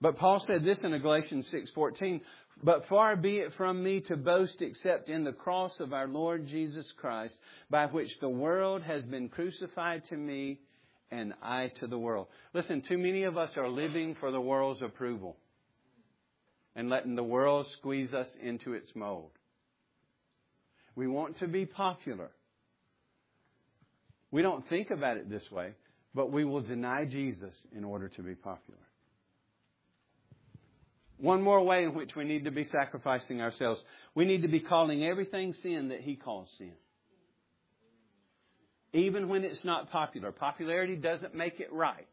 But 0.00 0.18
Paul 0.18 0.38
said 0.38 0.62
this 0.62 0.78
in 0.82 0.96
Galatians 1.02 1.52
6:14, 1.52 2.20
but 2.62 2.86
far 2.86 3.16
be 3.16 3.38
it 3.38 3.52
from 3.54 3.82
me 3.82 4.02
to 4.02 4.16
boast 4.16 4.62
except 4.62 5.08
in 5.08 5.24
the 5.24 5.32
cross 5.32 5.80
of 5.80 5.92
our 5.92 6.06
Lord 6.06 6.46
Jesus 6.46 6.92
Christ, 6.92 7.36
by 7.70 7.86
which 7.86 8.20
the 8.20 8.28
world 8.28 8.82
has 8.82 9.04
been 9.06 9.30
crucified 9.30 10.04
to 10.10 10.16
me 10.16 10.60
and 11.10 11.34
I 11.42 11.72
to 11.80 11.86
the 11.86 11.98
world. 11.98 12.28
Listen, 12.54 12.82
too 12.82 12.98
many 12.98 13.24
of 13.24 13.36
us 13.36 13.50
are 13.56 13.68
living 13.68 14.16
for 14.20 14.30
the 14.30 14.40
world's 14.40 14.82
approval 14.82 15.36
and 16.76 16.88
letting 16.88 17.16
the 17.16 17.22
world 17.22 17.66
squeeze 17.78 18.12
us 18.14 18.28
into 18.42 18.74
its 18.74 18.94
mold. 18.94 19.30
We 20.94 21.06
want 21.06 21.38
to 21.38 21.48
be 21.48 21.66
popular. 21.66 22.30
We 24.30 24.42
don't 24.42 24.68
think 24.68 24.90
about 24.90 25.16
it 25.16 25.28
this 25.28 25.50
way, 25.50 25.72
but 26.14 26.30
we 26.30 26.44
will 26.44 26.60
deny 26.60 27.04
Jesus 27.04 27.54
in 27.76 27.84
order 27.84 28.08
to 28.08 28.22
be 28.22 28.34
popular. 28.34 28.78
One 31.18 31.42
more 31.42 31.62
way 31.62 31.84
in 31.84 31.94
which 31.94 32.16
we 32.16 32.24
need 32.24 32.44
to 32.44 32.50
be 32.50 32.64
sacrificing 32.64 33.42
ourselves. 33.42 33.82
We 34.14 34.24
need 34.24 34.42
to 34.42 34.48
be 34.48 34.60
calling 34.60 35.04
everything 35.04 35.52
sin 35.52 35.88
that 35.88 36.00
He 36.00 36.16
calls 36.16 36.48
sin. 36.56 36.72
Even 38.92 39.28
when 39.28 39.44
it's 39.44 39.64
not 39.64 39.90
popular. 39.90 40.32
Popularity 40.32 40.96
doesn't 40.96 41.34
make 41.34 41.60
it 41.60 41.72
right. 41.72 42.06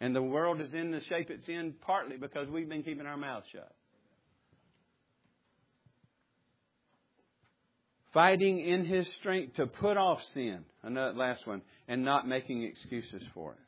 And 0.00 0.14
the 0.14 0.22
world 0.22 0.60
is 0.60 0.72
in 0.72 0.90
the 0.90 1.00
shape 1.04 1.30
it's 1.30 1.48
in 1.48 1.74
partly 1.80 2.16
because 2.16 2.48
we've 2.48 2.68
been 2.68 2.82
keeping 2.82 3.06
our 3.06 3.16
mouths 3.16 3.46
shut. 3.52 3.72
Fighting 8.12 8.60
in 8.60 8.84
His 8.84 9.10
strength 9.14 9.54
to 9.54 9.66
put 9.66 9.96
off 9.96 10.22
sin. 10.34 10.64
Another 10.82 11.16
last 11.16 11.46
one. 11.46 11.62
And 11.88 12.04
not 12.04 12.26
making 12.26 12.62
excuses 12.62 13.22
for 13.34 13.52
it. 13.52 13.58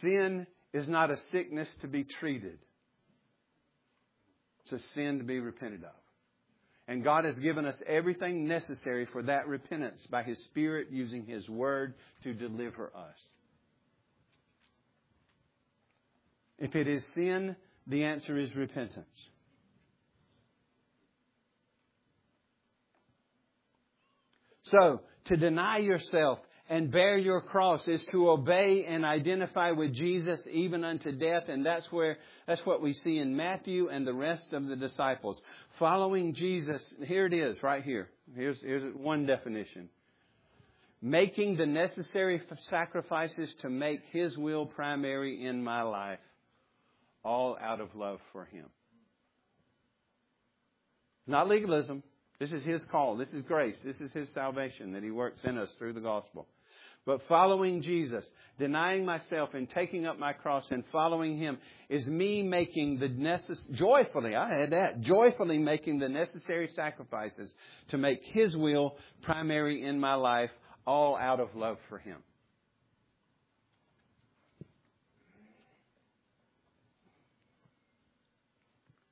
Sin 0.00 0.46
is 0.72 0.88
not 0.88 1.10
a 1.10 1.16
sickness 1.16 1.72
to 1.80 1.88
be 1.88 2.04
treated. 2.04 2.58
It's 4.62 4.72
a 4.72 4.88
sin 4.94 5.18
to 5.18 5.24
be 5.24 5.40
repented 5.40 5.84
of. 5.84 5.99
And 6.90 7.04
God 7.04 7.24
has 7.24 7.38
given 7.38 7.66
us 7.66 7.80
everything 7.86 8.48
necessary 8.48 9.06
for 9.06 9.22
that 9.22 9.46
repentance 9.46 10.04
by 10.10 10.24
His 10.24 10.42
Spirit 10.46 10.88
using 10.90 11.24
His 11.24 11.48
Word 11.48 11.94
to 12.24 12.34
deliver 12.34 12.90
us. 12.92 13.14
If 16.58 16.74
it 16.74 16.88
is 16.88 17.04
sin, 17.14 17.54
the 17.86 18.02
answer 18.02 18.36
is 18.36 18.56
repentance. 18.56 19.06
So, 24.64 25.02
to 25.26 25.36
deny 25.36 25.78
yourself 25.78 26.40
and 26.70 26.88
bear 26.88 27.18
your 27.18 27.40
cross 27.40 27.88
is 27.88 28.04
to 28.12 28.30
obey 28.30 28.84
and 28.84 29.04
identify 29.04 29.72
with 29.72 29.92
Jesus 29.92 30.46
even 30.52 30.84
unto 30.84 31.10
death. 31.10 31.48
And 31.48 31.66
that's 31.66 31.90
where, 31.90 32.18
that's 32.46 32.64
what 32.64 32.80
we 32.80 32.92
see 32.92 33.18
in 33.18 33.36
Matthew 33.36 33.88
and 33.88 34.06
the 34.06 34.14
rest 34.14 34.52
of 34.52 34.68
the 34.68 34.76
disciples. 34.76 35.42
Following 35.80 36.32
Jesus, 36.32 36.94
here 37.04 37.26
it 37.26 37.32
is, 37.32 37.60
right 37.64 37.82
here. 37.82 38.08
Here's, 38.36 38.62
here's 38.62 38.94
one 38.94 39.26
definition. 39.26 39.88
Making 41.02 41.56
the 41.56 41.66
necessary 41.66 42.40
sacrifices 42.60 43.52
to 43.62 43.68
make 43.68 44.02
His 44.12 44.38
will 44.38 44.64
primary 44.64 45.44
in 45.44 45.64
my 45.64 45.82
life, 45.82 46.20
all 47.24 47.58
out 47.60 47.80
of 47.80 47.96
love 47.96 48.20
for 48.30 48.44
Him. 48.44 48.66
Not 51.26 51.48
legalism. 51.48 52.04
This 52.38 52.52
is 52.52 52.62
His 52.62 52.84
call. 52.84 53.16
This 53.16 53.32
is 53.32 53.42
grace. 53.42 53.76
This 53.84 54.00
is 54.00 54.12
His 54.12 54.32
salvation 54.32 54.92
that 54.92 55.02
He 55.02 55.10
works 55.10 55.42
in 55.42 55.58
us 55.58 55.74
through 55.76 55.94
the 55.94 56.00
gospel. 56.00 56.46
But 57.06 57.22
following 57.28 57.80
Jesus, 57.82 58.28
denying 58.58 59.06
myself 59.06 59.54
and 59.54 59.68
taking 59.70 60.06
up 60.06 60.18
my 60.18 60.34
cross 60.34 60.70
and 60.70 60.84
following 60.92 61.38
Him 61.38 61.58
is 61.88 62.06
me 62.06 62.42
making 62.42 62.98
the 62.98 63.08
necessary, 63.08 63.74
joyfully, 63.74 64.36
I 64.36 64.54
had 64.54 64.72
that, 64.72 65.00
joyfully 65.00 65.58
making 65.58 65.98
the 65.98 66.10
necessary 66.10 66.68
sacrifices 66.68 67.52
to 67.88 67.98
make 67.98 68.20
His 68.22 68.54
will 68.54 68.96
primary 69.22 69.82
in 69.82 69.98
my 69.98 70.14
life, 70.14 70.50
all 70.86 71.16
out 71.16 71.40
of 71.40 71.54
love 71.54 71.78
for 71.88 71.98
Him. 71.98 72.18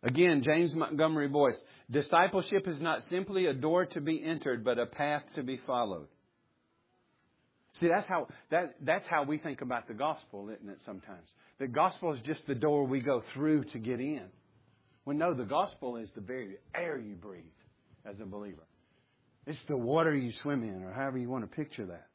Again, 0.02 0.42
James 0.42 0.74
Montgomery 0.74 1.28
Boice. 1.28 1.60
Discipleship 1.90 2.68
is 2.68 2.80
not 2.80 3.02
simply 3.04 3.46
a 3.46 3.54
door 3.54 3.86
to 3.86 4.00
be 4.00 4.22
entered, 4.22 4.62
but 4.62 4.78
a 4.78 4.86
path 4.86 5.24
to 5.34 5.42
be 5.42 5.56
followed. 5.66 6.06
See, 7.80 7.88
that's 7.88 8.06
how, 8.06 8.28
that, 8.50 8.74
that's 8.80 9.06
how 9.06 9.24
we 9.24 9.38
think 9.38 9.60
about 9.60 9.88
the 9.88 9.94
gospel, 9.94 10.50
isn't 10.50 10.68
it, 10.68 10.78
sometimes? 10.84 11.28
the 11.58 11.66
gospel 11.66 12.12
is 12.12 12.20
just 12.20 12.46
the 12.46 12.54
door 12.54 12.84
we 12.84 13.00
go 13.00 13.22
through 13.34 13.64
to 13.64 13.78
get 13.78 14.00
in. 14.00 14.22
When 15.04 15.18
no, 15.18 15.34
the 15.34 15.44
gospel 15.44 15.96
is 15.96 16.08
the 16.14 16.20
very 16.20 16.56
air 16.74 16.98
you 16.98 17.14
breathe 17.14 17.44
as 18.06 18.20
a 18.20 18.24
believer. 18.24 18.62
It's 19.46 19.62
the 19.64 19.76
water 19.76 20.14
you 20.14 20.32
swim 20.42 20.62
in, 20.62 20.84
or 20.84 20.92
however 20.92 21.18
you 21.18 21.28
want 21.28 21.50
to 21.50 21.56
picture 21.56 21.86
that. 21.86 22.06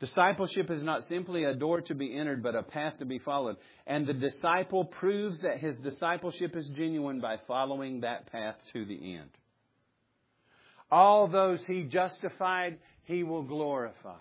Discipleship 0.00 0.70
is 0.70 0.82
not 0.82 1.04
simply 1.04 1.44
a 1.44 1.54
door 1.54 1.82
to 1.82 1.94
be 1.94 2.16
entered, 2.16 2.42
but 2.42 2.56
a 2.56 2.62
path 2.62 2.98
to 2.98 3.04
be 3.04 3.18
followed. 3.18 3.56
And 3.86 4.06
the 4.06 4.14
disciple 4.14 4.84
proves 4.84 5.38
that 5.40 5.58
his 5.58 5.78
discipleship 5.78 6.56
is 6.56 6.68
genuine 6.70 7.20
by 7.20 7.38
following 7.46 8.00
that 8.00 8.30
path 8.32 8.56
to 8.72 8.84
the 8.84 9.14
end. 9.14 9.30
All 10.90 11.28
those 11.28 11.62
he 11.64 11.84
justified, 11.84 12.78
he 13.04 13.22
will 13.22 13.42
glorify. 13.42 14.18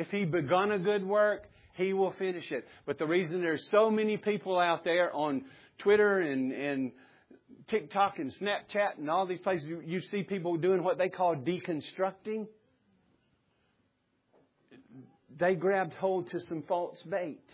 If 0.00 0.08
he 0.08 0.24
begun 0.24 0.72
a 0.72 0.78
good 0.78 1.06
work, 1.06 1.42
he 1.74 1.92
will 1.92 2.12
finish 2.12 2.50
it. 2.50 2.66
But 2.86 2.96
the 2.96 3.06
reason 3.06 3.42
there's 3.42 3.68
so 3.70 3.90
many 3.90 4.16
people 4.16 4.58
out 4.58 4.82
there 4.82 5.14
on 5.14 5.44
Twitter 5.76 6.20
and, 6.20 6.52
and 6.52 6.92
TikTok 7.68 8.18
and 8.18 8.32
Snapchat 8.40 8.96
and 8.96 9.10
all 9.10 9.26
these 9.26 9.40
places, 9.40 9.68
you, 9.68 9.82
you 9.84 10.00
see 10.00 10.22
people 10.22 10.56
doing 10.56 10.82
what 10.82 10.96
they 10.96 11.10
call 11.10 11.36
deconstructing. 11.36 12.46
They 15.38 15.54
grabbed 15.54 15.92
hold 15.92 16.30
to 16.30 16.40
some 16.48 16.62
false 16.62 17.02
bait 17.02 17.44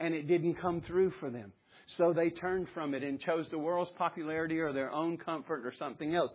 and 0.00 0.14
it 0.14 0.26
didn't 0.26 0.54
come 0.54 0.80
through 0.80 1.12
for 1.20 1.28
them. 1.28 1.52
So 1.98 2.14
they 2.14 2.30
turned 2.30 2.68
from 2.72 2.94
it 2.94 3.02
and 3.02 3.20
chose 3.20 3.50
the 3.50 3.58
world's 3.58 3.90
popularity 3.98 4.60
or 4.60 4.72
their 4.72 4.90
own 4.90 5.18
comfort 5.18 5.66
or 5.66 5.74
something 5.78 6.14
else. 6.14 6.32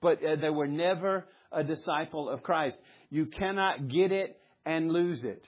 But 0.00 0.24
uh, 0.24 0.36
they 0.36 0.48
were 0.48 0.66
never 0.66 1.26
a 1.52 1.62
disciple 1.62 2.30
of 2.30 2.42
Christ. 2.42 2.78
You 3.10 3.26
cannot 3.26 3.88
get 3.88 4.12
it 4.12 4.40
and 4.66 4.90
lose 4.90 5.24
it. 5.24 5.44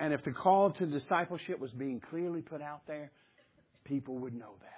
And 0.00 0.12
if 0.12 0.22
the 0.24 0.32
call 0.32 0.72
to 0.72 0.86
discipleship 0.86 1.58
was 1.58 1.72
being 1.72 2.00
clearly 2.00 2.42
put 2.42 2.60
out 2.60 2.82
there, 2.86 3.10
people 3.84 4.18
would 4.18 4.34
know 4.34 4.54
that. 4.60 4.68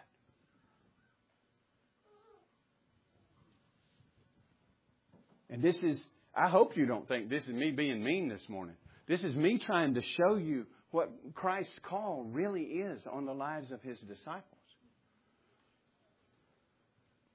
And 5.53 5.63
this 5.63 5.83
is, 5.83 6.01
I 6.35 6.49
hope 6.49 6.77
you 6.77 6.87
don't 6.87 7.09
think 7.09 7.29
this 7.29 7.43
is 7.45 7.53
me 7.53 7.73
being 7.73 8.05
mean 8.05 8.29
this 8.29 8.43
morning. 8.49 8.77
This 9.09 9.25
is 9.25 9.35
me 9.35 9.59
trying 9.59 9.95
to 9.95 10.03
show 10.03 10.37
you 10.37 10.67
what 10.93 11.11
Christ's 11.35 11.79
call 11.83 12.25
really 12.31 12.63
is 12.63 13.03
on 13.13 13.25
the 13.25 13.33
lives 13.33 13.73
of 13.73 13.83
his 13.83 13.99
disciples. 14.01 14.45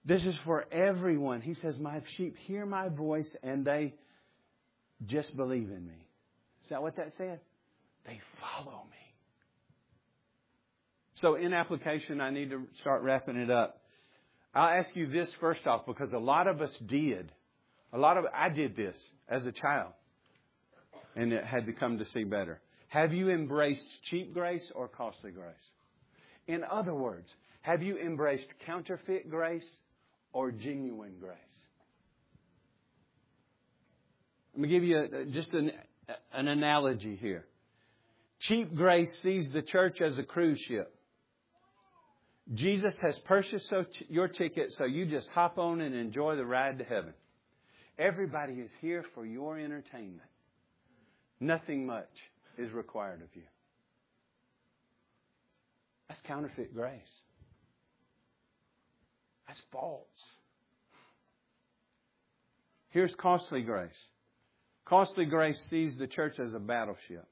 This 0.05 0.23
is 0.23 0.35
for 0.45 0.65
everyone. 0.71 1.41
He 1.41 1.55
says, 1.55 1.77
My 1.79 2.01
sheep 2.15 2.37
hear 2.37 2.65
my 2.65 2.89
voice 2.89 3.35
and 3.43 3.65
they 3.65 3.95
just 5.05 5.35
believe 5.35 5.69
in 5.69 5.85
me. 5.85 6.07
Is 6.63 6.69
that 6.69 6.81
what 6.81 6.95
that 6.95 7.11
said? 7.17 7.39
They 8.05 8.19
follow 8.39 8.83
me. 8.89 8.97
So, 11.15 11.35
in 11.35 11.53
application, 11.53 12.21
I 12.21 12.29
need 12.29 12.49
to 12.49 12.67
start 12.79 13.01
wrapping 13.03 13.37
it 13.37 13.49
up. 13.49 13.81
I'll 14.53 14.79
ask 14.79 14.95
you 14.95 15.07
this 15.07 15.33
first 15.39 15.65
off 15.65 15.85
because 15.85 16.13
a 16.13 16.17
lot 16.17 16.47
of 16.47 16.61
us 16.61 16.75
did. 16.85 17.31
A 17.93 17.97
lot 17.97 18.17
of 18.17 18.25
I 18.33 18.49
did 18.49 18.75
this 18.75 18.97
as 19.29 19.45
a 19.45 19.51
child, 19.51 19.93
and 21.15 21.31
it 21.31 21.45
had 21.45 21.65
to 21.67 21.73
come 21.73 21.99
to 21.99 22.05
see 22.05 22.23
better. 22.23 22.61
Have 22.87 23.13
you 23.13 23.29
embraced 23.29 23.85
cheap 24.03 24.33
grace 24.33 24.71
or 24.75 24.87
costly 24.87 25.31
grace? 25.31 25.53
In 26.47 26.63
other 26.63 26.93
words, 26.93 27.33
have 27.61 27.81
you 27.81 27.97
embraced 27.97 28.47
counterfeit 28.65 29.29
grace 29.29 29.67
or 30.33 30.51
genuine 30.51 31.15
grace? 31.19 31.37
Let 34.55 34.61
me 34.61 34.67
give 34.69 34.85
you 34.85 34.99
a, 34.99 35.25
just 35.25 35.53
an, 35.53 35.71
an 36.33 36.47
analogy 36.47 37.17
here. 37.17 37.45
Cheap 38.39 38.73
grace 38.73 39.19
sees 39.21 39.51
the 39.51 39.61
church 39.61 39.99
as 39.99 40.17
a 40.17 40.23
cruise 40.23 40.61
ship. 40.61 40.95
Jesus 42.53 42.97
has 42.99 43.19
purchased 43.19 43.73
your 44.07 44.29
ticket 44.29 44.71
so 44.73 44.85
you 44.85 45.07
just 45.07 45.29
hop 45.31 45.57
on 45.57 45.81
and 45.81 45.93
enjoy 45.93 46.37
the 46.37 46.45
ride 46.45 46.77
to 46.77 46.85
heaven. 46.85 47.13
Everybody 47.99 48.53
is 48.53 48.71
here 48.79 49.03
for 49.13 49.25
your 49.25 49.59
entertainment. 49.59 50.29
Nothing 51.41 51.85
much 51.85 52.09
is 52.57 52.71
required 52.71 53.21
of 53.23 53.27
you. 53.33 53.43
That's 56.07 56.21
counterfeit 56.21 56.73
grace. 56.73 57.01
That's 59.47 59.61
false. 59.71 60.05
Here's 62.91 63.13
costly 63.15 63.63
grace. 63.63 63.91
Costly 64.85 65.25
grace 65.25 65.59
sees 65.69 65.97
the 65.97 66.07
church 66.07 66.39
as 66.39 66.53
a 66.53 66.59
battleship. 66.59 67.27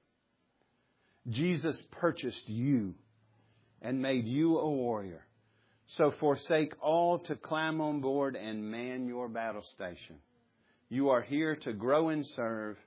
Jesus 1.30 1.82
purchased 1.92 2.50
you 2.50 2.96
and 3.82 4.02
made 4.02 4.26
you 4.26 4.58
a 4.58 4.70
warrior. 4.70 5.24
So 5.88 6.12
forsake 6.20 6.74
all 6.82 7.20
to 7.20 7.36
climb 7.36 7.80
on 7.80 8.02
board 8.02 8.36
and 8.36 8.72
man 8.72 9.08
your 9.08 9.30
battle 9.30 9.64
station. 9.76 10.18
You 10.90 11.10
are 11.10 11.22
here 11.22 11.56
to 11.58 11.74
grow 11.74 12.10
and 12.10 12.26
serve. 12.26 12.78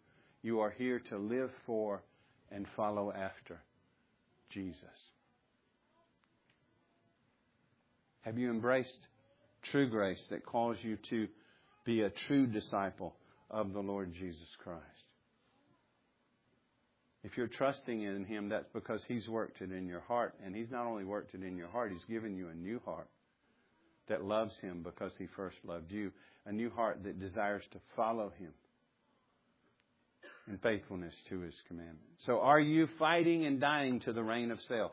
You 0.43 0.61
are 0.61 0.71
here 0.71 1.01
to 1.11 1.19
live 1.19 1.51
for 1.67 2.03
and 2.51 2.67
follow 2.77 3.13
after 3.13 3.61
Jesus. 4.51 4.83
Have 8.23 8.39
you 8.39 8.51
embraced 8.51 9.07
true 9.63 9.89
grace 9.89 10.25
that 10.31 10.45
calls 10.45 10.77
you 10.83 10.99
to 11.11 11.29
be 11.85 12.03
a 12.03 12.11
true 12.11 12.47
disciple 12.47 13.15
of 13.51 13.73
the 13.73 13.81
Lord 13.81 14.13
Jesus 14.13 14.49
Christ? 14.63 14.83
If 17.23 17.37
you're 17.37 17.49
trusting 17.49 18.03
in 18.03 18.25
Him, 18.25 18.51
that's 18.51 18.69
because 18.73 19.05
He's 19.09 19.29
worked 19.29 19.61
it 19.61 19.73
in 19.73 19.89
your 19.89 20.01
heart. 20.01 20.35
And 20.45 20.55
He's 20.55 20.71
not 20.71 20.87
only 20.87 21.05
worked 21.05 21.35
it 21.35 21.43
in 21.43 21.57
your 21.57 21.69
heart, 21.69 21.91
He's 21.93 22.05
given 22.05 22.37
you 22.37 22.49
a 22.49 22.55
new 22.55 22.81
heart 22.85 23.09
that 24.09 24.25
loves 24.25 24.57
Him 24.61 24.83
because 24.85 25.13
He 25.19 25.27
first 25.35 25.57
loved 25.65 25.91
you. 25.91 26.13
A 26.45 26.53
new 26.53 26.71
heart 26.71 27.03
that 27.03 27.19
desires 27.19 27.65
to 27.73 27.81
follow 27.97 28.33
Him 28.39 28.53
in 30.47 30.59
faithfulness 30.59 31.15
to 31.29 31.41
His 31.41 31.55
commandments. 31.67 32.05
So 32.21 32.39
are 32.39 32.61
you 32.61 32.87
fighting 32.97 33.45
and 33.45 33.61
dying 33.61 33.99
to 34.01 34.13
the 34.13 34.23
reign 34.23 34.53
of 34.53 34.61
self? 34.69 34.93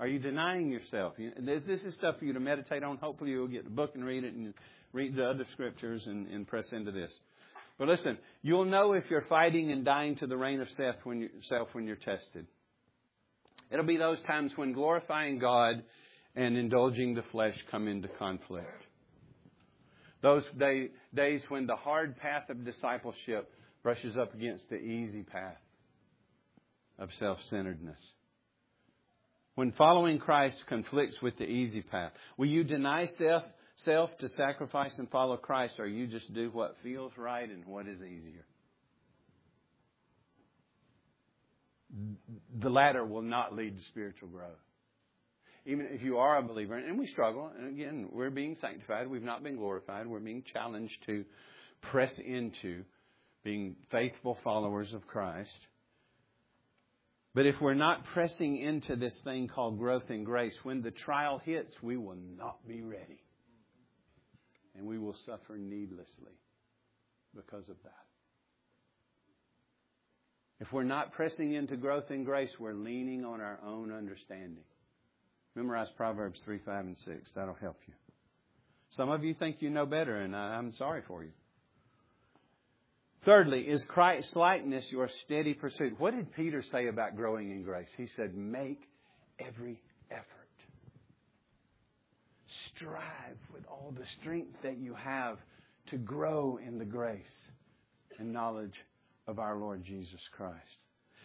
Are 0.00 0.08
you 0.08 0.18
denying 0.18 0.70
yourself? 0.70 1.12
This 1.38 1.84
is 1.84 1.94
stuff 1.94 2.18
for 2.18 2.24
you 2.24 2.32
to 2.32 2.40
meditate 2.40 2.82
on. 2.82 2.96
Hopefully 2.96 3.32
you'll 3.32 3.48
get 3.48 3.64
the 3.64 3.70
book 3.70 3.90
and 3.94 4.02
read 4.02 4.24
it 4.24 4.32
and 4.32 4.54
read 4.94 5.14
the 5.14 5.26
other 5.26 5.44
scriptures 5.52 6.02
and, 6.06 6.26
and 6.28 6.48
press 6.48 6.72
into 6.72 6.90
this. 6.90 7.12
But 7.78 7.86
listen, 7.86 8.16
you'll 8.40 8.64
know 8.64 8.94
if 8.94 9.04
you're 9.10 9.26
fighting 9.28 9.70
and 9.70 9.84
dying 9.84 10.16
to 10.16 10.26
the 10.26 10.38
reign 10.38 10.62
of 10.62 10.70
self 10.70 10.96
when, 11.04 11.20
you, 11.20 11.28
self 11.42 11.68
when 11.72 11.86
you're 11.86 11.96
tested. 11.96 12.46
It'll 13.70 13.84
be 13.84 13.98
those 13.98 14.20
times 14.22 14.52
when 14.56 14.72
glorifying 14.72 15.38
God 15.38 15.82
and 16.34 16.56
indulging 16.56 17.14
the 17.14 17.22
flesh 17.30 17.56
come 17.70 17.86
into 17.86 18.08
conflict. 18.08 18.82
Those 20.22 20.44
day, 20.58 20.88
days 21.14 21.42
when 21.48 21.66
the 21.66 21.76
hard 21.76 22.16
path 22.16 22.48
of 22.48 22.64
discipleship 22.64 23.50
brushes 23.82 24.16
up 24.16 24.34
against 24.34 24.70
the 24.70 24.76
easy 24.76 25.24
path 25.24 25.60
of 26.98 27.10
self 27.18 27.38
centeredness. 27.50 28.00
When 29.54 29.72
following 29.72 30.18
Christ 30.18 30.64
conflicts 30.66 31.20
with 31.20 31.36
the 31.36 31.44
easy 31.44 31.82
path, 31.82 32.12
will 32.36 32.46
you 32.46 32.64
deny 32.64 33.06
self 33.06 33.44
self 33.84 34.16
to 34.18 34.28
sacrifice 34.30 34.98
and 34.98 35.10
follow 35.10 35.36
Christ, 35.36 35.74
or 35.78 35.86
you 35.86 36.06
just 36.06 36.32
do 36.34 36.50
what 36.50 36.76
feels 36.82 37.12
right 37.16 37.48
and 37.48 37.64
what 37.64 37.86
is 37.86 38.00
easier. 38.00 38.44
The 42.60 42.70
latter 42.70 43.04
will 43.04 43.22
not 43.22 43.54
lead 43.56 43.76
to 43.76 43.84
spiritual 43.84 44.28
growth. 44.28 44.50
Even 45.66 45.88
if 45.90 46.02
you 46.02 46.18
are 46.18 46.38
a 46.38 46.42
believer, 46.42 46.76
and 46.76 46.98
we 46.98 47.06
struggle, 47.06 47.50
and 47.56 47.68
again, 47.68 48.08
we're 48.12 48.30
being 48.30 48.56
sanctified, 48.60 49.08
we've 49.08 49.22
not 49.22 49.42
been 49.42 49.56
glorified, 49.56 50.06
we're 50.06 50.20
being 50.20 50.44
challenged 50.52 50.96
to 51.06 51.24
press 51.82 52.12
into 52.18 52.84
being 53.44 53.76
faithful 53.90 54.38
followers 54.42 54.92
of 54.94 55.06
Christ. 55.06 55.56
But 57.34 57.46
if 57.46 57.60
we're 57.60 57.74
not 57.74 58.04
pressing 58.12 58.56
into 58.56 58.96
this 58.96 59.16
thing 59.22 59.48
called 59.48 59.78
growth 59.78 60.10
in 60.10 60.24
grace, 60.24 60.58
when 60.64 60.82
the 60.82 60.90
trial 60.90 61.40
hits, 61.44 61.74
we 61.80 61.96
will 61.96 62.18
not 62.36 62.66
be 62.66 62.82
ready 62.82 63.22
and 64.76 64.86
we 64.86 64.98
will 64.98 65.16
suffer 65.26 65.56
needlessly 65.56 66.32
because 67.34 67.68
of 67.68 67.76
that. 67.84 67.92
If 70.58 70.72
we're 70.72 70.84
not 70.84 71.12
pressing 71.12 71.54
into 71.54 71.76
growth 71.76 72.10
in 72.10 72.24
grace, 72.24 72.54
we're 72.58 72.74
leaning 72.74 73.24
on 73.24 73.40
our 73.40 73.58
own 73.64 73.92
understanding. 73.92 74.64
Memorize 75.54 75.88
Proverbs 75.96 76.40
3, 76.44 76.58
5, 76.64 76.84
and 76.84 76.96
6. 76.98 77.30
That'll 77.34 77.54
help 77.54 77.78
you. 77.86 77.94
Some 78.90 79.10
of 79.10 79.24
you 79.24 79.34
think 79.34 79.62
you 79.62 79.70
know 79.70 79.86
better, 79.86 80.16
and 80.16 80.34
I'm 80.34 80.72
sorry 80.74 81.02
for 81.06 81.22
you. 81.24 81.30
Thirdly, 83.24 83.62
is 83.62 83.84
Christ's 83.84 84.34
likeness 84.34 84.90
your 84.90 85.08
steady 85.08 85.52
pursuit? 85.52 85.94
What 85.98 86.14
did 86.14 86.32
Peter 86.32 86.62
say 86.62 86.86
about 86.86 87.16
growing 87.16 87.50
in 87.50 87.62
grace? 87.62 87.90
He 87.96 88.06
said, 88.06 88.34
make 88.34 88.80
every 89.38 89.82
effort 90.10 90.24
strive 92.46 93.38
with 93.52 93.64
all 93.68 93.92
the 93.96 94.06
strength 94.06 94.56
that 94.62 94.78
you 94.78 94.94
have 94.94 95.38
to 95.86 95.96
grow 95.96 96.58
in 96.64 96.78
the 96.78 96.84
grace 96.84 97.32
and 98.18 98.32
knowledge 98.32 98.74
of 99.26 99.38
our 99.38 99.56
Lord 99.58 99.84
Jesus 99.84 100.20
Christ. 100.36 100.78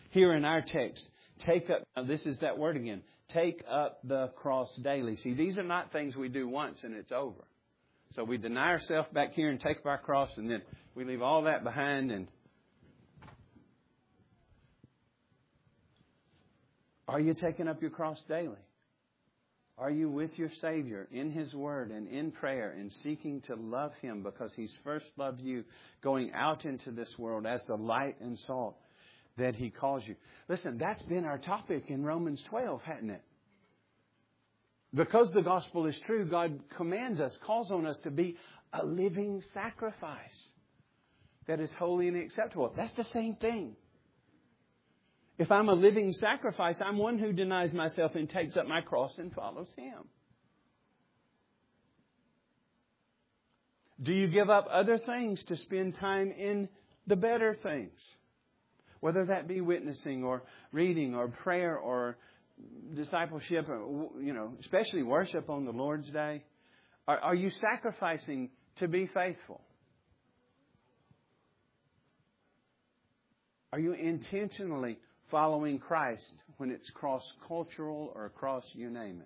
Here 0.10 0.34
in 0.34 0.46
our 0.46 0.62
text, 0.62 1.10
take 1.40 1.70
up, 1.70 1.82
this 2.08 2.26
is 2.26 2.40
that 2.40 2.58
word 2.58 2.76
again, 2.76 3.02
take 3.30 3.64
up 3.70 4.00
the 4.04 4.28
cross 4.36 4.74
daily. 4.84 5.16
See, 5.16 5.34
these 5.34 5.58
are 5.58 5.64
not 5.64 5.92
things 5.92 6.16
we 6.16 6.30
do 6.30 6.48
once 6.48 6.84
and 6.84 6.94
it's 6.94 7.12
over. 7.12 7.44
So 8.14 8.24
we 8.24 8.38
deny 8.38 8.70
ourselves 8.70 9.10
back 9.14 9.34
here 9.34 9.50
and 9.50 9.60
take 9.60 9.78
up 9.78 9.86
our 9.86 9.98
cross 9.98 10.32
and 10.38 10.50
then 10.50 10.62
we 10.96 11.04
leave 11.04 11.22
all 11.22 11.44
that 11.44 11.64
behind 11.64 12.12
and 12.12 12.28
Are 17.08 17.20
you 17.20 17.36
taking 17.36 17.68
up 17.68 17.82
your 17.82 17.92
cross 17.92 18.20
daily? 18.28 18.58
Are 19.78 19.92
you 19.92 20.10
with 20.10 20.32
your 20.40 20.50
Savior 20.60 21.08
in 21.12 21.30
His 21.30 21.54
Word 21.54 21.92
and 21.92 22.08
in 22.08 22.32
prayer 22.32 22.74
and 22.78 22.92
seeking 23.04 23.42
to 23.42 23.56
love 23.56 23.92
Him 24.02 24.24
because 24.24 24.52
He's 24.56 24.74
first 24.84 25.06
loved 25.16 25.40
you, 25.42 25.66
going 26.02 26.32
out 26.34 26.66
into 26.66 26.92
this 26.92 27.14
world 27.20 27.46
as 27.46 27.62
the 27.68 27.76
light 27.76 28.16
and 28.22 28.40
salt 28.40 28.76
that 29.38 29.56
He 29.56 29.70
calls 29.70 30.04
you? 30.08 30.16
Listen, 30.50 30.80
that's 30.80 31.02
been 31.04 31.26
our 31.26 31.38
topic 31.38 31.86
in 31.90 32.04
Romans 32.04 32.42
12, 32.50 32.82
hasn't 32.82 33.12
it? 33.12 33.22
Because 34.94 35.30
the 35.32 35.42
gospel 35.42 35.86
is 35.86 36.00
true, 36.08 36.26
God 36.26 36.60
commands 36.76 37.20
us, 37.20 37.38
calls 37.46 37.70
on 37.70 37.86
us 37.86 38.00
to 38.04 38.10
be 38.10 38.36
a 38.74 38.84
living 38.84 39.44
sacrifice 39.54 40.18
that 41.48 41.60
is 41.60 41.72
holy 41.74 42.08
and 42.08 42.18
acceptable. 42.18 42.72
That's 42.76 42.96
the 42.96 43.06
same 43.06 43.36
thing. 43.36 43.76
If 45.38 45.52
I'm 45.52 45.70
a 45.70 45.74
living 45.74 46.14
sacrifice, 46.14 46.78
I'm 46.84 46.98
one 46.98 47.20
who 47.20 47.34
denies 47.34 47.74
myself 47.74 48.16
and 48.16 48.30
takes 48.30 48.56
up 48.56 48.68
my 48.68 48.82
cross 48.82 49.18
and 49.18 49.34
follows 49.34 49.68
Him. 49.76 50.06
Do 54.02 54.14
you 54.14 54.28
give 54.28 54.50
up 54.50 54.68
other 54.70 54.98
things 54.98 55.44
to 55.46 55.58
spend 55.58 55.96
time 55.96 56.32
in 56.32 56.70
the 57.08 57.16
better 57.16 57.58
things? 57.62 58.00
Whether 59.00 59.26
that 59.26 59.48
be 59.48 59.62
witnessing 59.62 60.24
or 60.24 60.44
reading 60.72 61.16
or 61.16 61.28
prayer 61.28 61.78
or 61.78 62.18
discipleship, 62.96 63.68
or, 63.70 64.10
you 64.22 64.34
know, 64.34 64.54
especially 64.62 65.04
worship 65.04 65.50
on 65.50 65.66
the 65.66 65.72
Lord's 65.72 66.10
Day. 66.10 66.44
Are, 67.08 67.20
are 67.20 67.36
you 67.36 67.50
sacrificing 67.50 68.50
to 68.78 68.88
be 68.88 69.08
faithful? 69.08 69.62
Are 73.76 73.80
you 73.80 73.92
intentionally 73.92 74.98
following 75.30 75.80
Christ 75.80 76.34
when 76.56 76.72
it's 76.72 76.90
cross 76.92 77.30
cultural 77.46 78.10
or 78.16 78.26
across 78.26 78.64
you 78.72 78.90
name 78.90 79.22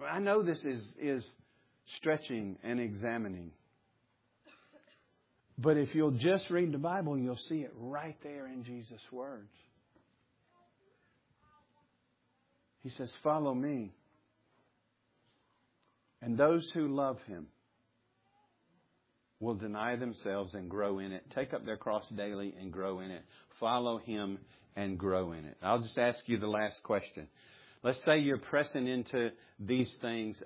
it. 0.00 0.04
I 0.04 0.18
know 0.18 0.42
this 0.42 0.64
is, 0.64 0.84
is 1.00 1.24
stretching 1.96 2.58
and 2.64 2.80
examining. 2.80 3.52
But 5.56 5.76
if 5.76 5.94
you'll 5.94 6.10
just 6.10 6.50
read 6.50 6.72
the 6.72 6.78
Bible, 6.78 7.16
you'll 7.16 7.36
see 7.36 7.60
it 7.60 7.72
right 7.78 8.16
there 8.24 8.48
in 8.48 8.64
Jesus' 8.64 9.00
words. 9.12 9.52
He 12.82 12.88
says, 12.88 13.12
Follow 13.22 13.54
me. 13.54 13.92
And 16.20 16.36
those 16.36 16.68
who 16.74 16.88
love 16.88 17.22
him 17.28 17.46
will 19.42 19.54
deny 19.56 19.96
themselves 19.96 20.54
and 20.54 20.70
grow 20.70 21.00
in 21.00 21.10
it, 21.10 21.24
take 21.34 21.52
up 21.52 21.66
their 21.66 21.76
cross 21.76 22.08
daily 22.10 22.54
and 22.60 22.72
grow 22.72 23.00
in 23.00 23.10
it, 23.10 23.24
follow 23.58 23.98
Him 23.98 24.38
and 24.76 24.96
grow 24.96 25.32
in 25.32 25.44
it. 25.44 25.56
I'll 25.60 25.82
just 25.82 25.98
ask 25.98 26.20
you 26.26 26.38
the 26.38 26.46
last 26.46 26.82
question. 26.84 27.26
Let's 27.82 28.02
say 28.04 28.20
you're 28.20 28.38
pressing 28.38 28.86
into 28.86 29.30
these 29.58 29.92
things. 30.00 30.40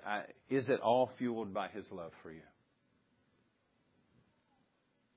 Is 0.49 0.67
it 0.67 0.79
all 0.79 1.11
fueled 1.19 1.53
by 1.53 1.67
His 1.67 1.85
love 1.91 2.11
for 2.23 2.31
you? 2.31 2.41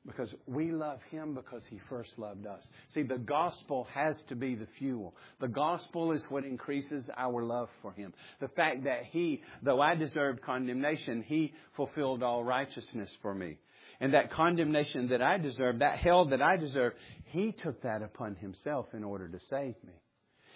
Because 0.06 0.34
we 0.46 0.72
love 0.72 1.00
Him 1.10 1.34
because 1.34 1.62
He 1.70 1.80
first 1.88 2.10
loved 2.18 2.46
us. 2.46 2.62
See, 2.88 3.02
the 3.02 3.16
gospel 3.16 3.86
has 3.94 4.22
to 4.28 4.34
be 4.34 4.54
the 4.56 4.68
fuel. 4.78 5.14
The 5.40 5.48
gospel 5.48 6.12
is 6.12 6.22
what 6.28 6.44
increases 6.44 7.08
our 7.16 7.42
love 7.42 7.70
for 7.80 7.92
Him. 7.92 8.12
The 8.40 8.48
fact 8.48 8.84
that 8.84 9.04
He, 9.10 9.42
though 9.62 9.80
I 9.80 9.94
deserved 9.94 10.42
condemnation, 10.42 11.24
He 11.26 11.54
fulfilled 11.76 12.22
all 12.22 12.44
righteousness 12.44 13.10
for 13.22 13.34
me 13.34 13.56
and 14.00 14.14
that 14.14 14.32
condemnation 14.32 15.08
that 15.08 15.22
I 15.22 15.38
deserve, 15.38 15.80
that 15.80 15.98
hell 15.98 16.24
that 16.26 16.40
I 16.40 16.56
deserve, 16.56 16.94
He 17.26 17.52
took 17.52 17.82
that 17.82 18.02
upon 18.02 18.36
Himself 18.36 18.86
in 18.94 19.04
order 19.04 19.28
to 19.28 19.38
save 19.48 19.74
me. 19.84 19.92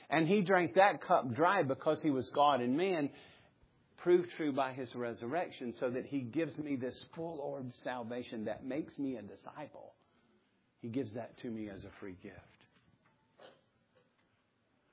And 0.08 0.26
He 0.26 0.40
drank 0.40 0.74
that 0.74 1.02
cup 1.02 1.32
dry 1.34 1.62
because 1.62 2.02
He 2.02 2.10
was 2.10 2.28
God 2.30 2.60
and 2.60 2.76
man, 2.76 3.10
proved 3.98 4.30
true 4.36 4.52
by 4.52 4.72
His 4.72 4.94
resurrection, 4.94 5.74
so 5.78 5.90
that 5.90 6.06
He 6.06 6.20
gives 6.20 6.58
me 6.58 6.76
this 6.76 7.04
full 7.14 7.38
orb 7.40 7.70
salvation 7.82 8.46
that 8.46 8.64
makes 8.64 8.98
me 8.98 9.16
a 9.16 9.22
disciple. 9.22 9.92
He 10.80 10.88
gives 10.88 11.12
that 11.14 11.36
to 11.38 11.50
me 11.50 11.68
as 11.68 11.84
a 11.84 11.90
free 12.00 12.16
gift. 12.22 12.38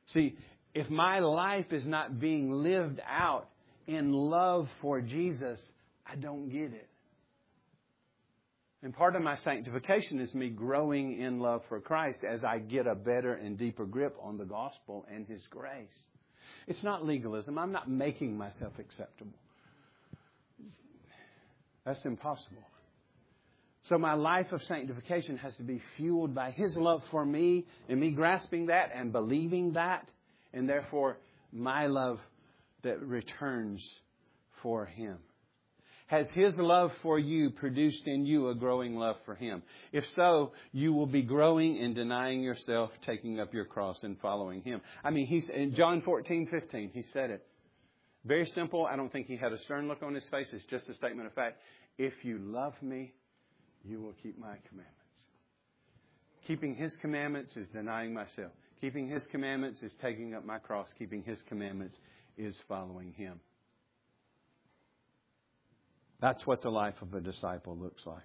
See, 0.07 0.35
if 0.73 0.89
my 0.89 1.19
life 1.19 1.71
is 1.71 1.85
not 1.85 2.19
being 2.19 2.51
lived 2.51 3.01
out 3.07 3.49
in 3.87 4.11
love 4.11 4.69
for 4.81 5.01
Jesus, 5.01 5.59
I 6.05 6.15
don't 6.15 6.49
get 6.49 6.73
it. 6.73 6.90
And 8.83 8.93
part 8.93 9.15
of 9.15 9.21
my 9.21 9.35
sanctification 9.35 10.19
is 10.19 10.33
me 10.33 10.49
growing 10.49 11.19
in 11.19 11.39
love 11.39 11.61
for 11.69 11.79
Christ 11.79 12.19
as 12.27 12.43
I 12.43 12.57
get 12.57 12.87
a 12.87 12.95
better 12.95 13.33
and 13.33 13.57
deeper 13.57 13.85
grip 13.85 14.17
on 14.21 14.37
the 14.37 14.45
gospel 14.45 15.05
and 15.13 15.27
His 15.27 15.45
grace. 15.51 16.07
It's 16.67 16.83
not 16.83 17.05
legalism. 17.05 17.59
I'm 17.59 17.71
not 17.71 17.89
making 17.89 18.37
myself 18.37 18.73
acceptable. 18.79 19.37
That's 21.85 22.03
impossible. 22.05 22.63
So 23.83 23.97
my 23.97 24.13
life 24.13 24.51
of 24.51 24.61
sanctification 24.63 25.37
has 25.37 25.55
to 25.55 25.63
be 25.63 25.81
fueled 25.97 26.33
by 26.33 26.51
His 26.51 26.75
love 26.75 27.01
for 27.11 27.25
me 27.25 27.65
and 27.87 27.99
me 27.99 28.11
grasping 28.11 28.67
that 28.67 28.91
and 28.95 29.11
believing 29.11 29.73
that, 29.73 30.07
and 30.53 30.67
therefore 30.67 31.17
my 31.51 31.87
love 31.87 32.19
that 32.83 33.01
returns 33.01 33.83
for 34.61 34.85
Him. 34.85 35.17
Has 36.11 36.27
His 36.31 36.57
love 36.57 36.91
for 37.01 37.17
you 37.17 37.51
produced 37.51 38.05
in 38.05 38.25
you 38.25 38.49
a 38.49 38.53
growing 38.53 38.97
love 38.97 39.15
for 39.23 39.33
Him? 39.33 39.63
If 39.93 40.05
so, 40.09 40.51
you 40.73 40.91
will 40.91 41.05
be 41.05 41.21
growing 41.21 41.77
in 41.77 41.93
denying 41.93 42.43
yourself, 42.43 42.91
taking 43.05 43.39
up 43.39 43.53
your 43.53 43.63
cross, 43.63 44.03
and 44.03 44.19
following 44.19 44.61
Him. 44.61 44.81
I 45.05 45.11
mean, 45.11 45.25
he's 45.25 45.47
in 45.47 45.73
John 45.73 46.01
14, 46.01 46.47
15, 46.47 46.91
He 46.93 47.03
said 47.13 47.29
it. 47.29 47.47
Very 48.25 48.45
simple. 48.47 48.85
I 48.85 48.97
don't 48.97 49.09
think 49.09 49.27
He 49.27 49.37
had 49.37 49.53
a 49.53 49.59
stern 49.59 49.87
look 49.87 50.03
on 50.03 50.13
His 50.13 50.27
face. 50.27 50.49
It's 50.51 50.65
just 50.65 50.89
a 50.89 50.93
statement 50.95 51.27
of 51.27 51.33
fact. 51.33 51.61
If 51.97 52.25
you 52.25 52.39
love 52.39 52.73
me, 52.81 53.13
you 53.85 54.01
will 54.01 54.15
keep 54.21 54.37
my 54.37 54.57
commandments. 54.67 54.97
Keeping 56.45 56.75
His 56.75 56.93
commandments 56.97 57.55
is 57.55 57.69
denying 57.69 58.13
myself. 58.13 58.51
Keeping 58.81 59.07
His 59.07 59.25
commandments 59.27 59.81
is 59.81 59.95
taking 60.01 60.33
up 60.33 60.45
my 60.45 60.59
cross. 60.59 60.89
Keeping 60.99 61.23
His 61.23 61.41
commandments 61.43 61.97
is 62.37 62.59
following 62.67 63.13
Him. 63.13 63.39
That's 66.21 66.45
what 66.45 66.61
the 66.61 66.69
life 66.69 66.95
of 67.01 67.13
a 67.13 67.19
disciple 67.19 67.75
looks 67.75 68.05
like. 68.05 68.23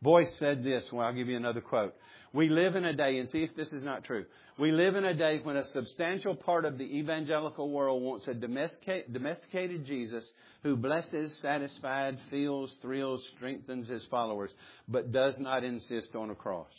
Boice 0.00 0.32
said 0.38 0.62
this. 0.62 0.86
Well, 0.92 1.04
I'll 1.04 1.12
give 1.12 1.28
you 1.28 1.36
another 1.36 1.60
quote. 1.60 1.94
We 2.32 2.48
live 2.48 2.76
in 2.76 2.84
a 2.84 2.92
day, 2.92 3.18
and 3.18 3.28
see 3.28 3.42
if 3.42 3.56
this 3.56 3.72
is 3.72 3.82
not 3.82 4.04
true. 4.04 4.26
We 4.58 4.70
live 4.70 4.94
in 4.94 5.04
a 5.04 5.14
day 5.14 5.40
when 5.42 5.56
a 5.56 5.64
substantial 5.64 6.36
part 6.36 6.64
of 6.64 6.78
the 6.78 6.84
evangelical 6.84 7.70
world 7.70 8.02
wants 8.02 8.28
a 8.28 8.34
domesticated 8.34 9.84
Jesus 9.84 10.30
who 10.62 10.76
blesses, 10.76 11.36
satisfies, 11.40 12.14
feels, 12.30 12.76
thrills, 12.80 13.26
strengthens 13.36 13.88
his 13.88 14.04
followers, 14.06 14.52
but 14.86 15.10
does 15.10 15.36
not 15.38 15.64
insist 15.64 16.14
on 16.14 16.30
a 16.30 16.34
cross. 16.34 16.70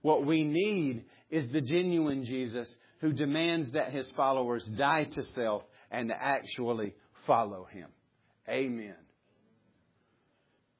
What 0.00 0.24
we 0.24 0.44
need 0.44 1.04
is 1.30 1.50
the 1.50 1.60
genuine 1.60 2.24
Jesus 2.24 2.74
who 3.00 3.12
demands 3.12 3.72
that 3.72 3.92
his 3.92 4.10
followers 4.12 4.64
die 4.76 5.04
to 5.04 5.22
self 5.22 5.62
and 5.90 6.12
actually 6.12 6.94
follow 7.26 7.64
him. 7.64 7.88
Amen. 8.48 8.94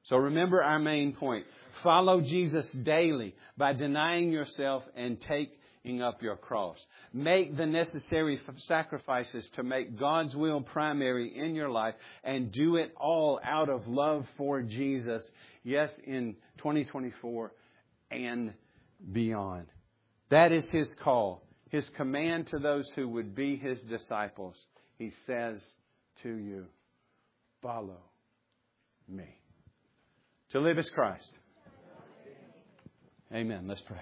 So 0.03 0.17
remember 0.17 0.61
our 0.61 0.79
main 0.79 1.13
point. 1.13 1.45
Follow 1.81 2.21
Jesus 2.21 2.71
daily 2.71 3.35
by 3.57 3.73
denying 3.73 4.31
yourself 4.31 4.83
and 4.95 5.19
taking 5.19 6.01
up 6.01 6.21
your 6.21 6.35
cross. 6.35 6.77
Make 7.13 7.55
the 7.55 7.65
necessary 7.65 8.39
sacrifices 8.57 9.49
to 9.51 9.63
make 9.63 9.97
God's 9.97 10.35
will 10.35 10.61
primary 10.61 11.35
in 11.35 11.55
your 11.55 11.69
life 11.69 11.95
and 12.23 12.51
do 12.51 12.75
it 12.75 12.93
all 12.97 13.39
out 13.43 13.69
of 13.69 13.87
love 13.87 14.27
for 14.37 14.61
Jesus. 14.61 15.27
Yes, 15.63 15.93
in 16.05 16.35
2024 16.57 17.53
and 18.11 18.53
beyond. 19.11 19.67
That 20.29 20.51
is 20.51 20.69
His 20.69 20.93
call, 20.95 21.43
His 21.69 21.89
command 21.89 22.47
to 22.47 22.59
those 22.59 22.89
who 22.95 23.07
would 23.09 23.35
be 23.35 23.55
His 23.55 23.81
disciples. 23.83 24.57
He 24.97 25.11
says 25.25 25.61
to 26.21 26.29
you, 26.29 26.65
follow 27.61 28.01
me. 29.07 29.42
To 30.53 30.59
live 30.59 30.77
is 30.77 30.87
Christ. 30.91 31.31
Amen. 33.33 33.67
Let's 33.67 33.81
pray. 33.81 33.97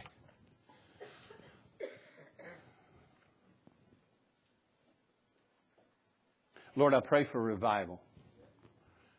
Lord, 6.76 6.94
I 6.94 7.00
pray 7.00 7.26
for 7.32 7.42
revival. 7.42 8.02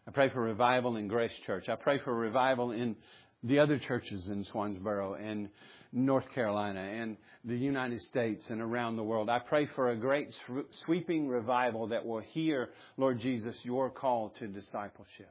I 0.07 0.11
pray 0.11 0.29
for 0.29 0.43
revival 0.43 0.97
in 0.97 1.09
Grace 1.09 1.33
Church. 1.47 1.71
I 1.71 1.77
pray 1.77 2.01
for 2.01 2.15
revival 2.15 2.71
in 2.71 2.97
the 3.43 3.61
other 3.61 3.79
churches 3.79 4.29
in 4.29 4.45
Swansboro 4.45 5.19
and 5.19 5.49
North 5.91 6.31
Carolina 6.35 6.81
and 6.81 7.17
the 7.47 7.57
United 7.57 8.03
States 8.03 8.45
and 8.51 8.61
around 8.61 8.97
the 8.97 9.05
world. 9.05 9.31
I 9.31 9.39
pray 9.39 9.65
for 9.75 9.89
a 9.89 9.97
great 9.97 10.29
sweeping 10.85 11.29
revival 11.29 11.87
that 11.89 12.05
will 12.05 12.21
hear, 12.21 12.69
Lord 12.99 13.21
Jesus, 13.21 13.57
your 13.63 13.89
call 13.89 14.35
to 14.39 14.47
discipleship. 14.49 15.31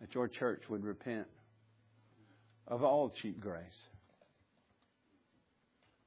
That 0.00 0.14
your 0.14 0.28
church 0.28 0.62
would 0.68 0.84
repent 0.84 1.26
of 2.66 2.82
all 2.82 3.10
cheap 3.10 3.40
grace 3.40 3.80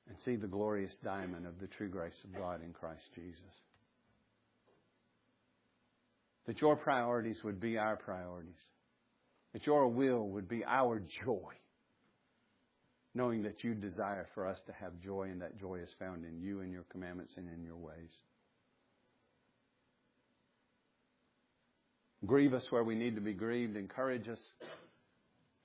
and 0.08 0.20
see 0.20 0.36
the 0.36 0.48
glorious 0.48 0.94
diamond 1.04 1.46
of 1.46 1.60
the 1.60 1.68
true 1.68 1.90
grace 1.90 2.18
of 2.24 2.38
God 2.38 2.62
in 2.64 2.74
Christ 2.74 3.04
Jesus. 3.16 3.56
That 6.48 6.62
your 6.62 6.76
priorities 6.76 7.40
would 7.44 7.60
be 7.60 7.78
our 7.78 7.96
priorities. 7.96 8.60
That 9.54 9.66
your 9.66 9.88
will 9.88 10.28
would 10.30 10.48
be 10.48 10.64
our 10.66 11.02
joy. 11.24 11.52
Knowing 13.14 13.44
that 13.44 13.64
you 13.64 13.74
desire 13.74 14.28
for 14.34 14.48
us 14.48 14.60
to 14.66 14.74
have 14.74 15.00
joy, 15.02 15.24
and 15.24 15.42
that 15.42 15.60
joy 15.60 15.76
is 15.76 15.94
found 16.00 16.24
in 16.24 16.40
you 16.40 16.62
and 16.62 16.72
your 16.72 16.86
commandments 16.92 17.34
and 17.36 17.48
in 17.50 17.64
your 17.64 17.76
ways. 17.76 18.12
Grieve 22.26 22.54
us 22.54 22.66
where 22.70 22.84
we 22.84 22.96
need 22.96 23.16
to 23.16 23.22
be 23.22 23.34
grieved. 23.34 23.76
Encourage 23.76 24.28
us. 24.28 24.40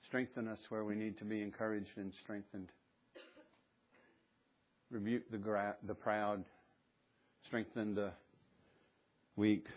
Strengthen 0.05 0.47
us 0.47 0.59
where 0.69 0.83
we 0.83 0.95
need 0.95 1.17
to 1.19 1.25
be 1.25 1.41
encouraged 1.41 1.97
and 1.97 2.11
strengthened. 2.23 2.69
Rebuke 4.89 5.29
the, 5.29 5.37
gra- 5.37 5.75
the 5.85 5.93
proud. 5.93 6.43
Strengthen 7.45 7.93
the 7.93 8.11
weak. 9.35 9.67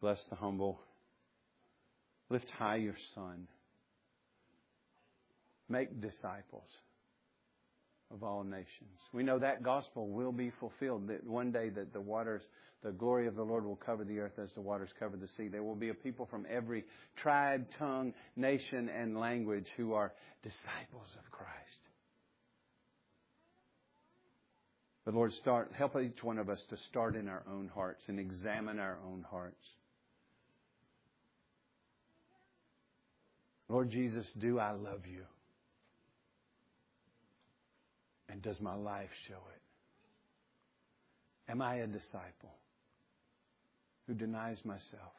Bless 0.00 0.22
the 0.28 0.36
humble. 0.36 0.80
Lift 2.28 2.50
high 2.50 2.76
your 2.76 2.96
son. 3.14 3.46
Make 5.68 6.00
disciples 6.00 6.68
of 8.14 8.22
all 8.22 8.44
nations. 8.44 8.98
We 9.12 9.22
know 9.22 9.38
that 9.40 9.62
gospel 9.62 10.08
will 10.08 10.32
be 10.32 10.52
fulfilled. 10.60 11.08
That 11.08 11.26
one 11.26 11.52
day 11.52 11.68
that 11.70 11.92
the 11.92 12.00
waters, 12.00 12.42
the 12.82 12.92
glory 12.92 13.26
of 13.26 13.34
the 13.34 13.42
Lord 13.42 13.64
will 13.64 13.76
cover 13.76 14.04
the 14.04 14.20
earth 14.20 14.38
as 14.42 14.52
the 14.54 14.60
waters 14.62 14.90
cover 14.98 15.16
the 15.16 15.28
sea. 15.36 15.48
There 15.48 15.62
will 15.62 15.74
be 15.74 15.88
a 15.88 15.94
people 15.94 16.26
from 16.26 16.46
every 16.48 16.84
tribe, 17.16 17.66
tongue, 17.78 18.14
nation, 18.36 18.88
and 18.88 19.18
language 19.18 19.66
who 19.76 19.92
are 19.94 20.12
disciples 20.42 21.08
of 21.18 21.30
Christ. 21.30 21.50
But 25.04 25.14
Lord, 25.14 25.32
start 25.34 25.72
help 25.76 25.96
each 26.00 26.22
one 26.22 26.38
of 26.38 26.48
us 26.48 26.62
to 26.70 26.76
start 26.88 27.16
in 27.16 27.28
our 27.28 27.42
own 27.50 27.68
hearts 27.74 28.04
and 28.06 28.18
examine 28.18 28.78
our 28.78 28.98
own 29.06 29.24
hearts. 29.28 29.66
Lord 33.68 33.90
Jesus, 33.90 34.26
do 34.38 34.58
I 34.58 34.72
love 34.72 35.00
you? 35.06 35.24
And 38.34 38.42
does 38.42 38.60
my 38.60 38.74
life 38.74 39.10
show 39.28 39.34
it? 39.34 39.62
Am 41.52 41.62
I 41.62 41.76
a 41.76 41.86
disciple 41.86 42.50
who 44.08 44.14
denies 44.14 44.58
myself, 44.64 45.12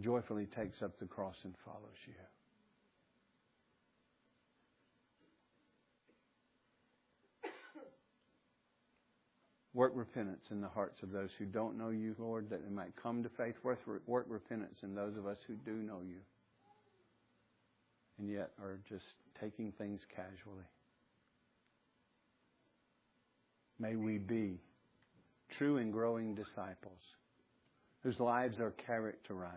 joyfully 0.00 0.44
takes 0.54 0.82
up 0.82 0.98
the 0.98 1.06
cross 1.06 1.36
and 1.44 1.54
follows 1.64 1.96
you? 2.06 2.12
Work 9.72 9.92
repentance 9.94 10.48
in 10.50 10.60
the 10.60 10.68
hearts 10.68 11.02
of 11.02 11.10
those 11.10 11.30
who 11.38 11.46
don't 11.46 11.78
know 11.78 11.88
you, 11.88 12.14
Lord, 12.18 12.50
that 12.50 12.62
they 12.62 12.70
might 12.70 12.94
come 13.02 13.22
to 13.22 13.30
faith. 13.30 13.54
Work 13.62 14.26
repentance 14.28 14.80
in 14.82 14.94
those 14.94 15.16
of 15.16 15.26
us 15.26 15.38
who 15.46 15.54
do 15.54 15.72
know 15.72 16.02
you 16.06 16.20
and 18.18 18.28
yet 18.28 18.50
are 18.60 18.78
just 18.86 19.06
taking 19.40 19.72
things 19.72 20.04
casually. 20.14 20.66
May 23.80 23.96
we 23.96 24.18
be 24.18 24.60
true 25.56 25.78
and 25.78 25.90
growing 25.90 26.34
disciples 26.34 27.00
whose 28.02 28.20
lives 28.20 28.60
are 28.60 28.72
characterized 28.72 29.54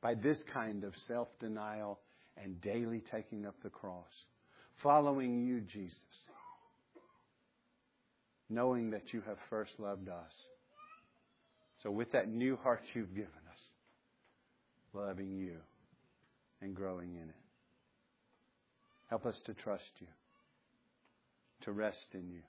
by 0.00 0.14
this 0.14 0.38
kind 0.54 0.84
of 0.84 0.94
self 1.08 1.28
denial 1.40 1.98
and 2.36 2.60
daily 2.60 3.02
taking 3.10 3.44
up 3.44 3.56
the 3.62 3.68
cross, 3.68 4.12
following 4.82 5.44
you, 5.44 5.60
Jesus, 5.60 5.98
knowing 8.48 8.90
that 8.90 9.12
you 9.12 9.20
have 9.26 9.36
first 9.50 9.72
loved 9.78 10.08
us. 10.08 10.32
So, 11.82 11.90
with 11.90 12.12
that 12.12 12.28
new 12.28 12.56
heart 12.56 12.82
you've 12.94 13.14
given 13.14 13.30
us, 13.50 13.60
loving 14.92 15.34
you 15.36 15.56
and 16.62 16.74
growing 16.74 17.16
in 17.16 17.28
it. 17.28 17.34
Help 19.08 19.26
us 19.26 19.40
to 19.46 19.54
trust 19.54 19.90
you, 19.98 20.06
to 21.62 21.72
rest 21.72 22.06
in 22.14 22.30
you, 22.30 22.42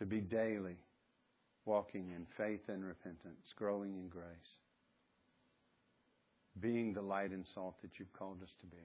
to 0.00 0.06
be 0.06 0.18
daily 0.18 0.76
walking 1.66 2.10
in 2.16 2.26
faith 2.36 2.68
and 2.68 2.82
repentance, 2.82 3.52
growing 3.54 3.94
in 3.94 4.08
grace, 4.08 4.58
being 6.58 6.94
the 6.94 7.02
light 7.02 7.30
and 7.30 7.46
salt 7.46 7.76
that 7.82 7.98
you've 7.98 8.12
called 8.14 8.42
us 8.42 8.54
to 8.60 8.66
be. 8.66 8.78